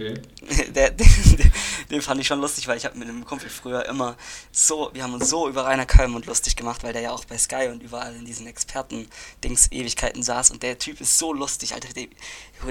Okay. 0.00 0.14
der, 0.74 0.90
den, 0.90 1.52
den 1.90 2.02
fand 2.02 2.20
ich 2.20 2.26
schon 2.26 2.40
lustig, 2.40 2.66
weil 2.66 2.78
ich 2.78 2.84
habe 2.84 2.98
mit 2.98 3.08
einem 3.08 3.24
Kumpel 3.24 3.50
früher 3.50 3.84
immer 3.86 4.16
so, 4.50 4.90
wir 4.94 5.02
haben 5.02 5.14
uns 5.14 5.28
so 5.28 5.48
über 5.48 5.66
Rainer 5.66 5.86
Kallmund 5.86 6.26
lustig 6.26 6.56
gemacht, 6.56 6.82
weil 6.82 6.92
der 6.92 7.02
ja 7.02 7.10
auch 7.10 7.24
bei 7.26 7.36
Sky 7.36 7.68
und 7.70 7.82
überall 7.82 8.14
in 8.14 8.24
diesen 8.24 8.46
Experten-Dings 8.46 9.70
Ewigkeiten 9.70 10.22
saß 10.22 10.50
und 10.50 10.62
der 10.62 10.78
Typ 10.78 11.00
ist 11.00 11.18
so 11.18 11.32
lustig, 11.32 11.74
Alter, 11.74 11.92
der, 11.92 12.06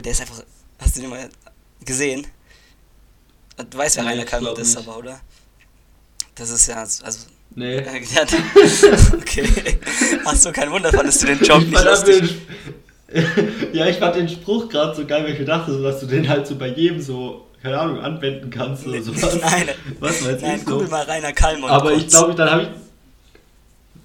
der 0.01 0.11
ist 0.11 0.21
einfach, 0.21 0.43
hast 0.79 0.95
du 0.95 1.01
den 1.01 1.09
mal 1.09 1.29
gesehen? 1.85 2.25
Du 3.69 3.77
weißt, 3.77 3.97
wer 3.97 4.03
Nee, 4.03 4.09
Rainer 4.09 4.25
Kallmund 4.25 4.57
ist, 4.57 4.77
aber, 4.77 4.97
oder? 4.97 5.21
Das 6.35 6.49
ist 6.49 6.67
ja, 6.67 6.77
also, 6.77 7.25
Nee. 7.55 7.81
der 7.81 7.93
hat, 7.93 8.33
okay, 9.13 9.79
ach 10.23 10.35
so, 10.35 10.51
kein 10.51 10.71
Wunder, 10.71 10.91
fandest 10.91 11.23
du 11.23 11.27
den 11.27 11.39
Joke 11.39 11.65
nicht 11.65 11.83
lustig? 11.83 12.19
den, 12.19 12.41
ja, 13.73 13.87
ich 13.87 13.97
fand 13.97 14.15
den 14.15 14.29
Spruch 14.29 14.69
gerade 14.69 14.95
so 14.95 15.05
geil, 15.05 15.23
weil 15.23 15.33
ich 15.33 15.39
mir 15.39 15.45
dachte, 15.45 15.71
so, 15.73 15.81
dass 15.81 15.99
du 15.99 16.05
den 16.05 16.27
halt 16.27 16.45
so 16.47 16.55
bei 16.55 16.67
jedem 16.67 17.01
so, 17.01 17.47
keine 17.61 17.79
Ahnung, 17.79 17.99
anwenden 17.99 18.49
kannst 18.49 18.85
oder 18.87 19.01
sowas. 19.01 19.35
Nein, 19.41 19.69
Was 19.99 20.25
weiß 20.25 20.41
nein, 20.41 20.59
ich 20.61 20.67
so. 20.67 20.79
mal 20.83 21.03
Rainer 21.03 21.33
Kallmund 21.33 21.71
Aber 21.71 21.91
ich 21.91 22.01
kurz. 22.01 22.11
glaube, 22.11 22.35
dann 22.35 22.49
habe 22.51 22.61
ich. 22.63 22.69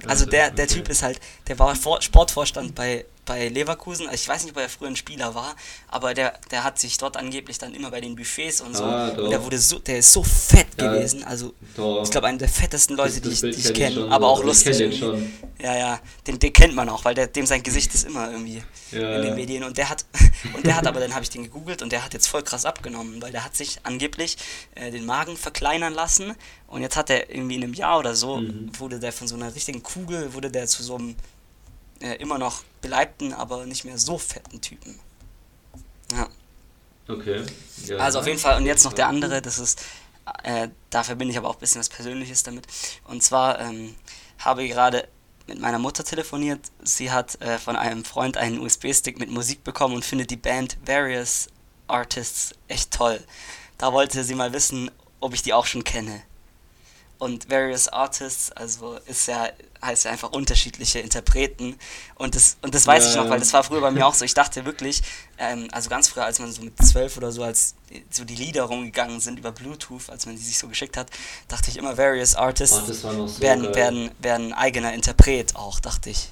Also 0.08 0.26
der, 0.26 0.50
der. 0.50 0.66
Typ 0.66 0.88
ist 0.88 1.02
halt, 1.02 1.18
der 1.48 1.58
war 1.58 1.74
Vor 1.76 2.00
Sportvorstand 2.02 2.74
bei, 2.74 3.04
bei 3.24 3.48
Leverkusen. 3.48 4.06
Also 4.06 4.14
ich 4.22 4.28
weiß 4.28 4.44
nicht, 4.44 4.56
ob 4.56 4.62
er 4.62 4.68
früher 4.68 4.88
ein 4.88 4.96
Spieler 4.96 5.34
war, 5.34 5.54
aber 5.88 6.14
der, 6.14 6.38
der 6.50 6.64
hat 6.64 6.78
sich 6.78 6.98
dort 6.98 7.16
angeblich 7.16 7.58
dann 7.58 7.74
immer 7.74 7.90
bei 7.90 8.00
den 8.00 8.16
Buffets 8.16 8.60
und 8.60 8.76
so. 8.76 8.84
Ah, 8.84 9.08
und 9.10 9.30
der 9.30 9.42
wurde 9.42 9.58
so, 9.58 9.78
der 9.78 9.98
ist 9.98 10.12
so 10.12 10.22
fett 10.22 10.66
Ja, 10.80 10.92
gewesen. 10.92 11.24
Also 11.24 11.54
Doch. 11.76 12.02
ich 12.04 12.10
glaube 12.10 12.26
einer 12.26 12.38
der 12.38 12.48
fettesten 12.48 12.96
Leute, 12.96 13.20
die 13.20 13.30
ich, 13.30 13.40
die 13.40 13.48
ich 13.50 13.64
kenn 13.64 13.74
kenne. 13.74 13.94
schon, 13.94 14.12
Aber 14.12 14.28
auch 14.28 14.42
lustig. 14.44 14.72
Ich 14.72 14.78
kenne 14.78 14.90
den 14.90 14.98
schon. 14.98 15.32
Ja, 15.60 15.76
ja, 15.76 16.00
den, 16.26 16.38
den 16.38 16.52
kennt 16.52 16.74
man 16.74 16.88
auch, 16.88 17.04
weil 17.04 17.14
der, 17.14 17.26
dem 17.28 17.46
sein 17.46 17.62
Gesicht 17.62 17.94
ist 17.94 18.04
immer 18.04 18.30
irgendwie 18.30 18.62
Ja, 18.92 19.16
in 19.16 19.22
den. 19.22 19.34
Medien. 19.34 19.64
Und 19.64 19.78
der 19.78 19.88
hat, 19.88 20.04
und 20.54 20.66
der 20.66 20.76
hat 20.76 20.86
aber, 20.86 21.00
dann 21.00 21.14
habe 21.14 21.22
ich 21.22 21.30
den 21.30 21.44
gegoogelt 21.44 21.80
und 21.82 21.92
der 21.92 22.04
hat 22.04 22.12
jetzt 22.12 22.26
voll 22.26 22.42
krass 22.42 22.64
abgenommen, 22.64 23.22
weil 23.22 23.32
der 23.32 23.44
hat 23.44 23.56
sich 23.56 23.78
angeblich 23.84 24.36
äh, 24.74 24.90
den 24.90 25.06
Magen 25.06 25.36
verkleinern 25.36 25.94
lassen 25.94 26.34
und 26.66 26.82
jetzt 26.82 26.96
hat 26.96 27.08
er 27.10 27.30
irgendwie 27.30 27.54
in 27.56 27.62
einem 27.64 27.74
Jahr 27.74 27.98
oder 27.98 28.14
so, 28.14 28.36
Mhm. 28.38 28.70
wurde 28.78 28.98
der 28.98 29.12
von 29.12 29.28
so 29.28 29.36
einer 29.36 29.54
richtigen 29.54 29.82
Kugel, 29.82 30.34
wurde 30.34 30.50
der 30.50 30.66
zu 30.66 30.82
so 30.82 30.96
einem 30.96 31.14
äh, 32.04 32.16
immer 32.16 32.38
noch 32.38 32.62
beleibten, 32.82 33.32
aber 33.32 33.64
nicht 33.64 33.84
mehr 33.84 33.98
so 33.98 34.18
fetten 34.18 34.60
Typen. 34.60 34.98
Ja. 36.12 36.28
Okay. 37.08 37.44
Ja, 37.86 37.96
Also 37.96 38.18
auf 38.20 38.26
jeden 38.26 38.38
Fall, 38.38 38.56
und 38.58 38.66
jetzt 38.66 38.84
noch 38.84 38.92
der 38.92 39.08
andere, 39.08 39.40
das 39.42 39.58
ist, 39.58 39.82
äh, 40.42 40.68
da 40.90 41.02
verbinde 41.02 41.32
ich 41.32 41.38
aber 41.38 41.48
auch 41.48 41.54
ein 41.56 41.60
bisschen 41.60 41.80
was 41.80 41.88
Persönliches 41.88 42.42
damit. 42.42 42.66
Und 43.04 43.22
zwar 43.22 43.58
ähm, 43.58 43.94
habe 44.38 44.64
ich 44.64 44.72
gerade 44.72 45.08
mit 45.46 45.60
meiner 45.60 45.78
Mutter 45.78 46.04
telefoniert. 46.04 46.60
Sie 46.82 47.10
hat 47.10 47.40
äh, 47.42 47.58
von 47.58 47.76
einem 47.76 48.04
Freund 48.04 48.36
einen 48.36 48.60
USB-Stick 48.60 49.18
mit 49.18 49.30
Musik 49.30 49.64
bekommen 49.64 49.94
und 49.94 50.04
findet 50.04 50.30
die 50.30 50.36
Band 50.36 50.76
Various 50.86 51.48
Artists 51.88 52.54
echt 52.68 52.90
toll. 52.90 53.22
Da 53.76 53.92
wollte 53.92 54.24
sie 54.24 54.34
mal 54.34 54.52
wissen, 54.52 54.90
ob 55.20 55.34
ich 55.34 55.42
die 55.42 55.52
auch 55.52 55.66
schon 55.66 55.84
kenne. 55.84 56.22
Und 57.18 57.48
Various 57.50 57.88
Artists, 57.88 58.50
also 58.52 58.98
ist 59.06 59.28
ja, 59.28 59.48
heißt 59.82 60.04
ja 60.04 60.10
einfach 60.10 60.32
unterschiedliche 60.32 60.98
Interpreten. 60.98 61.78
Und 62.16 62.34
das, 62.34 62.56
und 62.60 62.74
das 62.74 62.86
weiß 62.86 63.04
Ja, 63.04 63.10
ich 63.10 63.16
noch, 63.16 63.28
weil 63.30 63.38
das 63.38 63.52
war 63.52 63.62
früher 63.64 63.80
bei 63.80 63.90
mir 63.92 64.06
auch 64.06 64.14
so. 64.14 64.24
Ich 64.24 64.34
dachte 64.34 64.64
wirklich, 64.64 65.00
ähm, 65.38 65.68
also 65.72 65.88
ganz 65.88 66.08
früher, 66.08 66.24
als 66.24 66.38
man 66.40 66.50
so 66.52 66.62
mit 66.62 66.74
zwölf 66.84 67.16
oder 67.16 67.32
so, 67.32 67.42
als 67.44 67.74
so 68.10 68.24
die 68.24 68.34
Lieder 68.34 68.64
rumgegangen 68.64 69.20
sind 69.20 69.38
über 69.38 69.52
Bluetooth, 69.52 70.10
als 70.10 70.26
man 70.26 70.34
die 70.36 70.42
sich 70.42 70.58
so 70.58 70.68
geschickt 70.68 70.96
hat, 70.96 71.08
dachte 71.48 71.70
ich 71.70 71.76
immer, 71.76 71.96
Various 71.96 72.34
Artists 72.34 72.80
Oh, 72.82 72.86
das 72.86 73.00
so 73.02 73.40
werden, 73.40 73.64
geil. 73.64 73.74
werden, 73.74 74.10
werden 74.18 74.52
eigener 74.52 74.92
Interpret 74.92 75.54
auch, 75.56 75.80
dachte 75.80 76.10
ich. 76.10 76.30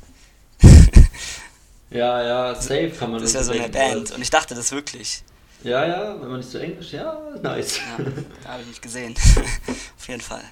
Ja, 1.90 2.22
ja, 2.22 2.54
safe 2.54 2.90
kann 2.98 3.10
man 3.10 3.20
Das 3.20 3.30
ist 3.30 3.34
ja 3.34 3.44
so 3.44 3.52
eine 3.52 3.68
Band. 3.68 4.10
Und 4.12 4.22
ich 4.22 4.30
dachte 4.30 4.54
das 4.54 4.72
wirklich. 4.72 5.22
Ja, 5.62 5.86
ja, 5.86 6.20
wenn 6.20 6.28
man 6.28 6.38
nicht 6.40 6.50
so 6.50 6.58
Englisch, 6.58 6.92
ja, 6.92 7.16
nice. 7.40 7.76
Ja, 7.76 8.04
da 8.42 8.48
habe 8.50 8.62
ich 8.62 8.68
mich 8.68 8.80
gesehen. 8.80 9.14
Auf 9.98 10.08
jeden 10.08 10.20
Fall. 10.22 10.42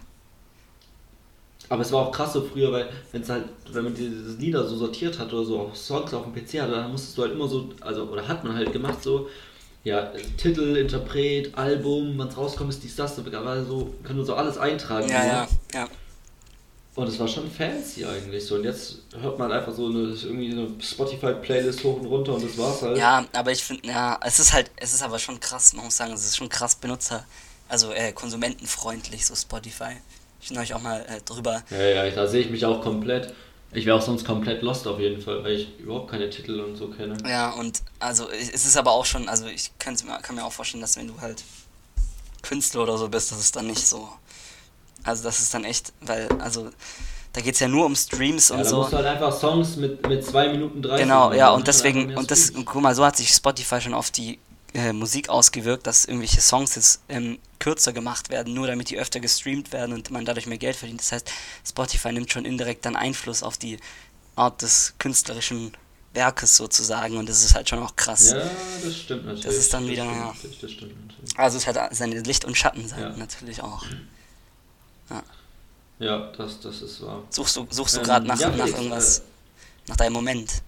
Aber 1.70 1.82
es 1.82 1.92
war 1.92 2.08
auch 2.08 2.10
krass 2.10 2.32
so 2.32 2.42
früher, 2.42 2.72
weil 2.72 2.88
wenn 3.12 3.22
es 3.22 3.28
halt, 3.28 3.44
wenn 3.72 3.84
man 3.84 3.94
diese 3.94 4.36
Lieder 4.38 4.66
so 4.66 4.76
sortiert 4.76 5.20
hat 5.20 5.32
oder 5.32 5.44
so 5.44 5.60
auch 5.60 5.74
Songs 5.74 6.12
auf 6.12 6.24
dem 6.24 6.34
PC 6.34 6.60
hatte, 6.60 6.72
dann 6.72 6.90
musstest 6.90 7.16
du 7.16 7.22
halt 7.22 7.32
immer 7.32 7.46
so, 7.46 7.70
also 7.80 8.02
oder 8.02 8.26
hat 8.26 8.42
man 8.42 8.56
halt 8.56 8.72
gemacht 8.72 9.00
so, 9.00 9.28
ja, 9.84 10.12
Titel, 10.36 10.76
Interpret, 10.76 11.56
Album, 11.56 12.18
wann's 12.18 12.36
rauskommt, 12.36 12.70
ist 12.70 12.82
dies, 12.82 12.96
das, 12.96 13.14
da 13.14 13.44
war 13.44 13.64
so, 13.64 13.94
kann 14.02 14.16
du 14.16 14.24
so 14.24 14.34
alles 14.34 14.58
eintragen. 14.58 15.08
Ja, 15.08 15.22
ne? 15.22 15.28
ja, 15.28 15.48
ja. 15.74 15.88
Und 16.96 17.06
es 17.06 17.20
war 17.20 17.28
schon 17.28 17.48
fancy 17.48 18.04
eigentlich 18.04 18.44
so. 18.44 18.56
Und 18.56 18.64
jetzt 18.64 18.98
hört 19.20 19.38
man 19.38 19.52
einfach 19.52 19.72
so 19.72 19.86
eine 19.86 20.08
irgendwie 20.08 20.50
eine 20.50 20.68
Spotify-Playlist 20.80 21.84
hoch 21.84 22.00
und 22.00 22.06
runter 22.06 22.34
und 22.34 22.44
das 22.44 22.58
war's 22.58 22.82
halt. 22.82 22.98
Ja, 22.98 23.24
aber 23.32 23.52
ich 23.52 23.62
finde, 23.62 23.86
ja, 23.86 24.18
es 24.24 24.40
ist 24.40 24.52
halt, 24.52 24.72
es 24.74 24.92
ist 24.92 25.02
aber 25.02 25.20
schon 25.20 25.38
krass, 25.38 25.72
man 25.72 25.84
muss 25.84 25.96
sagen, 25.96 26.12
es 26.12 26.24
ist 26.24 26.36
schon 26.36 26.48
krass 26.48 26.74
Benutzer, 26.74 27.24
also 27.68 27.92
äh, 27.92 28.10
konsumentenfreundlich, 28.12 29.24
so 29.24 29.36
Spotify. 29.36 29.98
Ich 30.42 30.56
euch 30.58 30.74
auch 30.74 30.82
mal 30.82 31.00
äh, 31.08 31.20
drüber. 31.24 31.62
Ja, 31.70 32.04
ja, 32.04 32.10
da 32.10 32.26
sehe 32.26 32.40
ich 32.42 32.50
mich 32.50 32.64
auch 32.64 32.80
komplett. 32.82 33.34
Ich 33.72 33.86
wäre 33.86 33.96
auch 33.96 34.02
sonst 34.02 34.24
komplett 34.24 34.62
lost 34.62 34.86
auf 34.88 34.98
jeden 34.98 35.20
Fall, 35.22 35.44
weil 35.44 35.52
ich 35.52 35.78
überhaupt 35.78 36.10
keine 36.10 36.28
Titel 36.28 36.58
und 36.60 36.76
so 36.76 36.88
kenne. 36.88 37.16
Ja, 37.28 37.50
und 37.50 37.82
also 38.00 38.28
es 38.28 38.66
ist 38.66 38.76
aber 38.76 38.90
auch 38.90 39.04
schon, 39.04 39.28
also 39.28 39.46
ich 39.46 39.70
kann 39.78 39.96
mir 40.34 40.44
auch 40.44 40.52
vorstellen, 40.52 40.80
dass 40.80 40.96
wenn 40.96 41.06
du 41.06 41.20
halt 41.20 41.44
Künstler 42.42 42.82
oder 42.82 42.98
so 42.98 43.08
bist, 43.08 43.30
dass 43.30 43.38
es 43.38 43.52
dann 43.52 43.66
nicht 43.68 43.86
so. 43.86 44.08
Also 45.04 45.22
das 45.22 45.38
ist 45.40 45.54
dann 45.54 45.64
echt, 45.64 45.92
weil, 46.00 46.28
also 46.40 46.70
da 47.32 47.40
geht 47.40 47.54
es 47.54 47.60
ja 47.60 47.68
nur 47.68 47.86
um 47.86 47.94
Streams 47.94 48.48
Ja, 48.48 48.56
und 48.56 48.64
da 48.64 48.68
so. 48.68 48.76
musst 48.78 48.92
du 48.92 48.96
halt 48.96 49.06
einfach 49.06 49.32
Songs 49.38 49.76
mit, 49.76 50.06
mit 50.08 50.24
2 50.24 50.48
Minuten 50.50 50.82
30 50.82 51.04
Genau, 51.04 51.32
ja, 51.32 51.48
und 51.50 51.54
einfach 51.60 51.64
deswegen, 51.66 52.16
und 52.16 52.30
das, 52.30 52.46
Streams. 52.48 52.66
guck 52.66 52.82
mal, 52.82 52.94
so 52.94 53.04
hat 53.04 53.16
sich 53.16 53.30
Spotify 53.30 53.80
schon 53.80 53.94
auf 53.94 54.10
die 54.10 54.38
äh, 54.74 54.92
Musik 54.92 55.28
ausgewirkt, 55.28 55.86
dass 55.86 56.04
irgendwelche 56.04 56.40
Songs 56.40 56.74
jetzt 56.76 57.00
ähm, 57.08 57.38
kürzer 57.58 57.92
gemacht 57.92 58.30
werden, 58.30 58.54
nur 58.54 58.66
damit 58.66 58.90
die 58.90 58.98
öfter 58.98 59.20
gestreamt 59.20 59.72
werden 59.72 59.92
und 59.94 60.10
man 60.10 60.24
dadurch 60.24 60.46
mehr 60.46 60.58
Geld 60.58 60.76
verdient. 60.76 61.00
Das 61.00 61.12
heißt, 61.12 61.30
Spotify 61.66 62.12
nimmt 62.12 62.30
schon 62.32 62.44
indirekt 62.44 62.84
dann 62.86 62.96
Einfluss 62.96 63.42
auf 63.42 63.56
die 63.58 63.78
Art 64.36 64.62
des 64.62 64.94
künstlerischen 64.98 65.72
Werkes 66.12 66.56
sozusagen 66.56 67.16
und 67.16 67.28
das 67.28 67.44
ist 67.44 67.54
halt 67.54 67.68
schon 67.68 67.80
auch 67.80 67.94
krass. 67.96 68.30
Ja, 68.30 68.38
das 68.84 68.96
stimmt 68.96 69.24
natürlich. 69.26 69.44
Das 69.44 69.56
ist 69.56 69.72
dann 69.74 69.86
wieder, 69.86 70.04
stimmt 70.04 70.16
ja. 70.16 70.26
natürlich, 70.34 70.60
Das 70.60 70.70
stimmt. 70.72 71.14
Also 71.36 71.58
es 71.58 71.66
hat 71.66 71.94
seine 71.94 72.20
Licht- 72.20 72.44
und 72.44 72.56
Schattenseiten 72.56 73.12
Ja. 73.12 73.16
natürlich 73.16 73.62
auch. 73.62 73.84
Ja, 75.98 76.32
das, 76.36 76.60
das 76.60 76.80
ist 76.80 77.02
wahr. 77.02 77.22
Suchst 77.28 77.56
du, 77.56 77.66
suchst 77.70 77.96
du 77.96 77.98
Ähm, 78.00 78.06
gerade 78.06 78.26
nach, 78.26 78.38
ja, 78.40 78.48
nach 78.48 78.56
Felix, 78.56 78.78
irgendwas, 78.78 79.22
nach 79.86 79.96
deinem 79.96 80.14
Moment? 80.14 80.62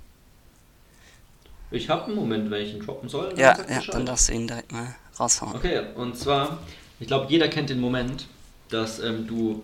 Ich 1.73 1.89
habe 1.89 2.07
einen 2.07 2.15
Moment, 2.17 2.51
wenn 2.51 2.63
ich 2.63 2.75
ihn 2.75 2.81
droppen 2.81 3.09
soll. 3.09 3.33
Ja, 3.37 3.57
ja, 3.69 3.83
dann 3.91 4.07
darfst 4.07 4.29
du 4.29 4.33
ihn 4.35 4.47
direkt 4.47 4.73
mal 4.73 4.95
raushauen. 5.19 5.57
Okay, 5.57 5.81
und 5.97 6.17
zwar, 6.19 6.59
ich 7.01 7.07
glaube, 7.07 7.27
jeder 7.29 7.49
kennt 7.49 7.71
den 7.71 7.81
Moment, 7.81 8.27
dass 8.69 9.01
ähm, 9.01 9.27
du 9.27 9.63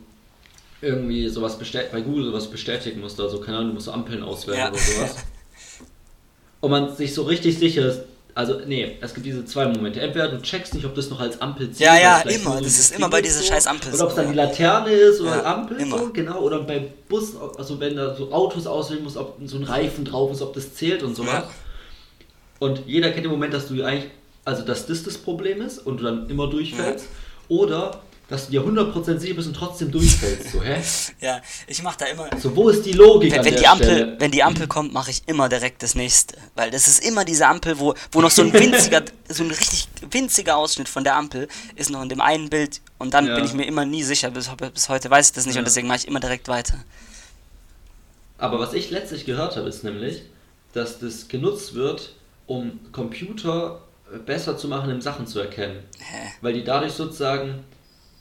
irgendwie 0.80 1.28
sowas 1.28 1.58
bei 1.92 2.00
Google 2.00 2.24
sowas 2.24 2.46
bestätigen 2.48 3.00
musst, 3.00 3.20
also 3.20 3.40
keine 3.40 3.58
Ahnung, 3.58 3.70
du 3.70 3.74
musst 3.74 3.88
Ampeln 3.88 4.22
auswählen 4.22 4.58
Ja. 4.58 4.68
oder 4.70 4.78
sowas. 4.78 5.16
Und 6.60 6.70
man 6.70 6.94
sich 6.96 7.14
so 7.14 7.22
richtig 7.22 7.58
sicher 7.58 7.86
ist, 7.86 8.00
also 8.34 8.60
nee, 8.66 8.96
es 9.00 9.14
gibt 9.14 9.26
diese 9.26 9.44
zwei 9.44 9.66
Momente. 9.66 10.00
Entweder 10.00 10.28
du 10.28 10.40
checkst 10.40 10.72
nicht, 10.74 10.84
ob 10.86 10.94
das 10.94 11.10
noch 11.10 11.18
als 11.20 11.40
Ampel 11.40 11.70
zählt. 11.72 11.80
Ja, 11.90 11.96
ja, 11.98 12.18
immer. 12.20 12.58
so 12.58 12.60
Das 12.64 12.78
ist 12.78 12.94
immer 12.96 13.08
bei 13.08 13.20
dieser 13.20 13.40
so, 13.40 13.46
scheiß 13.48 13.66
Ampel 13.66 13.92
Oder 13.92 14.04
ob 14.04 14.10
es 14.10 14.14
dann 14.16 14.28
die. 14.30 14.34
Laterne 14.36 14.90
ist 14.90 15.20
oder 15.20 15.38
Ja, 15.38 15.54
Ampel 15.56 15.80
immer. 15.80 15.98
so, 15.98 16.10
genau. 16.12 16.38
Oder 16.40 16.60
bei 16.62 16.88
Bus, 17.08 17.32
also 17.56 17.80
wenn 17.80 17.96
da 17.96 18.14
so 18.14 18.30
Autos 18.30 18.66
auswählen 18.68 19.02
musst, 19.02 19.16
ob 19.16 19.38
so 19.44 19.56
ein 19.56 19.64
Reifen 19.64 20.04
drauf 20.04 20.30
ist, 20.30 20.40
ob 20.42 20.54
das 20.54 20.72
zählt 20.74 21.02
und 21.02 21.16
sowas. 21.16 21.32
Ja. 21.32 21.50
Und 22.58 22.82
jeder 22.86 23.10
kennt 23.10 23.24
den 23.24 23.30
Moment, 23.32 23.54
dass 23.54 23.68
du 23.68 23.82
eigentlich, 23.84 24.10
also 24.44 24.62
dass 24.64 24.86
das 24.86 25.02
das 25.04 25.16
Problem 25.18 25.62
ist 25.62 25.78
und 25.78 25.98
du 26.00 26.04
dann 26.04 26.28
immer 26.30 26.48
durchfällst. 26.48 27.06
Oder 27.48 28.02
dass 28.28 28.44
du 28.46 28.50
dir 28.52 28.60
100% 28.62 29.18
sicher 29.20 29.34
bist 29.34 29.48
und 29.48 29.54
trotzdem 29.54 29.90
durchfällst. 29.90 30.52
So, 30.52 30.62
hä? 30.62 30.76
Ja, 31.20 31.40
ich 31.66 31.82
mach 31.82 31.96
da 31.96 32.04
immer. 32.06 32.28
So, 32.38 32.54
wo 32.54 32.68
ist 32.68 32.84
die 32.84 32.92
Logik 32.92 33.32
Wenn, 33.32 33.44
wenn, 33.44 33.56
die 33.56 33.66
Ampel, 33.66 33.86
Stelle? 33.86 34.16
wenn 34.18 34.30
die 34.30 34.42
Ampel 34.42 34.66
kommt, 34.66 34.92
mache 34.92 35.10
ich 35.10 35.22
immer 35.26 35.48
direkt 35.48 35.82
das 35.82 35.94
nächste. 35.94 36.36
Weil 36.54 36.70
das 36.70 36.86
ist 36.88 37.02
immer 37.04 37.24
diese 37.24 37.46
Ampel, 37.46 37.78
wo, 37.78 37.94
wo 38.12 38.20
noch 38.20 38.30
so 38.30 38.42
ein 38.42 38.52
winziger, 38.52 39.02
so 39.28 39.44
ein 39.44 39.50
richtig 39.50 39.88
winziger 40.10 40.56
Ausschnitt 40.58 40.88
von 40.90 41.04
der 41.04 41.16
Ampel 41.16 41.48
ist 41.76 41.88
noch 41.90 42.02
in 42.02 42.08
dem 42.10 42.20
einen 42.20 42.50
Bild 42.50 42.82
und 42.98 43.14
dann 43.14 43.26
Ja. 43.26 43.34
bin 43.36 43.44
ich 43.46 43.54
mir 43.54 43.64
immer 43.66 43.86
nie 43.86 44.02
sicher. 44.02 44.30
Bis, 44.30 44.50
bis 44.74 44.88
heute 44.90 45.08
weiß 45.10 45.28
ich 45.28 45.32
das 45.32 45.46
nicht 45.46 45.54
Ja. 45.54 45.60
und 45.60 45.64
deswegen 45.66 45.88
mache 45.88 45.98
ich 45.98 46.06
immer 46.08 46.20
direkt 46.20 46.48
weiter. 46.48 46.74
Aber 48.36 48.58
was 48.58 48.74
ich 48.74 48.90
letztlich 48.90 49.24
gehört 49.24 49.56
habe, 49.56 49.68
ist 49.68 49.84
nämlich, 49.84 50.22
dass 50.74 50.98
das 51.00 51.28
genutzt 51.28 51.74
wird, 51.74 52.14
um 52.48 52.80
Computer 52.92 53.80
besser 54.26 54.56
zu 54.56 54.66
machen, 54.68 54.90
im 54.90 55.00
Sachen 55.00 55.26
zu 55.26 55.38
erkennen. 55.38 55.76
Hä? 55.98 56.32
Weil 56.40 56.54
die 56.54 56.64
dadurch 56.64 56.92
sozusagen, 56.94 57.60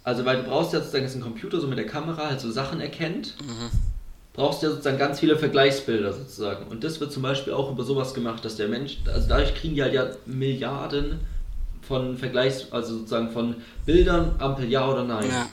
also 0.03 0.25
weil 0.25 0.37
du 0.37 0.43
brauchst 0.43 0.73
ja 0.73 0.79
sozusagen, 0.79 1.05
dass 1.05 1.15
ein 1.15 1.21
Computer 1.21 1.59
so 1.59 1.67
mit 1.67 1.77
der 1.77 1.87
Kamera 1.87 2.27
halt 2.27 2.39
so 2.41 2.51
Sachen 2.51 2.79
erkennt, 2.81 3.35
Mhm. 3.41 3.69
brauchst 4.33 4.61
du 4.61 4.67
ja 4.67 4.71
sozusagen 4.73 4.97
ganz 4.99 5.19
viele 5.19 5.37
Vergleichsbilder 5.37 6.13
sozusagen. 6.13 6.67
Und 6.67 6.83
das 6.83 6.99
wird 6.99 7.11
zum 7.11 7.23
Beispiel 7.23 7.53
auch 7.53 7.71
über 7.71 7.83
sowas 7.83 8.13
gemacht, 8.13 8.43
dass 8.45 8.57
der 8.57 8.67
Mensch, 8.67 8.97
also 9.07 9.27
dadurch 9.29 9.55
kriegen 9.55 9.75
die 9.75 9.81
halt 9.81 9.93
ja 9.93 10.07
Milliarden 10.25 11.21
von 11.81 12.17
Vergleichs, 12.17 12.67
also 12.71 12.97
sozusagen 12.97 13.31
von 13.31 13.55
Bildern, 13.85 14.35
Ampel 14.39 14.69
ja 14.69 14.87
oder 14.89 15.05
nein. 15.05 15.29
Ja. 15.29 15.47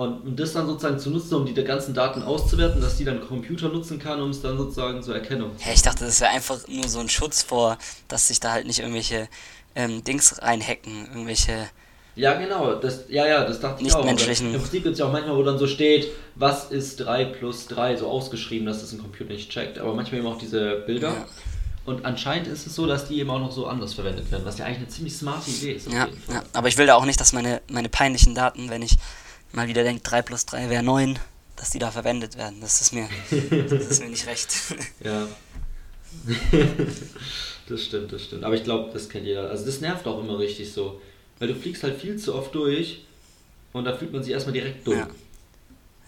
Und, 0.00 0.22
und 0.22 0.40
das 0.40 0.54
dann 0.54 0.66
sozusagen 0.66 0.98
zu 0.98 1.10
nutzen, 1.10 1.34
um 1.34 1.44
die 1.44 1.52
ganzen 1.62 1.92
Daten 1.92 2.22
auszuwerten, 2.22 2.80
dass 2.80 2.96
die 2.96 3.04
dann 3.04 3.20
Computer 3.20 3.68
nutzen 3.68 3.98
kann, 3.98 4.22
um 4.22 4.30
es 4.30 4.40
dann 4.40 4.56
sozusagen 4.56 5.02
zur 5.02 5.14
Erkennung 5.14 5.58
zu 5.58 5.62
Hä, 5.62 5.74
ich 5.74 5.82
dachte, 5.82 6.06
das 6.06 6.22
wäre 6.22 6.30
einfach 6.30 6.58
nur 6.68 6.88
so 6.88 7.00
ein 7.00 7.10
Schutz 7.10 7.42
vor, 7.42 7.76
dass 8.08 8.28
sich 8.28 8.40
da 8.40 8.52
halt 8.52 8.66
nicht 8.66 8.78
irgendwelche 8.78 9.28
ähm, 9.74 10.02
Dings 10.02 10.40
reinhacken, 10.40 11.06
irgendwelche. 11.08 11.68
Ja, 12.16 12.32
genau, 12.38 12.76
das, 12.76 13.04
ja, 13.10 13.26
ja, 13.26 13.44
das 13.44 13.60
dachte 13.60 13.80
ich 13.80 13.84
Nicht 13.84 13.94
auch. 13.94 13.98
aber 14.00 14.08
menschlichen- 14.08 14.54
Im 14.54 14.60
Prinzip 14.62 14.84
gibt 14.84 14.94
es 14.94 15.00
ja 15.00 15.04
auch 15.04 15.12
manchmal, 15.12 15.36
wo 15.36 15.42
dann 15.42 15.58
so 15.58 15.66
steht, 15.66 16.08
was 16.34 16.70
ist 16.70 16.96
3 17.00 17.26
plus 17.26 17.66
3, 17.66 17.98
so 17.98 18.08
ausgeschrieben, 18.08 18.64
dass 18.66 18.80
das 18.80 18.92
ein 18.92 18.98
Computer 19.00 19.30
nicht 19.34 19.50
checkt. 19.50 19.78
Aber 19.78 19.92
manchmal 19.92 20.20
eben 20.20 20.28
auch 20.28 20.38
diese 20.38 20.76
Bilder. 20.86 21.08
Ja. 21.08 21.26
Und 21.84 22.06
anscheinend 22.06 22.46
ist 22.48 22.66
es 22.66 22.74
so, 22.74 22.86
dass 22.86 23.06
die 23.06 23.18
eben 23.18 23.28
auch 23.28 23.38
noch 23.38 23.52
so 23.52 23.66
anders 23.66 23.92
verwendet 23.92 24.30
werden, 24.32 24.46
was 24.46 24.56
ja 24.56 24.64
eigentlich 24.64 24.78
eine 24.78 24.88
ziemlich 24.88 25.14
smarte 25.14 25.50
Idee 25.50 25.72
ist. 25.72 25.92
Ja, 25.92 26.08
ja, 26.32 26.42
aber 26.54 26.68
ich 26.68 26.78
will 26.78 26.86
da 26.86 26.94
auch 26.94 27.04
nicht, 27.04 27.20
dass 27.20 27.34
meine, 27.34 27.60
meine 27.70 27.90
peinlichen 27.90 28.34
Daten, 28.34 28.70
wenn 28.70 28.80
ich 28.80 28.96
mal 29.52 29.68
wieder 29.68 29.82
denke, 29.82 30.02
3 30.02 30.22
plus 30.22 30.46
3 30.46 30.70
wäre 30.70 30.82
9, 30.82 31.18
dass 31.56 31.70
die 31.70 31.78
da 31.78 31.90
verwendet 31.90 32.36
werden. 32.36 32.60
Das 32.60 32.80
ist 32.80 32.92
mir, 32.92 33.08
das 33.30 33.86
ist 33.86 34.00
mir 34.02 34.10
nicht 34.10 34.26
recht. 34.26 34.54
Ja. 35.04 35.26
das 37.68 37.84
stimmt, 37.84 38.12
das 38.12 38.24
stimmt. 38.24 38.42
Aber 38.42 38.54
ich 38.54 38.64
glaube, 38.64 38.90
das 38.92 39.08
kennt 39.08 39.26
jeder. 39.26 39.48
Also 39.48 39.64
das 39.64 39.80
nervt 39.80 40.06
auch 40.06 40.18
immer 40.18 40.38
richtig 40.38 40.72
so. 40.72 41.00
Weil 41.38 41.48
du 41.48 41.54
fliegst 41.54 41.84
halt 41.84 42.00
viel 42.00 42.16
zu 42.18 42.34
oft 42.34 42.54
durch 42.54 43.04
und 43.72 43.84
da 43.84 43.96
fühlt 43.96 44.12
man 44.12 44.22
sich 44.22 44.32
erstmal 44.32 44.52
direkt 44.52 44.86
dumm. 44.86 44.98
Ja. 44.98 45.08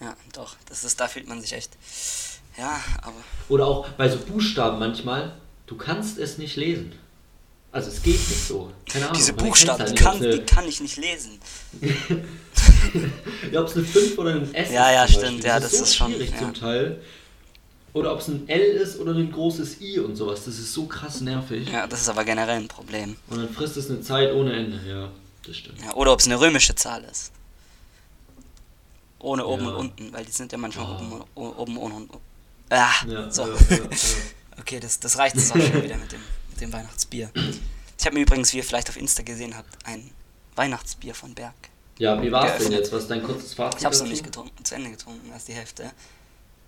Ja, 0.01 0.15
doch, 0.33 0.57
das 0.67 0.83
ist, 0.83 0.99
da 0.99 1.07
fühlt 1.07 1.27
man 1.27 1.39
sich 1.41 1.53
echt. 1.53 1.71
Ja, 2.57 2.83
aber. 3.01 3.15
Oder 3.49 3.65
auch 3.65 3.87
bei 3.89 4.09
so 4.09 4.17
Buchstaben 4.17 4.77
manchmal, 4.79 5.33
du 5.65 5.77
kannst 5.77 6.17
es 6.17 6.37
nicht 6.37 6.55
lesen. 6.57 6.93
Also 7.71 7.89
es 7.89 8.03
geht 8.03 8.13
nicht 8.13 8.47
so. 8.47 8.71
Keine 8.87 9.05
Ahnung. 9.05 9.17
Diese 9.17 9.33
Buchstaben, 9.33 9.85
die 9.85 9.95
kennt's 9.95 10.03
kann, 10.03 10.19
halt 10.19 10.33
die 10.33 10.53
kann 10.53 10.67
ich 10.67 10.79
nicht 10.81 10.97
lesen. 10.97 11.39
Ja, 13.51 13.61
ob 13.61 13.67
es 13.67 13.75
eine 13.75 13.85
5 13.85 14.17
oder 14.17 14.31
ein 14.35 14.53
S 14.53 14.71
Ja, 14.71 14.89
ist. 14.89 14.95
ja, 14.95 15.07
stimmt, 15.07 15.23
Beispiel. 15.43 15.45
ja, 15.45 15.59
das, 15.59 15.63
das 15.63 15.73
ist 15.73 15.77
so 15.79 15.83
ist 15.85 15.95
schon- 15.95 16.11
schwierig 16.11 16.31
ja. 16.31 16.37
zum 16.39 16.53
Teil. 16.53 17.01
Oder 17.93 18.11
ob 18.13 18.19
es 18.19 18.27
ein 18.27 18.49
L 18.49 18.59
ist 18.61 18.99
oder 18.99 19.13
ein 19.13 19.31
großes 19.31 19.79
I 19.81 19.99
und 19.99 20.15
sowas. 20.15 20.45
Das 20.45 20.57
ist 20.57 20.73
so 20.73 20.85
krass 20.87 21.21
nervig. 21.21 21.69
Ja, 21.71 21.85
das 21.85 22.01
ist 22.01 22.09
aber 22.09 22.23
generell 22.25 22.57
ein 22.57 22.67
Problem. 22.67 23.15
Und 23.29 23.37
dann 23.37 23.49
frisst 23.53 23.77
es 23.77 23.89
eine 23.89 24.01
Zeit 24.01 24.31
ohne 24.33 24.53
Ende. 24.53 24.79
Ja, 24.87 25.09
das 25.45 25.57
stimmt. 25.57 25.79
Ja, 25.81 25.93
oder 25.93 26.11
ob 26.13 26.19
es 26.19 26.25
eine 26.25 26.39
römische 26.39 26.73
Zahl 26.73 27.03
ist. 27.03 27.31
Ohne 29.19 29.45
oben 29.45 29.63
Ja. 29.65 29.69
und 29.71 29.75
unten, 29.75 30.11
weil 30.13 30.25
die 30.25 30.31
sind 30.31 30.51
ja 30.51 30.57
manchmal 30.57 30.85
Ah. 30.85 30.95
oben, 30.97 31.11
und- 31.35 31.57
oben 31.57 31.77
und 31.77 32.09
Ah, 32.69 32.89
Ja, 33.07 33.29
so. 33.31 33.43
Okay, 34.59 34.79
das, 34.79 34.99
das 34.99 35.17
reicht 35.17 35.35
jetzt 35.35 35.51
auch 35.51 35.59
schon 35.59 35.83
wieder 35.83 35.97
mit 35.97 36.11
dem, 36.11 36.21
mit 36.49 36.61
dem 36.61 36.73
Weihnachtsbier. 36.73 37.29
Ich 37.99 38.05
habe 38.05 38.15
mir 38.15 38.21
übrigens, 38.21 38.51
wie 38.53 38.57
ihr 38.57 38.63
vielleicht 38.63 38.89
auf 38.89 38.97
Insta 38.97 39.21
gesehen 39.23 39.55
habt, 39.55 39.69
ein 39.85 40.09
Weihnachtsbier 40.55 41.13
von 41.13 41.33
Berg. 41.35 41.53
Ja 41.99 42.21
wie 42.21 42.31
war 42.31 42.45
es 42.55 42.63
denn 42.63 42.71
jetzt? 42.71 42.91
Was 42.91 43.03
ist 43.03 43.11
dein 43.11 43.23
kurzes 43.23 43.53
Fazit? 43.53 43.79
Ich 43.79 43.85
habe 43.85 43.95
es 43.95 44.01
noch 44.01 44.07
nicht 44.09 44.23
getrunken, 44.23 44.63
zu 44.65 44.75
Ende 44.75 44.91
getrunken, 44.91 45.29
erst 45.31 45.47
die 45.47 45.53
Hälfte. 45.53 45.91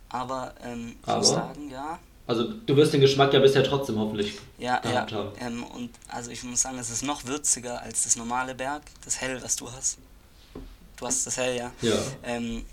Aber 0.09 0.53
ähm, 0.63 0.95
ich 1.01 1.07
Aber? 1.07 1.17
muss 1.17 1.29
sagen, 1.29 1.69
ja, 1.69 1.99
Also 2.27 2.43
du 2.53 2.75
wirst 2.77 2.93
den 2.93 3.01
Geschmack 3.01 3.33
ja 3.33 3.39
bisher 3.39 3.63
trotzdem 3.63 3.99
hoffentlich 3.99 4.37
ja, 4.57 4.75
ja. 4.83 4.91
gehabt 4.91 5.11
haben. 5.13 5.29
Ähm, 5.39 5.63
und 5.63 5.89
also 6.07 6.31
ich 6.31 6.43
muss 6.43 6.61
sagen, 6.61 6.77
es 6.77 6.89
ist 6.89 7.03
noch 7.03 7.25
würziger 7.25 7.81
als 7.81 8.03
das 8.03 8.15
normale 8.15 8.55
Berg, 8.55 8.83
das 9.03 9.19
Hell, 9.21 9.41
was 9.43 9.55
du 9.55 9.71
hast. 9.71 9.97
Du 10.97 11.05
hast 11.05 11.27
das 11.27 11.35
hell, 11.37 11.57
ja. 11.57 11.71
Ja. 11.81 11.95
Ähm, 12.23 12.63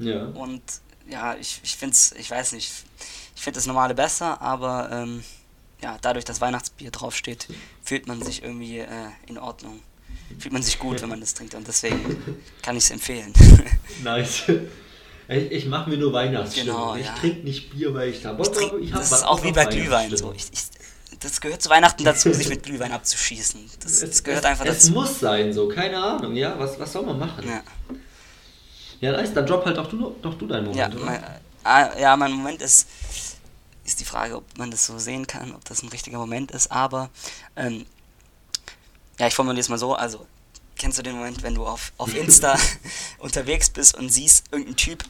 Ja. 0.00 0.24
und 0.26 0.62
ja, 1.08 1.36
ich, 1.36 1.60
ich 1.62 1.76
finde 1.76 1.92
es, 1.92 2.10
ich 2.12 2.28
weiß 2.30 2.52
nicht, 2.52 2.72
ich 3.36 3.40
finde 3.42 3.58
das 3.58 3.66
normale 3.66 3.94
besser, 3.94 4.40
aber 4.42 4.88
ähm, 4.90 5.22
ja, 5.80 5.96
dadurch, 6.02 6.24
dass 6.24 6.40
Weihnachtsbier 6.40 6.90
draufsteht, 6.90 7.46
fühlt 7.84 8.08
man 8.08 8.20
sich 8.20 8.42
irgendwie 8.42 8.78
äh, 8.80 8.88
in 9.26 9.38
Ordnung. 9.38 9.80
Fühlt 10.38 10.52
man 10.52 10.62
sich 10.62 10.78
gut, 10.78 11.00
wenn 11.02 11.08
man 11.08 11.20
das 11.20 11.34
trinkt 11.34 11.54
und 11.54 11.66
deswegen 11.66 12.40
kann 12.62 12.76
ich 12.76 12.84
es 12.84 12.90
empfehlen. 12.90 13.32
Nice. 14.04 14.44
Ich, 15.28 15.50
ich 15.50 15.66
mache 15.66 15.90
mir 15.90 15.96
nur 15.96 16.12
Weihnachtsstimmung. 16.12 16.76
Genau, 16.76 16.96
ich 16.96 17.06
ja. 17.06 17.14
trinke 17.14 17.44
nicht 17.44 17.70
Bier, 17.70 17.92
weil 17.94 18.10
ich 18.10 18.22
da 18.22 18.32
Bock 18.32 18.54
habe. 18.62 18.80
Ich 18.80 18.92
das 18.92 19.10
ist 19.10 19.24
auch 19.24 19.42
wie 19.42 19.52
bei 19.52 19.64
Glühwein 19.64 20.14
so. 20.16 20.32
Ich, 20.32 20.44
ich, 20.52 20.62
das 21.18 21.40
gehört 21.40 21.62
zu 21.62 21.70
Weihnachten 21.70 22.04
dazu, 22.04 22.32
sich 22.32 22.48
mit 22.48 22.62
Glühwein 22.62 22.92
abzuschießen. 22.92 23.60
Das, 23.80 24.00
das 24.00 24.22
gehört 24.22 24.44
es, 24.44 24.50
einfach 24.50 24.66
es 24.66 24.78
dazu. 24.78 24.92
muss 24.92 25.18
sein, 25.18 25.52
so, 25.52 25.68
keine 25.68 25.96
Ahnung, 25.96 26.36
ja, 26.36 26.56
was, 26.58 26.78
was 26.78 26.92
soll 26.92 27.04
man 27.04 27.18
machen? 27.18 27.44
Ja, 27.48 27.62
Ja, 29.00 29.12
nice, 29.12 29.32
dann 29.34 29.46
drop 29.46 29.64
halt 29.64 29.76
doch 29.76 29.88
du, 29.88 30.14
doch 30.22 30.34
du 30.34 30.46
deinen 30.46 30.72
ja, 30.74 30.88
Moment, 30.88 30.94
oder? 30.94 31.04
mein, 31.04 31.24
ah, 31.64 31.98
ja, 31.98 32.16
mein 32.16 32.32
Moment 32.32 32.62
ist, 32.62 32.88
ist 33.84 34.00
die 34.00 34.04
Frage, 34.04 34.36
ob 34.36 34.58
man 34.58 34.70
das 34.70 34.86
so 34.86 34.98
sehen 34.98 35.26
kann, 35.26 35.54
ob 35.54 35.64
das 35.64 35.82
ein 35.82 35.88
richtiger 35.88 36.18
Moment 36.18 36.50
ist, 36.50 36.70
aber 36.70 37.10
ähm, 37.56 37.86
ja, 39.18 39.26
ich 39.26 39.34
formuliere 39.34 39.60
es 39.60 39.68
mal 39.68 39.78
so, 39.78 39.94
also 39.94 40.26
kennst 40.76 40.98
du 40.98 41.02
den 41.02 41.16
Moment, 41.16 41.42
wenn 41.42 41.54
du 41.54 41.66
auf, 41.66 41.92
auf 41.96 42.14
Insta 42.14 42.58
unterwegs 43.18 43.70
bist 43.70 43.96
und 43.96 44.10
siehst 44.10 44.44
irgendeinen 44.50 44.76
Typ, 44.76 45.04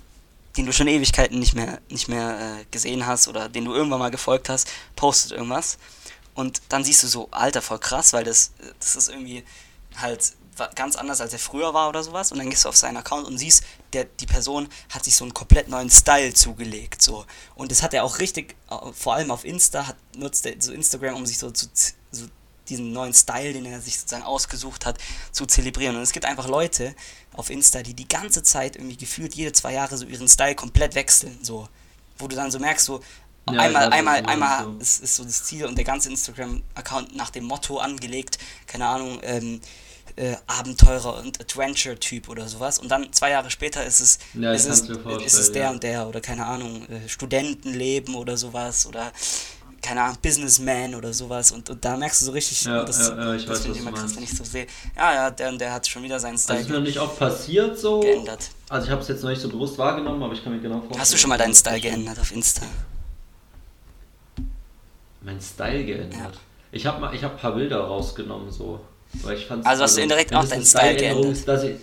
den 0.57 0.67
du 0.67 0.73
schon 0.73 0.89
Ewigkeiten 0.89 1.39
nicht 1.39 1.55
mehr, 1.55 1.81
nicht 1.89 2.09
mehr 2.09 2.59
äh, 2.61 2.65
gesehen 2.71 3.07
hast 3.07 3.29
oder 3.29 3.49
den 3.49 3.65
du 3.65 3.75
irgendwann 3.75 3.99
mal 3.99 4.11
gefolgt 4.11 4.49
hast, 4.49 4.69
postet 4.95 5.33
irgendwas 5.33 5.79
und 6.35 6.63
dann 6.69 6.85
siehst 6.85 7.03
du 7.03 7.09
so, 7.09 7.29
Alter, 7.31 7.63
voll 7.63 7.79
krass, 7.79 8.13
weil 8.13 8.25
das, 8.25 8.53
das 8.79 8.97
ist 8.97 9.09
irgendwie 9.09 9.45
halt 9.97 10.35
ganz 10.75 10.97
anders, 10.97 11.21
als 11.21 11.33
er 11.33 11.39
früher 11.39 11.75
war 11.75 11.89
oder 11.89 12.03
sowas 12.03 12.33
und 12.33 12.39
dann 12.39 12.49
gehst 12.49 12.65
du 12.65 12.69
auf 12.69 12.77
seinen 12.77 12.97
Account 12.97 13.27
und 13.27 13.39
siehst, 13.39 13.65
der, 13.93 14.05
die 14.05 14.27
Person 14.27 14.69
hat 14.91 15.05
sich 15.05 15.17
so 15.17 15.25
einen 15.25 15.35
komplett 15.35 15.69
neuen 15.69 15.91
Style 15.91 16.33
zugelegt, 16.33 17.03
so. 17.03 17.27
Und 17.55 17.71
das 17.71 17.83
hat 17.83 17.93
er 17.93 18.05
auch 18.05 18.19
richtig, 18.19 18.55
vor 18.93 19.15
allem 19.15 19.31
auf 19.31 19.45
Insta, 19.45 19.87
hat, 19.87 19.97
nutzt 20.17 20.47
er 20.47 20.55
so 20.61 20.73
Instagram, 20.73 21.17
um 21.17 21.27
sich 21.27 21.39
so 21.39 21.51
zu, 21.51 21.67
so 22.11 22.27
diesen 22.69 22.93
neuen 22.93 23.15
Style, 23.15 23.53
den 23.53 23.67
er 23.67 23.81
sich 23.81 23.99
sozusagen 23.99 24.25
ausgesucht 24.25 24.87
hat, 24.87 24.99
zu 25.33 25.47
zelebrieren. 25.47 25.97
Und 25.97 26.03
es 26.03 26.13
gibt 26.13 26.25
einfach 26.27 26.49
Leute 26.49 26.95
auf 27.33 27.51
Insta, 27.51 27.83
die 27.83 27.95
die 27.95 28.09
ganze 28.09 28.43
Zeit 28.43 28.77
irgendwie 28.77 28.97
gefühlt 28.97 29.35
jede 29.35 29.53
zwei 29.53 29.73
Jahre 29.75 29.97
so 29.97 30.07
ihren 30.07 30.29
Style 30.29 30.55
komplett 30.55 30.95
wechseln, 30.95 31.39
so. 31.43 31.69
Wo 32.19 32.29
du 32.29 32.37
dann 32.37 32.51
so 32.51 32.59
merkst, 32.59 32.87
so, 32.87 33.01
Ja, 33.51 33.61
einmal, 33.61 33.93
einmal, 33.93 34.27
einmal 34.27 34.65
so. 34.65 34.77
ist, 34.81 35.03
ist 35.03 35.17
so 35.17 35.25
das 35.25 35.45
Ziel 35.45 35.67
und 35.67 35.77
der 35.77 35.85
ganze 35.85 36.09
Instagram-Account 36.09 37.15
nach 37.15 37.31
dem 37.31 37.45
Motto 37.45 37.79
angelegt, 37.79 38.39
keine 38.67 38.87
Ahnung, 38.87 39.21
ähm, 39.23 39.61
äh, 40.17 40.37
Abenteurer 40.47 41.19
und 41.19 41.41
Adventure-Typ 41.41 42.29
oder 42.29 42.49
sowas. 42.49 42.79
Und 42.79 42.89
dann 42.89 43.13
zwei 43.13 43.31
Jahre 43.31 43.51
später 43.51 43.85
ist 43.85 44.01
es, 44.01 44.19
Ja, 44.35 44.53
ist, 44.53 44.89
mir 44.89 45.21
ist 45.21 45.35
es 45.35 45.53
der 45.53 45.65
ja. 45.65 45.71
und 45.71 45.83
der 45.83 46.09
oder 46.09 46.21
keine 46.21 46.47
Ahnung, 46.47 46.89
äh, 46.89 47.09
Studentenleben 47.09 48.15
oder 48.15 48.37
sowas 48.37 48.87
oder 48.87 49.13
keine 49.83 50.03
Ahnung, 50.03 50.19
Businessman 50.23 50.95
oder 50.95 51.13
sowas. 51.13 51.53
Und, 51.53 51.69
und 51.71 51.85
da 51.85 51.97
merkst 51.97 52.21
du 52.21 52.25
so 52.27 52.33
richtig, 52.33 52.65
Ja, 52.65 52.85
das, 52.85 52.99
ja, 53.09 53.17
ja, 53.17 53.35
ich 53.35 53.47
das 53.47 53.61
finde 53.61 53.79
ich 53.79 53.83
du 53.85 53.89
immer 53.89 53.99
krass, 53.99 54.17
wenn 54.17 54.23
ich 54.25 54.37
so 54.37 54.45
sehe, 54.45 54.67
ja, 54.97 55.15
ja, 55.15 55.31
der 55.31 55.53
der 55.53 55.73
hat 55.73 55.87
schon 55.87 56.03
wieder 56.03 56.19
seinen 56.19 56.33
Also 56.35 56.45
Style 56.45 56.61
ist 56.61 56.69
mir 56.69 56.77
noch 56.77 56.83
nicht 56.83 56.99
oft 56.99 57.19
passiert 57.19 57.79
so. 57.79 58.01
geändert. 58.01 58.51
Also 58.69 58.87
ich 58.87 58.91
habe 58.91 59.03
es 59.03 59.09
jetzt 59.09 59.23
noch 59.23 59.31
nicht 59.31 59.41
so 59.43 59.49
bewusst 59.49 59.79
wahrgenommen, 59.79 60.23
aber 60.23 60.33
ich 60.35 60.43
kann 60.43 60.53
mir 60.55 60.61
genau 60.61 60.77
vorstellen. 60.79 61.01
Hast 61.01 61.13
du 61.13 61.17
schon 61.19 61.31
mal 61.31 61.39
deinen 61.39 61.55
Style 61.55 61.81
geändert 61.81 62.19
auf 62.19 62.33
Insta? 62.33 62.63
Mein 65.23 65.41
Style 65.41 65.85
geändert. 65.85 66.39
Ich 66.73 66.87
habe 66.87 67.01
mal, 67.01 67.15
ich 67.15 67.23
habe 67.25 67.35
ein 67.35 67.41
paar 67.41 67.55
Bilder 67.55 67.79
rausgenommen 67.81 68.51
so, 68.51 68.81
weil 69.23 69.37
ich 69.37 69.47
fand. 69.47 69.65
Also 69.67 69.83
hast 69.85 69.97
du 69.97 70.03
indirekt 70.03 70.35
auch 70.35 70.45
deinen 70.47 70.65
Style 70.65 70.97
geändert? 70.97 71.33
Ist, 71.33 71.49
dass 71.49 71.63
ich, 71.65 71.77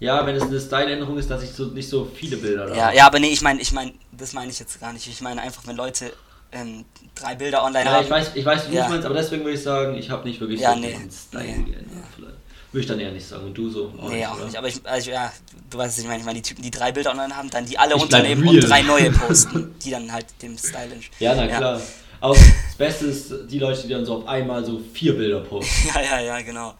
ja, 0.00 0.26
wenn 0.26 0.34
es 0.34 0.42
eine 0.42 0.60
Style-Änderung 0.60 1.16
ist, 1.16 1.30
dass 1.30 1.42
ich 1.42 1.50
so 1.50 1.66
nicht 1.66 1.88
so 1.88 2.04
viele 2.12 2.36
Bilder 2.36 2.66
da 2.66 2.74
Ja, 2.74 2.86
habe. 2.86 2.96
ja, 2.96 3.06
aber 3.06 3.20
nee, 3.20 3.28
ich 3.28 3.40
meine, 3.40 3.60
ich 3.60 3.72
meine, 3.72 3.92
das 4.10 4.32
meine 4.32 4.50
ich 4.50 4.58
jetzt 4.58 4.80
gar 4.80 4.92
nicht. 4.92 5.06
Ich 5.06 5.20
meine 5.20 5.40
einfach, 5.40 5.66
wenn 5.66 5.76
Leute 5.76 6.12
ähm, 6.52 6.84
drei 7.14 7.34
Bilder 7.34 7.64
online 7.64 7.84
Ja, 7.84 7.92
haben. 7.92 8.04
ich 8.04 8.10
weiß, 8.10 8.30
ich 8.34 8.44
weiß, 8.44 8.66
wie 8.66 8.70
du 8.72 8.76
Ja. 8.76 8.84
es 8.84 8.90
meinst, 8.90 9.06
aber 9.06 9.14
deswegen 9.14 9.42
würde 9.44 9.54
ich 9.56 9.62
sagen, 9.62 9.94
ich 9.96 10.10
habe 10.10 10.26
nicht 10.28 10.40
wirklich 10.40 10.60
Ja, 10.60 10.74
so 10.74 10.80
nee. 10.80 10.96
Style 11.10 11.44
Nee. 11.44 11.52
geändert. 11.72 12.04
Vielleicht. 12.14 12.34
Würde 12.72 12.80
ich 12.80 12.86
dann 12.86 13.00
eher 13.00 13.12
nicht 13.12 13.26
sagen. 13.26 13.44
Und 13.46 13.54
du 13.54 13.68
so? 13.68 13.92
Auch 14.00 14.08
nee, 14.08 14.16
nicht, 14.16 14.26
auch 14.28 14.36
oder? 14.36 14.44
nicht. 14.46 14.56
Aber 14.56 14.66
ich, 14.68 14.80
also, 14.84 15.10
ja, 15.10 15.30
du 15.68 15.76
weißt, 15.78 15.98
ich 15.98 16.06
meine. 16.06 16.20
Ich 16.20 16.24
meine, 16.24 16.40
die 16.40 16.48
Typen, 16.48 16.62
die 16.62 16.70
drei 16.70 16.90
Bilder 16.90 17.10
online 17.10 17.36
haben, 17.36 17.50
dann 17.50 17.66
die 17.66 17.78
alle 17.78 17.96
Ich 17.96 18.02
unternehmen 18.02 18.48
und 18.48 18.60
drei 18.60 18.80
neue 18.82 19.10
posten, 19.10 19.74
die 19.84 19.90
dann 19.90 20.10
halt 20.10 20.24
dem 20.40 20.56
Style 20.56 20.90
entsprechen. 20.92 21.22
Ja, 21.22 21.34
na 21.34 21.46
klar. 21.48 21.80
Auch 22.20 22.34
das 22.34 22.76
Beste 22.78 23.06
ist 23.06 23.32
die 23.50 23.58
Leute, 23.58 23.82
die 23.82 23.88
dann 23.92 24.06
so 24.06 24.18
auf 24.18 24.26
einmal 24.28 24.64
so 24.64 24.80
vier 24.94 25.14
Bilder 25.16 25.40
posten. 25.40 25.88
Ja, 25.94 26.00
ja, 26.00 26.20
ja, 26.20 26.40
genau. 26.40 26.74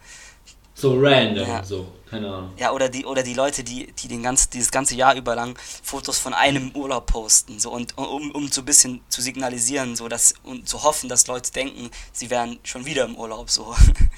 So 0.74 0.96
random, 0.98 1.46
so. 1.62 1.86
Keine 2.12 2.28
Ahnung. 2.28 2.52
Ja, 2.58 2.72
oder 2.72 2.90
die, 2.90 3.06
oder 3.06 3.22
die 3.22 3.32
Leute, 3.32 3.64
die, 3.64 3.90
die 3.92 4.06
den 4.06 4.22
ganz, 4.22 4.50
dieses 4.50 4.70
ganze 4.70 4.94
Jahr 4.94 5.16
über 5.16 5.34
lang 5.34 5.58
Fotos 5.82 6.18
von 6.18 6.34
einem 6.34 6.70
Urlaub 6.76 7.06
posten, 7.06 7.58
so 7.58 7.70
und 7.72 7.96
um, 7.96 8.30
um 8.32 8.48
so 8.48 8.60
ein 8.60 8.64
bisschen 8.66 9.00
zu 9.08 9.22
signalisieren, 9.22 9.96
so 9.96 10.08
dass 10.08 10.34
und 10.42 10.68
zu 10.68 10.82
hoffen, 10.82 11.08
dass 11.08 11.26
Leute 11.26 11.50
denken, 11.52 11.90
sie 12.12 12.28
wären 12.28 12.58
schon 12.64 12.84
wieder 12.84 13.06
im 13.06 13.16
Urlaub, 13.16 13.48
so. 13.48 13.74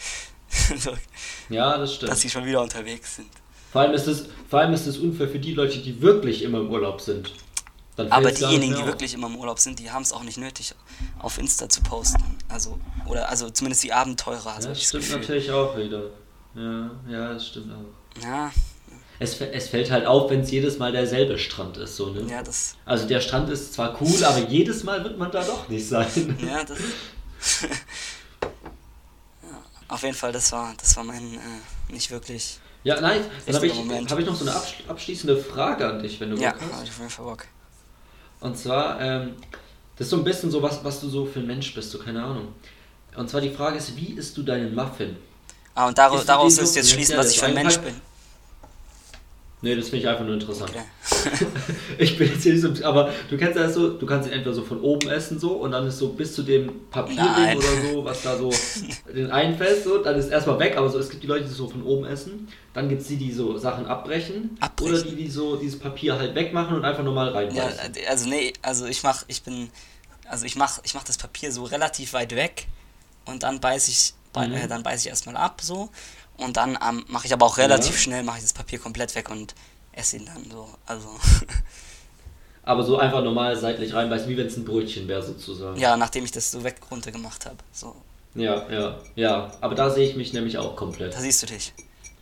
so 0.78 0.92
Ja, 1.48 1.78
das 1.78 1.94
stimmt. 1.94 2.10
dass 2.10 2.20
sie 2.20 2.30
schon 2.30 2.44
wieder 2.44 2.60
unterwegs 2.62 3.14
sind. 3.16 3.28
Vor 3.70 3.82
allem 3.82 3.92
ist 3.94 4.08
es, 4.08 4.26
vor 4.50 4.58
allem 4.58 4.72
ist 4.72 4.86
es 4.86 4.98
unfair 4.98 5.28
für 5.28 5.38
die 5.38 5.52
Leute, 5.54 5.78
die 5.78 6.00
wirklich 6.02 6.42
immer 6.42 6.58
im 6.58 6.70
Urlaub 6.70 7.00
sind. 7.00 7.32
Aber 8.10 8.32
diejenigen, 8.32 8.74
die 8.74 8.86
wirklich 8.86 9.14
immer 9.14 9.28
im 9.28 9.36
Urlaub 9.36 9.60
sind, 9.60 9.78
die 9.78 9.92
haben 9.92 10.02
es 10.02 10.12
auch 10.12 10.24
nicht 10.24 10.36
nötig, 10.38 10.74
auf 11.20 11.38
Insta 11.38 11.68
zu 11.68 11.80
posten. 11.80 12.24
Also, 12.48 12.76
oder 13.06 13.28
also 13.28 13.50
zumindest 13.50 13.84
die 13.84 13.92
Abenteurer, 13.92 14.44
Ja, 14.46 14.54
also 14.56 14.68
das 14.70 14.78
ich 14.78 14.82
das 14.84 14.88
stimmt 14.88 15.04
Gefühl. 15.04 15.20
natürlich 15.20 15.50
auch 15.52 15.76
wieder. 15.76 16.02
Ja, 16.54 16.90
ja, 17.08 17.32
das 17.34 17.46
stimmt 17.48 17.72
auch. 17.72 18.22
Ja, 18.22 18.50
Es, 19.18 19.40
es 19.40 19.68
fällt 19.68 19.90
halt 19.90 20.06
auf, 20.06 20.30
wenn 20.30 20.40
es 20.40 20.50
jedes 20.50 20.78
Mal 20.78 20.92
derselbe 20.92 21.38
Strand 21.38 21.76
ist, 21.78 21.96
so, 21.96 22.10
ne? 22.10 22.22
ja, 22.30 22.42
das. 22.42 22.76
Also 22.84 23.06
der 23.08 23.20
Strand 23.20 23.48
ist 23.50 23.74
zwar 23.74 24.00
cool, 24.00 24.24
aber 24.24 24.38
jedes 24.48 24.84
Mal 24.84 25.02
wird 25.04 25.18
man 25.18 25.30
da 25.30 25.42
doch 25.44 25.68
nicht 25.68 25.86
sein. 25.86 26.36
Ja, 26.46 26.62
das. 26.64 26.78
ja, 29.42 29.48
auf 29.88 30.02
jeden 30.02 30.14
Fall, 30.14 30.32
das 30.32 30.50
war, 30.52 30.74
das 30.78 30.96
war 30.96 31.04
mein 31.04 31.34
äh, 31.34 31.92
nicht 31.92 32.10
wirklich. 32.10 32.58
Ja, 32.84 33.00
nein, 33.00 33.20
dann 33.46 33.54
habe 33.56 33.66
ich, 33.66 33.74
hab 34.10 34.18
ich 34.18 34.26
noch 34.26 34.34
so 34.36 34.44
eine 34.44 34.54
absch 34.54 34.74
abschließende 34.86 35.36
Frage 35.38 35.86
an 35.88 36.02
dich, 36.02 36.20
wenn 36.20 36.30
du 36.30 36.36
Ja, 36.36 36.50
Bock 36.52 36.60
hast. 36.72 36.84
ich 36.84 36.90
auf 36.90 36.98
jeden 36.98 37.10
Fall 37.10 37.24
Bock. 37.24 37.46
Und 38.40 38.58
zwar, 38.58 39.00
ähm, 39.00 39.34
das 39.96 40.06
ist 40.06 40.10
so 40.10 40.16
ein 40.18 40.24
bisschen 40.24 40.50
so, 40.50 40.60
was, 40.62 40.84
was 40.84 41.00
du 41.00 41.08
so 41.08 41.24
für 41.24 41.40
ein 41.40 41.46
Mensch 41.46 41.74
bist, 41.74 41.90
so 41.90 41.98
keine 41.98 42.22
Ahnung. 42.22 42.48
Und 43.16 43.30
zwar 43.30 43.40
die 43.40 43.50
Frage 43.50 43.78
ist, 43.78 43.96
wie 43.96 44.12
isst 44.12 44.36
du 44.36 44.42
deinen 44.42 44.74
Muffin? 44.74 45.16
Ah, 45.74 45.88
und 45.88 45.98
daraus, 45.98 46.24
daraus 46.24 46.56
willst 46.58 46.74
du 46.76 46.80
jetzt 46.80 46.90
schließen, 46.90 47.14
ja, 47.14 47.20
was 47.20 47.30
ich 47.30 47.38
für 47.38 47.46
ein 47.46 47.54
Mensch 47.54 47.78
bin. 47.78 47.94
Nee, 49.64 49.74
das 49.76 49.86
finde 49.88 50.00
ich 50.00 50.08
einfach 50.08 50.24
nur 50.26 50.34
interessant. 50.34 50.70
Okay. 50.70 51.46
Ich 51.98 52.18
bin 52.18 52.30
jetzt 52.30 52.42
hier 52.42 52.52
nicht 52.52 52.62
so, 52.62 52.84
aber 52.84 53.10
du 53.30 53.38
kennst 53.38 53.56
das 53.56 53.72
so, 53.72 53.94
du 53.94 54.04
kannst 54.04 54.28
ihn 54.28 54.32
entweder 54.34 54.54
so 54.54 54.62
von 54.62 54.78
oben 54.82 55.08
essen 55.08 55.38
so 55.38 55.52
und 55.52 55.70
dann 55.70 55.86
ist 55.86 55.96
so 55.98 56.08
bis 56.10 56.34
zu 56.34 56.42
dem 56.42 56.90
Papierding 56.90 57.56
oder 57.56 57.80
so, 57.88 58.04
was 58.04 58.22
da 58.22 58.36
so 58.36 58.52
den 59.14 59.30
einfällt, 59.30 59.82
so, 59.82 59.98
dann 60.02 60.16
ist 60.16 60.28
erstmal 60.28 60.58
weg, 60.58 60.76
aber 60.76 60.90
so, 60.90 60.98
es 60.98 61.08
gibt 61.08 61.22
die 61.22 61.26
Leute, 61.26 61.44
die 61.46 61.50
so 61.50 61.66
von 61.68 61.82
oben 61.82 62.04
essen, 62.04 62.48
dann 62.74 62.90
gibt 62.90 63.00
es 63.02 63.08
die, 63.08 63.16
die 63.16 63.32
so 63.32 63.56
Sachen 63.56 63.86
abbrechen, 63.86 64.58
Abbrechen. 64.60 64.92
oder 64.94 65.02
die, 65.02 65.16
die 65.16 65.30
so 65.30 65.56
dieses 65.56 65.78
Papier 65.78 66.18
halt 66.18 66.34
wegmachen 66.34 66.76
und 66.76 66.84
einfach 66.84 67.02
normal 67.04 67.28
Ja, 67.28 67.34
reinbeißen. 67.64 67.94
äh, 67.94 68.06
also 68.06 68.28
nee, 68.28 68.52
also 68.60 68.84
ich 68.84 69.02
mach, 69.02 69.24
ich 69.28 69.42
bin, 69.42 69.70
also 70.28 70.44
ich 70.44 70.56
mach, 70.56 70.80
ich 70.82 70.92
mach 70.92 71.04
das 71.04 71.16
Papier 71.16 71.50
so 71.52 71.64
relativ 71.64 72.12
weit 72.12 72.34
weg 72.36 72.66
und 73.24 73.42
dann 73.44 73.60
beiß 73.60 73.88
ich, 73.88 74.12
bei, 74.34 74.46
Mhm. 74.48 74.54
äh, 74.54 74.68
dann 74.68 74.82
beiß 74.82 75.00
ich 75.00 75.08
erstmal 75.08 75.36
ab 75.38 75.60
so 75.62 75.88
und 76.36 76.58
dann 76.58 76.76
ähm, 76.86 77.04
mache 77.08 77.26
ich 77.26 77.32
aber 77.32 77.46
auch 77.46 77.56
relativ 77.56 77.94
Ja. 77.94 78.00
schnell, 78.02 78.22
mache 78.22 78.36
ich 78.38 78.42
das 78.44 78.52
Papier 78.52 78.78
komplett 78.78 79.14
weg 79.14 79.30
und 79.30 79.54
esse 79.92 80.16
ihn 80.18 80.26
dann 80.26 80.44
so, 80.50 80.68
also 80.86 81.08
Aber 82.66 82.82
so 82.82 82.96
einfach 82.98 83.22
normal 83.22 83.56
seitlich 83.56 83.92
reinbeißen, 83.92 84.26
wie 84.28 84.36
wenn 84.38 84.46
es 84.46 84.56
ein 84.56 84.64
Brötchen 84.64 85.06
wäre 85.06 85.22
sozusagen. 85.22 85.78
ja, 85.78 85.96
nachdem 85.96 86.24
ich 86.24 86.32
das 86.32 86.50
so 86.50 86.64
weg 86.64 86.76
runter 86.90 87.10
gemacht 87.12 87.44
habe, 87.46 87.56
so, 87.72 87.94
ja, 88.34 88.66
ja, 88.70 88.98
ja. 89.16 89.52
Aber 89.60 89.74
da 89.74 89.90
sehe 89.90 90.08
ich 90.08 90.16
mich 90.16 90.32
nämlich 90.32 90.56
auch 90.58 90.74
komplett. 90.74 91.14
da 91.14 91.20
siehst 91.20 91.42
du 91.42 91.46
dich. 91.46 91.72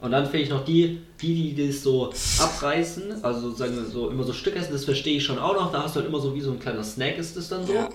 Und 0.01 0.11
dann 0.11 0.25
finde 0.25 0.41
ich 0.41 0.49
noch 0.51 0.65
die, 0.65 1.01
die, 1.21 1.55
die 1.55 1.69
das 1.69 1.83
so 1.83 2.13
abreißen, 2.41 3.23
also 3.25 3.41
sozusagen 3.51 3.89
so 3.89 4.11
immer 4.11 4.25
so 4.25 4.33
Stück 4.33 4.57
essen, 4.57 4.73
das 4.73 4.85
verstehe 4.85 5.17
ich 5.19 5.25
schon 5.25 5.39
auch 5.39 5.55
noch. 5.55 5.71
Da 5.71 5.85
hast 5.85 5.95
du 5.95 6.01
halt 6.01 6.09
immer 6.09 6.19
so 6.19 6.35
wie 6.35 6.41
so 6.41 6.51
ein 6.51 6.59
kleiner 6.59 6.83
Snack 6.83 7.19
ist 7.19 7.37
das 7.37 7.49
dann 7.49 7.65
so, 7.65 7.73
Ja. 7.75 7.89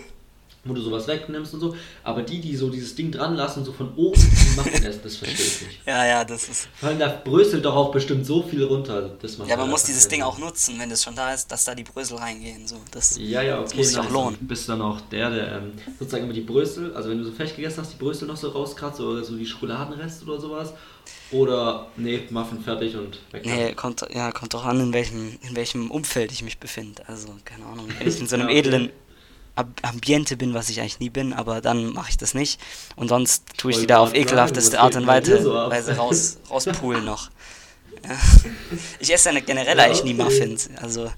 Wo 0.68 0.74
du 0.74 0.82
sowas 0.82 1.07
wegnimmst 1.07 1.53
und 1.53 1.59
so. 1.59 1.76
Aber 2.03 2.22
die, 2.24 2.39
die 2.41 2.55
so 2.55 2.70
dieses 2.70 2.95
Ding 2.95 3.11
dran 3.11 3.36
lassen, 3.36 3.63
so 3.65 3.72
von 3.72 3.93
oben 3.95 4.20
die 4.20 4.55
machen 4.55 4.74
essen, 4.84 5.01
das 5.03 5.15
verstehe 5.18 5.45
ich 5.47 5.61
nicht. 5.68 5.80
Ja, 5.86 6.05
ja, 6.05 6.24
das 6.26 6.49
ist, 6.49 6.68
Vor 6.76 6.89
allem 6.89 6.99
da 6.99 7.07
bröselt 7.24 7.65
doch 7.65 7.76
auch 7.76 7.91
bestimmt 7.91 8.26
so 8.26 8.43
viel 8.43 8.63
runter. 8.63 9.11
Das 9.22 9.38
macht 9.38 9.49
ja, 9.49 9.57
man 9.57 9.70
muss 9.70 9.84
dieses 9.84 10.07
Ding 10.07 10.22
auch 10.22 10.38
nutzen, 10.38 10.80
wenn 10.80 10.91
es 10.91 11.03
schon 11.03 11.15
da 11.15 11.34
ist, 11.34 11.51
dass 11.51 11.65
da 11.65 11.76
die 11.76 11.84
Brösel 11.84 12.18
reingehen, 12.18 12.68
so, 12.68 12.76
das, 12.91 13.18
Ja, 13.18 13.41
ja, 13.41 13.59
okay. 13.61 13.78
muss 13.78 13.89
sich 13.89 13.97
auch 13.99 14.09
lohnen. 14.09 14.38
Bist 14.41 14.68
dann 14.70 14.82
auch 14.82 15.01
der, 15.01 15.30
der 15.30 15.51
ähm, 15.57 15.74
sozusagen 15.99 16.24
immer 16.26 16.34
die 16.34 16.41
Brösel, 16.41 16.93
also 16.95 17.09
wenn 17.09 17.18
du 17.20 17.24
so 17.26 17.32
fertig 17.32 17.55
gegessen 17.55 17.82
hast, 17.82 17.93
die 17.93 17.97
Brösel 17.97 18.28
noch 18.28 18.38
so 18.38 18.49
rauskratzt 18.49 18.99
oder 18.99 19.24
so 19.24 19.36
die 19.36 19.45
Schokoladenrest 19.45 20.24
oder 20.24 20.39
sowas. 20.39 20.74
Oder, 21.32 21.88
nee, 21.97 22.22
Muffin 22.30 22.61
fertig 22.61 22.95
und 22.95 23.20
weg. 23.32 23.45
Nee, 23.45 23.74
kommt, 23.74 24.05
ja, 24.13 24.32
kommt 24.32 24.53
doch 24.53 24.65
an, 24.65 24.80
in 24.80 24.93
welchem, 24.93 25.38
in 25.47 25.55
welchem 25.55 25.91
Umfeld 25.91 26.32
ich 26.32 26.41
mich 26.41 26.57
befinde. 26.57 27.03
Also, 27.07 27.28
keine 27.43 27.65
Ahnung, 27.65 27.88
wenn 27.97 28.07
ich 28.07 28.20
in 28.20 28.28
so 28.28 28.36
einem 28.38 28.49
Ja, 28.49 28.55
okay. 28.55 28.59
edlen 28.68 28.89
Ambiente 29.81 30.37
bin, 30.37 30.53
was 30.53 30.69
ich 30.69 30.79
eigentlich 30.79 30.99
nie 30.99 31.09
bin, 31.09 31.33
aber 31.33 31.61
dann 31.61 31.93
mache 31.93 32.09
ich 32.11 32.17
das 32.17 32.33
nicht. 32.33 32.59
Und 32.95 33.09
sonst 33.09 33.43
tue 33.57 33.71
ich 33.71 33.79
die 33.79 33.87
da 33.87 33.99
auf 33.99 34.09
sagen, 34.09 34.21
ekelhafteste 34.21 34.79
Art 34.79 34.95
und 34.95 35.07
Weise, 35.07 35.41
so? 35.41 35.53
Weise 35.53 35.95
raus, 35.97 36.37
rauspulen 36.49 37.03
noch. 37.05 37.29
Ja. 38.07 38.15
Ich 38.99 39.11
esse 39.13 39.31
ja 39.31 39.39
generell 39.39 39.77
Ja, 39.77 39.83
eigentlich 39.85 40.03
nie 40.03 40.13
okay. 40.13 40.23
Muffins. 40.23 40.69
Also, 40.81 41.11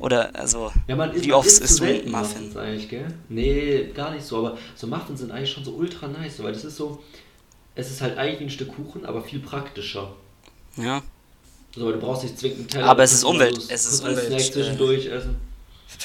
oder, 0.00 0.34
also, 0.34 0.72
Ja, 0.88 0.96
man 0.96 1.14
wie 1.14 1.28
man 1.28 1.36
oft 1.38 1.46
du 1.48 1.66
selten 1.66 2.10
Muffin? 2.10 2.38
Muffins 2.42 2.56
eigentlich, 2.56 2.88
gell? 2.88 3.06
Nee, 3.28 3.90
gar 3.94 4.10
nicht 4.10 4.24
so, 4.26 4.38
aber 4.38 4.58
so 4.74 4.86
Muffins 4.86 5.20
sind 5.20 5.30
eigentlich 5.30 5.52
schon 5.52 5.64
so 5.64 5.72
ultra 5.72 6.08
nice, 6.08 6.42
weil 6.42 6.52
das 6.52 6.64
ist 6.64 6.76
so, 6.76 7.02
es 7.74 7.90
ist 7.90 8.00
halt 8.00 8.18
eigentlich 8.18 8.40
ein 8.40 8.50
Stück 8.50 8.74
Kuchen, 8.74 9.06
aber 9.06 9.22
viel 9.22 9.38
praktischer. 9.40 10.12
Ja, 10.76 11.02
So, 11.74 11.86
weil 11.86 11.92
du 11.94 12.00
brauchst 12.00 12.24
nicht 12.24 12.38
zwingend 12.38 12.58
einen 12.60 12.68
Teller. 12.68 12.86
Aber 12.86 13.02
es 13.04 13.12
ist 13.12 13.24
Umwelt- 13.24 13.58
es 13.68 13.86
ist 13.86 14.00
Umwelt, 14.00 14.26
Snack 14.26 14.52
zwischendurch 14.52 15.06
essen. 15.06 15.36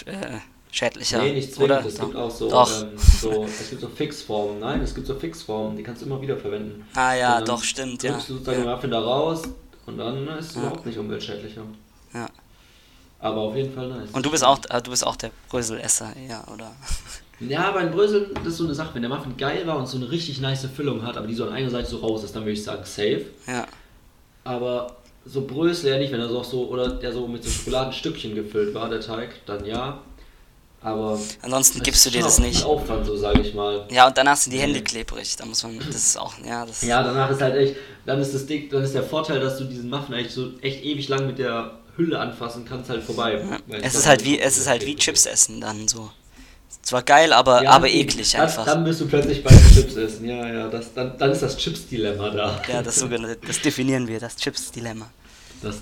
äh, 0.06 0.38
schädlicher. 0.72 1.22
Nee, 1.22 1.34
nicht 1.34 1.54
zwingend. 1.54 1.72
oder? 1.72 1.86
Es 1.86 2.00
gibt 2.00 2.16
auch 2.16 2.32
so, 2.32 2.50
Doch. 2.50 2.82
ähm, 2.82 2.90
so, 2.98 3.44
es 3.46 3.70
gibt 3.70 3.82
so 3.82 3.88
Fixformen. 3.90 4.60
Nein, 4.60 4.82
es 4.82 4.96
gibt 4.96 5.06
so 5.08 5.16
Fixformen, 5.16 5.78
die 5.78 5.84
kannst 5.84 6.02
du 6.02 6.06
immer 6.08 6.22
wieder 6.22 6.38
verwenden. 6.38 6.86
Ah 6.96 7.14
ja, 7.14 7.34
Und 7.34 7.48
dann 7.48 7.56
doch, 7.58 7.64
stimmt, 7.64 8.02
ja. 8.04 8.12
Drückst 8.14 8.30
du 8.30 8.34
sozusagen 8.34 8.58
den 8.60 8.66
ja. 8.68 8.76
Muffin 8.76 8.92
da 8.92 9.00
raus 9.00 9.44
und 9.86 9.98
dann 9.98 10.28
ist 10.40 10.50
es 10.50 10.56
Ja. 10.56 10.62
überhaupt 10.62 10.86
nicht 10.86 10.98
umweltschädlicher. 10.98 11.62
Ja. 12.14 12.28
Aber 13.20 13.42
auf 13.42 13.56
jeden 13.56 13.74
Fall 13.74 13.88
nice. 13.88 14.10
Und 14.14 14.26
du 14.26 14.32
bist 14.32 14.44
auch, 14.44 14.60
äh, 14.70 14.82
du 14.82 14.90
bist 14.90 15.06
auch 15.06 15.16
der 15.16 15.30
Bröselesser, 15.50 16.14
ja, 16.28 16.44
oder? 16.54 16.72
Ja, 17.44 17.72
beim 17.72 17.90
Bröseln, 17.90 18.28
das 18.36 18.46
ist 18.54 18.58
so 18.58 18.66
eine 18.66 18.76
Sache, 18.76 18.94
wenn 18.94 19.02
der 19.02 19.10
Muffin 19.10 19.36
geil 19.36 19.66
war 19.66 19.76
und 19.78 19.88
so 19.88 19.98
eine 19.98 20.12
richtig 20.12 20.40
nice 20.42 20.64
Füllung 20.76 21.04
hat, 21.04 21.18
aber 21.18 21.26
die 21.26 21.34
so 21.34 21.46
an 21.46 21.52
einer 21.54 21.72
Seite 21.72 21.90
so 21.90 21.98
raus 21.98 22.24
ist, 22.24 22.36
dann 22.36 22.44
würde 22.44 22.52
ich 22.52 22.64
sagen 22.64 22.84
safe. 22.86 23.26
Ja. 23.48 23.66
Aber 24.44 24.98
so 25.26 25.42
Brösel 25.48 25.90
ja 25.92 25.98
nicht, 25.98 26.12
wenn 26.14 26.20
er 26.20 26.30
so 26.30 26.38
auch 26.40 26.44
so, 26.44 26.68
oder 26.68 26.90
der 26.90 27.12
so 27.12 27.28
mit 27.28 27.44
so 27.44 27.50
Schokoladenstückchen 27.50 28.36
gefüllt 28.36 28.76
war, 28.76 28.90
der 28.90 29.02
Teig, 29.02 29.44
dann 29.48 29.66
ja. 29.66 30.00
Aber 30.84 31.20
Ansonsten 31.44 31.82
gibst 31.84 32.04
du 32.06 32.10
dir 32.10 32.24
das 32.24 32.40
nicht. 32.40 32.64
Aufwand, 32.64 33.06
so 33.06 33.16
sage 33.16 33.42
ich 33.42 33.54
mal. 33.54 33.86
Ja, 33.92 34.08
und 34.08 34.18
danach 34.18 34.36
sind 34.36 34.52
die. 34.52 34.60
Hände 34.60 34.82
klebrig. 34.82 35.36
Da 35.36 35.46
muss 35.46 35.62
man, 35.62 35.78
das 35.78 35.96
ist 35.96 36.18
auch, 36.18 36.34
ja, 36.44 36.66
das. 36.66 36.82
Ja, 36.82 37.04
danach 37.04 37.30
ist 37.30 37.42
halt 37.42 37.56
echt, 37.56 37.76
dann 38.06 38.20
ist 38.20 38.34
das 38.34 38.48
Ding, 38.48 38.68
dann 38.70 38.84
ist 38.84 38.96
der 38.96 39.04
Vorteil, 39.04 39.40
dass 39.40 39.58
du 39.58 39.66
diesen 39.66 39.90
Muffin 39.90 40.16
eigentlich 40.16 40.34
so 40.34 40.50
echt 40.62 40.84
ewig 40.84 41.08
lang 41.08 41.28
mit 41.28 41.38
der 41.38 41.72
Hülle 41.98 42.20
anfassen 42.20 42.66
kannst, 42.68 42.90
halt 42.90 43.04
vorbei. 43.04 43.34
Ja. 43.68 43.78
Es 43.78 43.94
ist 43.94 44.08
halt 44.08 44.26
wie, 44.26 44.40
es 44.40 44.58
ist 44.58 44.68
halt 44.68 44.86
wie 44.86 44.96
Chips 44.96 45.28
essen 45.28 45.62
dann 45.62 45.88
so. 45.88 46.10
Zwar 46.82 47.04
geil, 47.04 47.32
aber, 47.32 47.62
Ja, 47.64 47.72
aber 47.72 47.88
eklig 47.88 48.32
dann, 48.32 48.42
einfach. 48.42 48.66
Dann 48.66 48.84
bist 48.84 49.02
du 49.02 49.08
plötzlich 49.08 49.44
bei 49.44 49.52
Chips 49.74 49.96
essen. 49.96 50.26
Ja, 50.26 50.48
ja, 50.48 50.68
das, 50.68 50.92
dann, 50.96 51.16
dann 51.18 51.32
ist 51.32 51.44
das 51.44 51.56
Chips-Dilemma 51.58 52.32
da. 52.32 52.60
ja, 52.68 52.82
das 52.82 52.96
sogenannte, 52.96 53.38
das 53.46 53.62
definieren 53.62 54.08
wir, 54.08 54.20
das 54.20 54.36
Chips-Dilemma. 54.36 55.08
Das, 55.62 55.76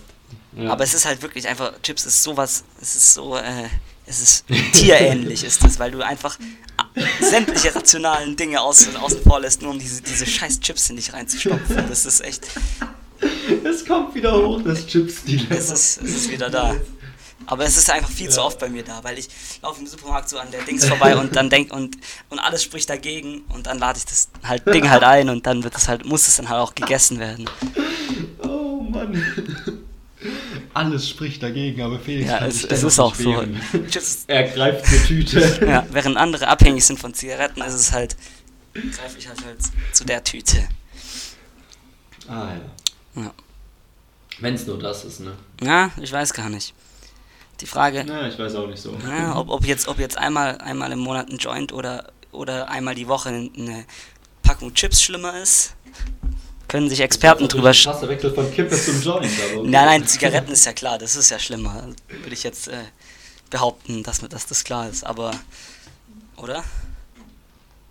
ja. 0.57 0.69
Aber 0.69 0.83
es 0.83 0.93
ist 0.93 1.05
halt 1.05 1.21
wirklich 1.21 1.47
einfach, 1.47 1.71
Chips 1.81 2.05
ist 2.05 2.21
sowas, 2.21 2.65
es 2.81 2.95
ist 2.97 3.13
so, 3.13 3.37
äh, 3.37 3.69
es 4.09 4.21
ist 4.21 4.45
tierähnlich 4.73 5.43
ist 5.43 5.63
es, 5.63 5.79
weil 5.79 5.91
du 5.91 6.01
einfach 6.01 6.37
sämtliche 7.21 7.73
rationalen 7.75 8.35
Dinge 8.35 8.59
außen, 8.61 8.95
außen 8.97 9.21
vor 9.21 9.39
lässt, 9.39 9.61
nur 9.61 9.71
um 9.71 9.79
diese, 9.79 10.01
diese 10.01 10.25
scheiß 10.25 10.59
Chips 10.59 10.89
in 10.89 10.95
dich 10.95 11.13
reinzustopfen. 11.13 11.87
Das 11.87 12.05
ist 12.05 12.21
echt, 12.21 12.47
es 13.63 13.85
kommt 13.85 14.15
wieder 14.15 14.33
hoch, 14.33 14.61
das 14.63 14.87
Chips-Dilemma. 14.87 15.55
es 15.55 15.69
ist, 15.69 16.01
es 16.01 16.15
ist 16.15 16.31
wieder 16.31 16.49
da. 16.49 16.75
Aber 17.45 17.63
es 17.65 17.77
ist 17.77 17.89
einfach 17.89 18.09
viel 18.11 18.29
zu 18.29 18.41
Ja. 18.41 18.45
oft 18.45 18.59
bei 18.59 18.69
mir 18.69 18.83
da, 18.83 19.03
weil 19.03 19.17
ich 19.17 19.27
laufe 19.63 19.79
im 19.81 19.87
Supermarkt 19.87 20.29
so 20.29 20.37
an 20.37 20.51
der 20.51 20.61
Dings 20.63 20.85
vorbei 20.85 21.15
und 21.17 21.35
dann 21.35 21.49
denk 21.49 21.73
und, 21.73 21.97
und 22.29 22.37
alles 22.39 22.63
spricht 22.63 22.89
dagegen 22.89 23.41
und 23.49 23.65
dann 23.65 23.79
lade 23.79 23.97
ich 23.97 24.05
das 24.05 24.29
halt 24.43 24.67
Ding 24.71 24.89
halt 24.89 25.03
ein 25.03 25.29
und 25.29 25.47
dann 25.47 25.63
wird 25.63 25.75
es 25.75 25.87
halt, 25.87 26.05
muss 26.05 26.27
es 26.27 26.35
dann 26.37 26.49
halt 26.49 26.59
auch 26.61 26.75
gegessen 26.75 27.17
werden. 27.19 27.49
Oh 28.43 28.81
Mann. 28.81 29.23
Alles 30.73 31.09
spricht 31.09 31.41
dagegen, 31.41 31.81
aber 31.81 31.99
Felix 31.99 32.29
Ja, 32.29 32.37
kann 32.39 32.49
es, 32.49 32.61
sich 32.61 32.71
es 32.71 32.83
ist 32.83 32.99
auch 32.99 33.15
so. 33.15 33.43
Er 34.27 34.43
greift 34.43 34.85
zur 34.85 35.03
Tüte. 35.03 35.59
Ja, 35.67 35.85
während 35.91 36.17
andere 36.17 36.47
abhängig 36.47 36.85
sind 36.85 36.99
von 36.99 37.13
Zigaretten, 37.13 37.61
ist 37.61 37.73
es 37.73 37.91
halt, 37.91 38.15
greife 38.73 39.17
ich 39.17 39.27
halt, 39.27 39.43
halt 39.43 39.57
zu 39.91 40.05
der 40.05 40.23
Tüte. 40.23 40.67
Ah 42.27 42.49
ja. 43.15 43.23
Ja. 43.23 43.33
Wenn 44.39 44.53
es 44.53 44.65
nur 44.67 44.77
das 44.79 45.03
ist, 45.05 45.19
ne? 45.21 45.33
Ja, 45.61 45.91
ich 45.99 46.11
weiß 46.11 46.33
gar 46.33 46.49
nicht. 46.49 46.73
Die 47.61 47.65
Frage, 47.65 48.05
Na, 48.07 48.27
ich 48.27 48.39
weiß 48.39 48.55
auch 48.55 48.67
nicht 48.67 48.81
so. 48.81 48.95
ja, 49.05 49.35
ob, 49.35 49.49
ob 49.49 49.65
jetzt, 49.65 49.87
ob 49.89 49.99
jetzt 49.99 50.17
einmal, 50.17 50.59
einmal 50.59 50.91
im 50.93 50.99
Monat 50.99 51.29
ein 51.29 51.37
Joint 51.37 51.73
oder, 51.73 52.11
oder 52.31 52.69
einmal 52.69 52.95
die 52.95 53.07
Woche 53.07 53.29
eine 53.29 53.85
Packung 54.43 54.73
Chips 54.73 55.01
schlimmer 55.01 55.41
ist, 55.41 55.73
können 56.69 56.87
sich 56.87 57.01
Experten 57.01 57.49
drüber 57.49 57.73
Krasser 57.73 58.07
Wechsel 58.07 58.33
von 58.33 58.49
Kippe 58.53 58.79
zum 58.79 59.01
Joint. 59.01 59.29
Nein, 59.63 59.85
nein, 59.85 60.07
Zigaretten 60.07 60.51
ist 60.53 60.65
ja 60.65 60.71
klar, 60.71 60.97
das 60.97 61.17
ist 61.17 61.29
ja 61.29 61.39
schlimmer. 61.39 61.89
Würde 62.07 62.33
ich 62.33 62.43
jetzt 62.43 62.69
äh, 62.69 62.77
behaupten, 63.49 64.03
dass, 64.03 64.19
dass 64.19 64.45
das 64.45 64.63
klar 64.63 64.87
ist, 64.87 65.03
aber. 65.03 65.31
Oder? 66.37 66.63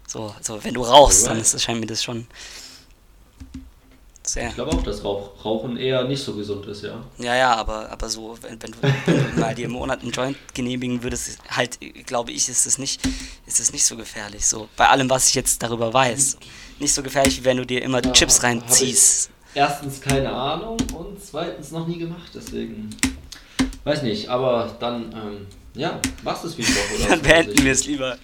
So, 0.07 0.35
so 0.41 0.65
wenn 0.65 0.73
du 0.73 0.83
rauchst, 0.83 1.25
dann 1.25 1.33
Alright. 1.33 1.45
ist 1.45 1.55
das, 1.55 1.63
scheint 1.63 1.81
mir 1.81 1.87
das 1.87 2.03
schon 2.03 2.27
sehr. 4.23 4.49
Ich 4.49 4.55
glaube 4.55 4.73
auch, 4.73 4.83
dass 4.83 5.05
Rauch, 5.05 5.45
Rauchen 5.45 5.77
eher 5.77 6.05
nicht 6.05 6.23
so 6.23 6.35
gesund 6.35 6.65
ist, 6.67 6.83
ja. 6.83 7.05
Ja, 7.19 7.37
ja, 7.37 7.55
aber, 7.57 7.91
aber 7.91 8.09
so, 8.09 8.39
wenn, 8.41 8.63
wenn, 8.63 8.73
du, 8.73 8.79
wenn 8.81 9.35
du 9.35 9.41
mal 9.41 9.55
dir 9.55 9.67
im 9.67 9.73
Monat 9.73 10.01
einen 10.01 10.13
Joint 10.13 10.37
genehmigen 10.55 11.03
würdest, 11.03 11.39
halt, 11.51 11.79
glaube 12.07 12.33
ich, 12.33 12.49
ist 12.49 12.67
es 12.67 12.79
nicht, 12.79 13.01
ist 13.47 13.61
es 13.61 13.73
nicht 13.73 13.85
so 13.85 13.97
gefährlich. 13.97 14.47
So, 14.47 14.69
bei 14.77 14.89
allem, 14.89 15.11
was 15.11 15.29
ich 15.29 15.35
jetzt 15.35 15.63
darüber 15.63 15.93
weiß. 15.93 16.39
Nicht 16.79 16.95
so 16.95 17.03
gefährlich, 17.03 17.41
wie 17.41 17.45
wenn 17.45 17.57
du 17.57 17.67
dir 17.67 17.83
immer 17.83 18.01
die 18.01 18.09
Ja, 18.09 18.15
Chips 18.15 18.43
reinziehst. 18.43 19.31
Erstens 19.55 20.01
keine 20.01 20.31
Ahnung 20.31 20.77
und 20.95 21.23
zweitens 21.25 21.71
noch 21.73 21.87
nie 21.87 21.99
gemacht, 21.99 22.31
deswegen. 22.35 22.91
Weiß 23.85 24.03
nicht, 24.03 24.29
aber 24.29 24.77
dann, 24.79 25.13
ähm, 25.13 25.47
ja, 25.75 26.01
was 26.23 26.45
ist 26.45 26.59
wie 26.59 26.63
die 26.63 26.69
Woche? 26.75 27.01
oder 27.01 27.09
Dann 27.11 27.23
beenden 27.23 27.65
wir 27.65 27.73
es 27.73 27.87
lieber. 27.87 28.17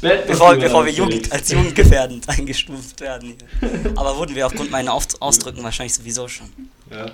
Beenden 0.00 0.28
Bevor, 0.28 0.54
lieber 0.54 0.66
bevor 0.66 0.84
wir. 0.86 0.92
Jugend, 0.92 1.32
als 1.32 1.50
jugendgefährdend 1.50 2.28
eingestuft 2.28 3.00
werden. 3.00 3.36
Hier. 3.60 3.92
Aber 3.96 4.16
wurden 4.16 4.34
wir 4.34 4.46
aufgrund 4.46 4.70
meiner 4.70 4.92
Auf 4.92 5.06
Ausdrücken 5.20 5.62
wahrscheinlich 5.62 5.94
sowieso 5.94 6.28
schon. 6.28 6.50
Ja. 6.90 7.06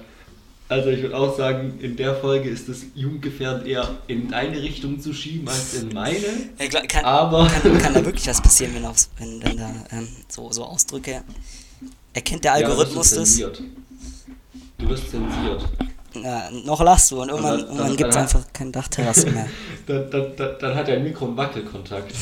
Also 0.70 0.88
ich 0.90 1.02
würde 1.02 1.16
auch 1.16 1.36
sagen, 1.36 1.80
in 1.80 1.96
der 1.96 2.14
Folge 2.14 2.48
ist 2.48 2.68
das 2.68 2.82
Jugendgefährdend 2.94 3.66
eher 3.66 3.88
in 4.06 4.28
deine 4.28 4.62
Richtung 4.62 5.00
zu 5.00 5.12
schieben 5.12 5.48
als 5.48 5.74
in 5.74 5.88
meine. 5.92 6.16
Ja, 6.60 6.66
klar, 6.68 6.86
kann, 6.86 7.04
Aber 7.04 7.48
kann, 7.48 7.76
kann 7.78 7.92
da 7.92 8.04
wirklich 8.04 8.28
was 8.28 8.40
passieren, 8.40 8.76
wenn, 8.76 8.84
aufs, 8.86 9.10
wenn, 9.18 9.42
wenn 9.42 9.56
da 9.56 9.68
ähm, 9.90 10.06
so, 10.28 10.52
so 10.52 10.64
Ausdrücke. 10.64 11.22
Erkennt 12.12 12.44
der 12.44 12.52
Algorithmus 12.52 13.10
ja, 13.10 13.18
das? 13.18 13.28
zensiert. 13.30 13.62
Du 14.78 14.88
wirst 14.88 15.10
zensiert. 15.10 15.68
Ja, 16.14 16.48
noch 16.64 16.80
lachst 16.82 17.10
du 17.10 17.20
und 17.20 17.30
irgendwann, 17.30 17.58
dann- 17.58 17.66
irgendwann 17.66 17.96
gibt 17.96 18.10
es 18.10 18.16
einfach 18.16 18.44
keine 18.52 18.70
Dachterrasse 18.70 19.28
mehr. 19.30 19.48
Dann, 19.86 20.08
dann, 20.08 20.36
dann, 20.36 20.50
dann 20.60 20.74
hat 20.76 20.86
dein 20.86 21.02
Mikro 21.02 21.24
einen 21.26 21.36
Wackelkontakt. 21.36 22.12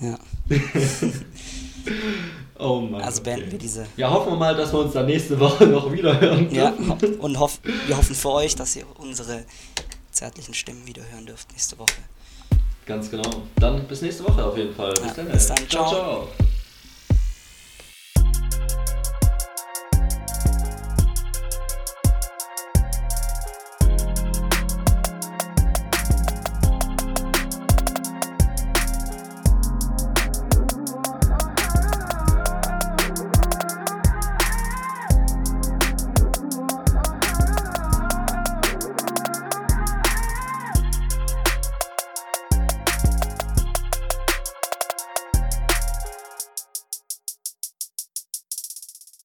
Ja. 0.00 0.18
Oh 2.58 2.80
Mann. 2.80 3.00
Also 3.02 3.22
beenden 3.22 3.42
okay. 3.44 3.52
wir 3.52 3.58
diese. 3.58 3.86
Ja, 3.96 4.10
hoffen 4.10 4.32
wir 4.32 4.36
mal, 4.36 4.56
dass 4.56 4.72
wir 4.72 4.80
uns 4.80 4.92
dann 4.92 5.06
nächste 5.06 5.38
Woche 5.38 5.64
noch 5.66 5.90
wieder 5.92 6.20
hören. 6.20 6.48
Ja, 6.50 6.72
und 7.20 7.38
hoff, 7.38 7.60
wir 7.86 7.96
hoffen 7.96 8.14
für 8.14 8.30
euch, 8.30 8.56
dass 8.56 8.74
ihr 8.76 8.84
unsere 8.98 9.44
zärtlichen 10.10 10.54
Stimmen 10.54 10.86
wieder 10.86 11.02
hören 11.12 11.26
dürft 11.26 11.52
nächste 11.52 11.78
Woche. 11.78 11.92
Ganz 12.84 13.10
genau. 13.10 13.30
Dann 13.60 13.86
bis 13.86 14.02
nächste 14.02 14.24
Woche 14.24 14.44
auf 14.44 14.56
jeden 14.56 14.74
Fall. 14.74 14.92
Bis 14.94 15.02
Ja, 15.04 15.12
dann. 15.14 15.28
bis 15.30 15.46
dann. 15.46 15.56
ciao. 15.68 15.88
Ciao. 15.88 15.90
ciao. 15.90 16.28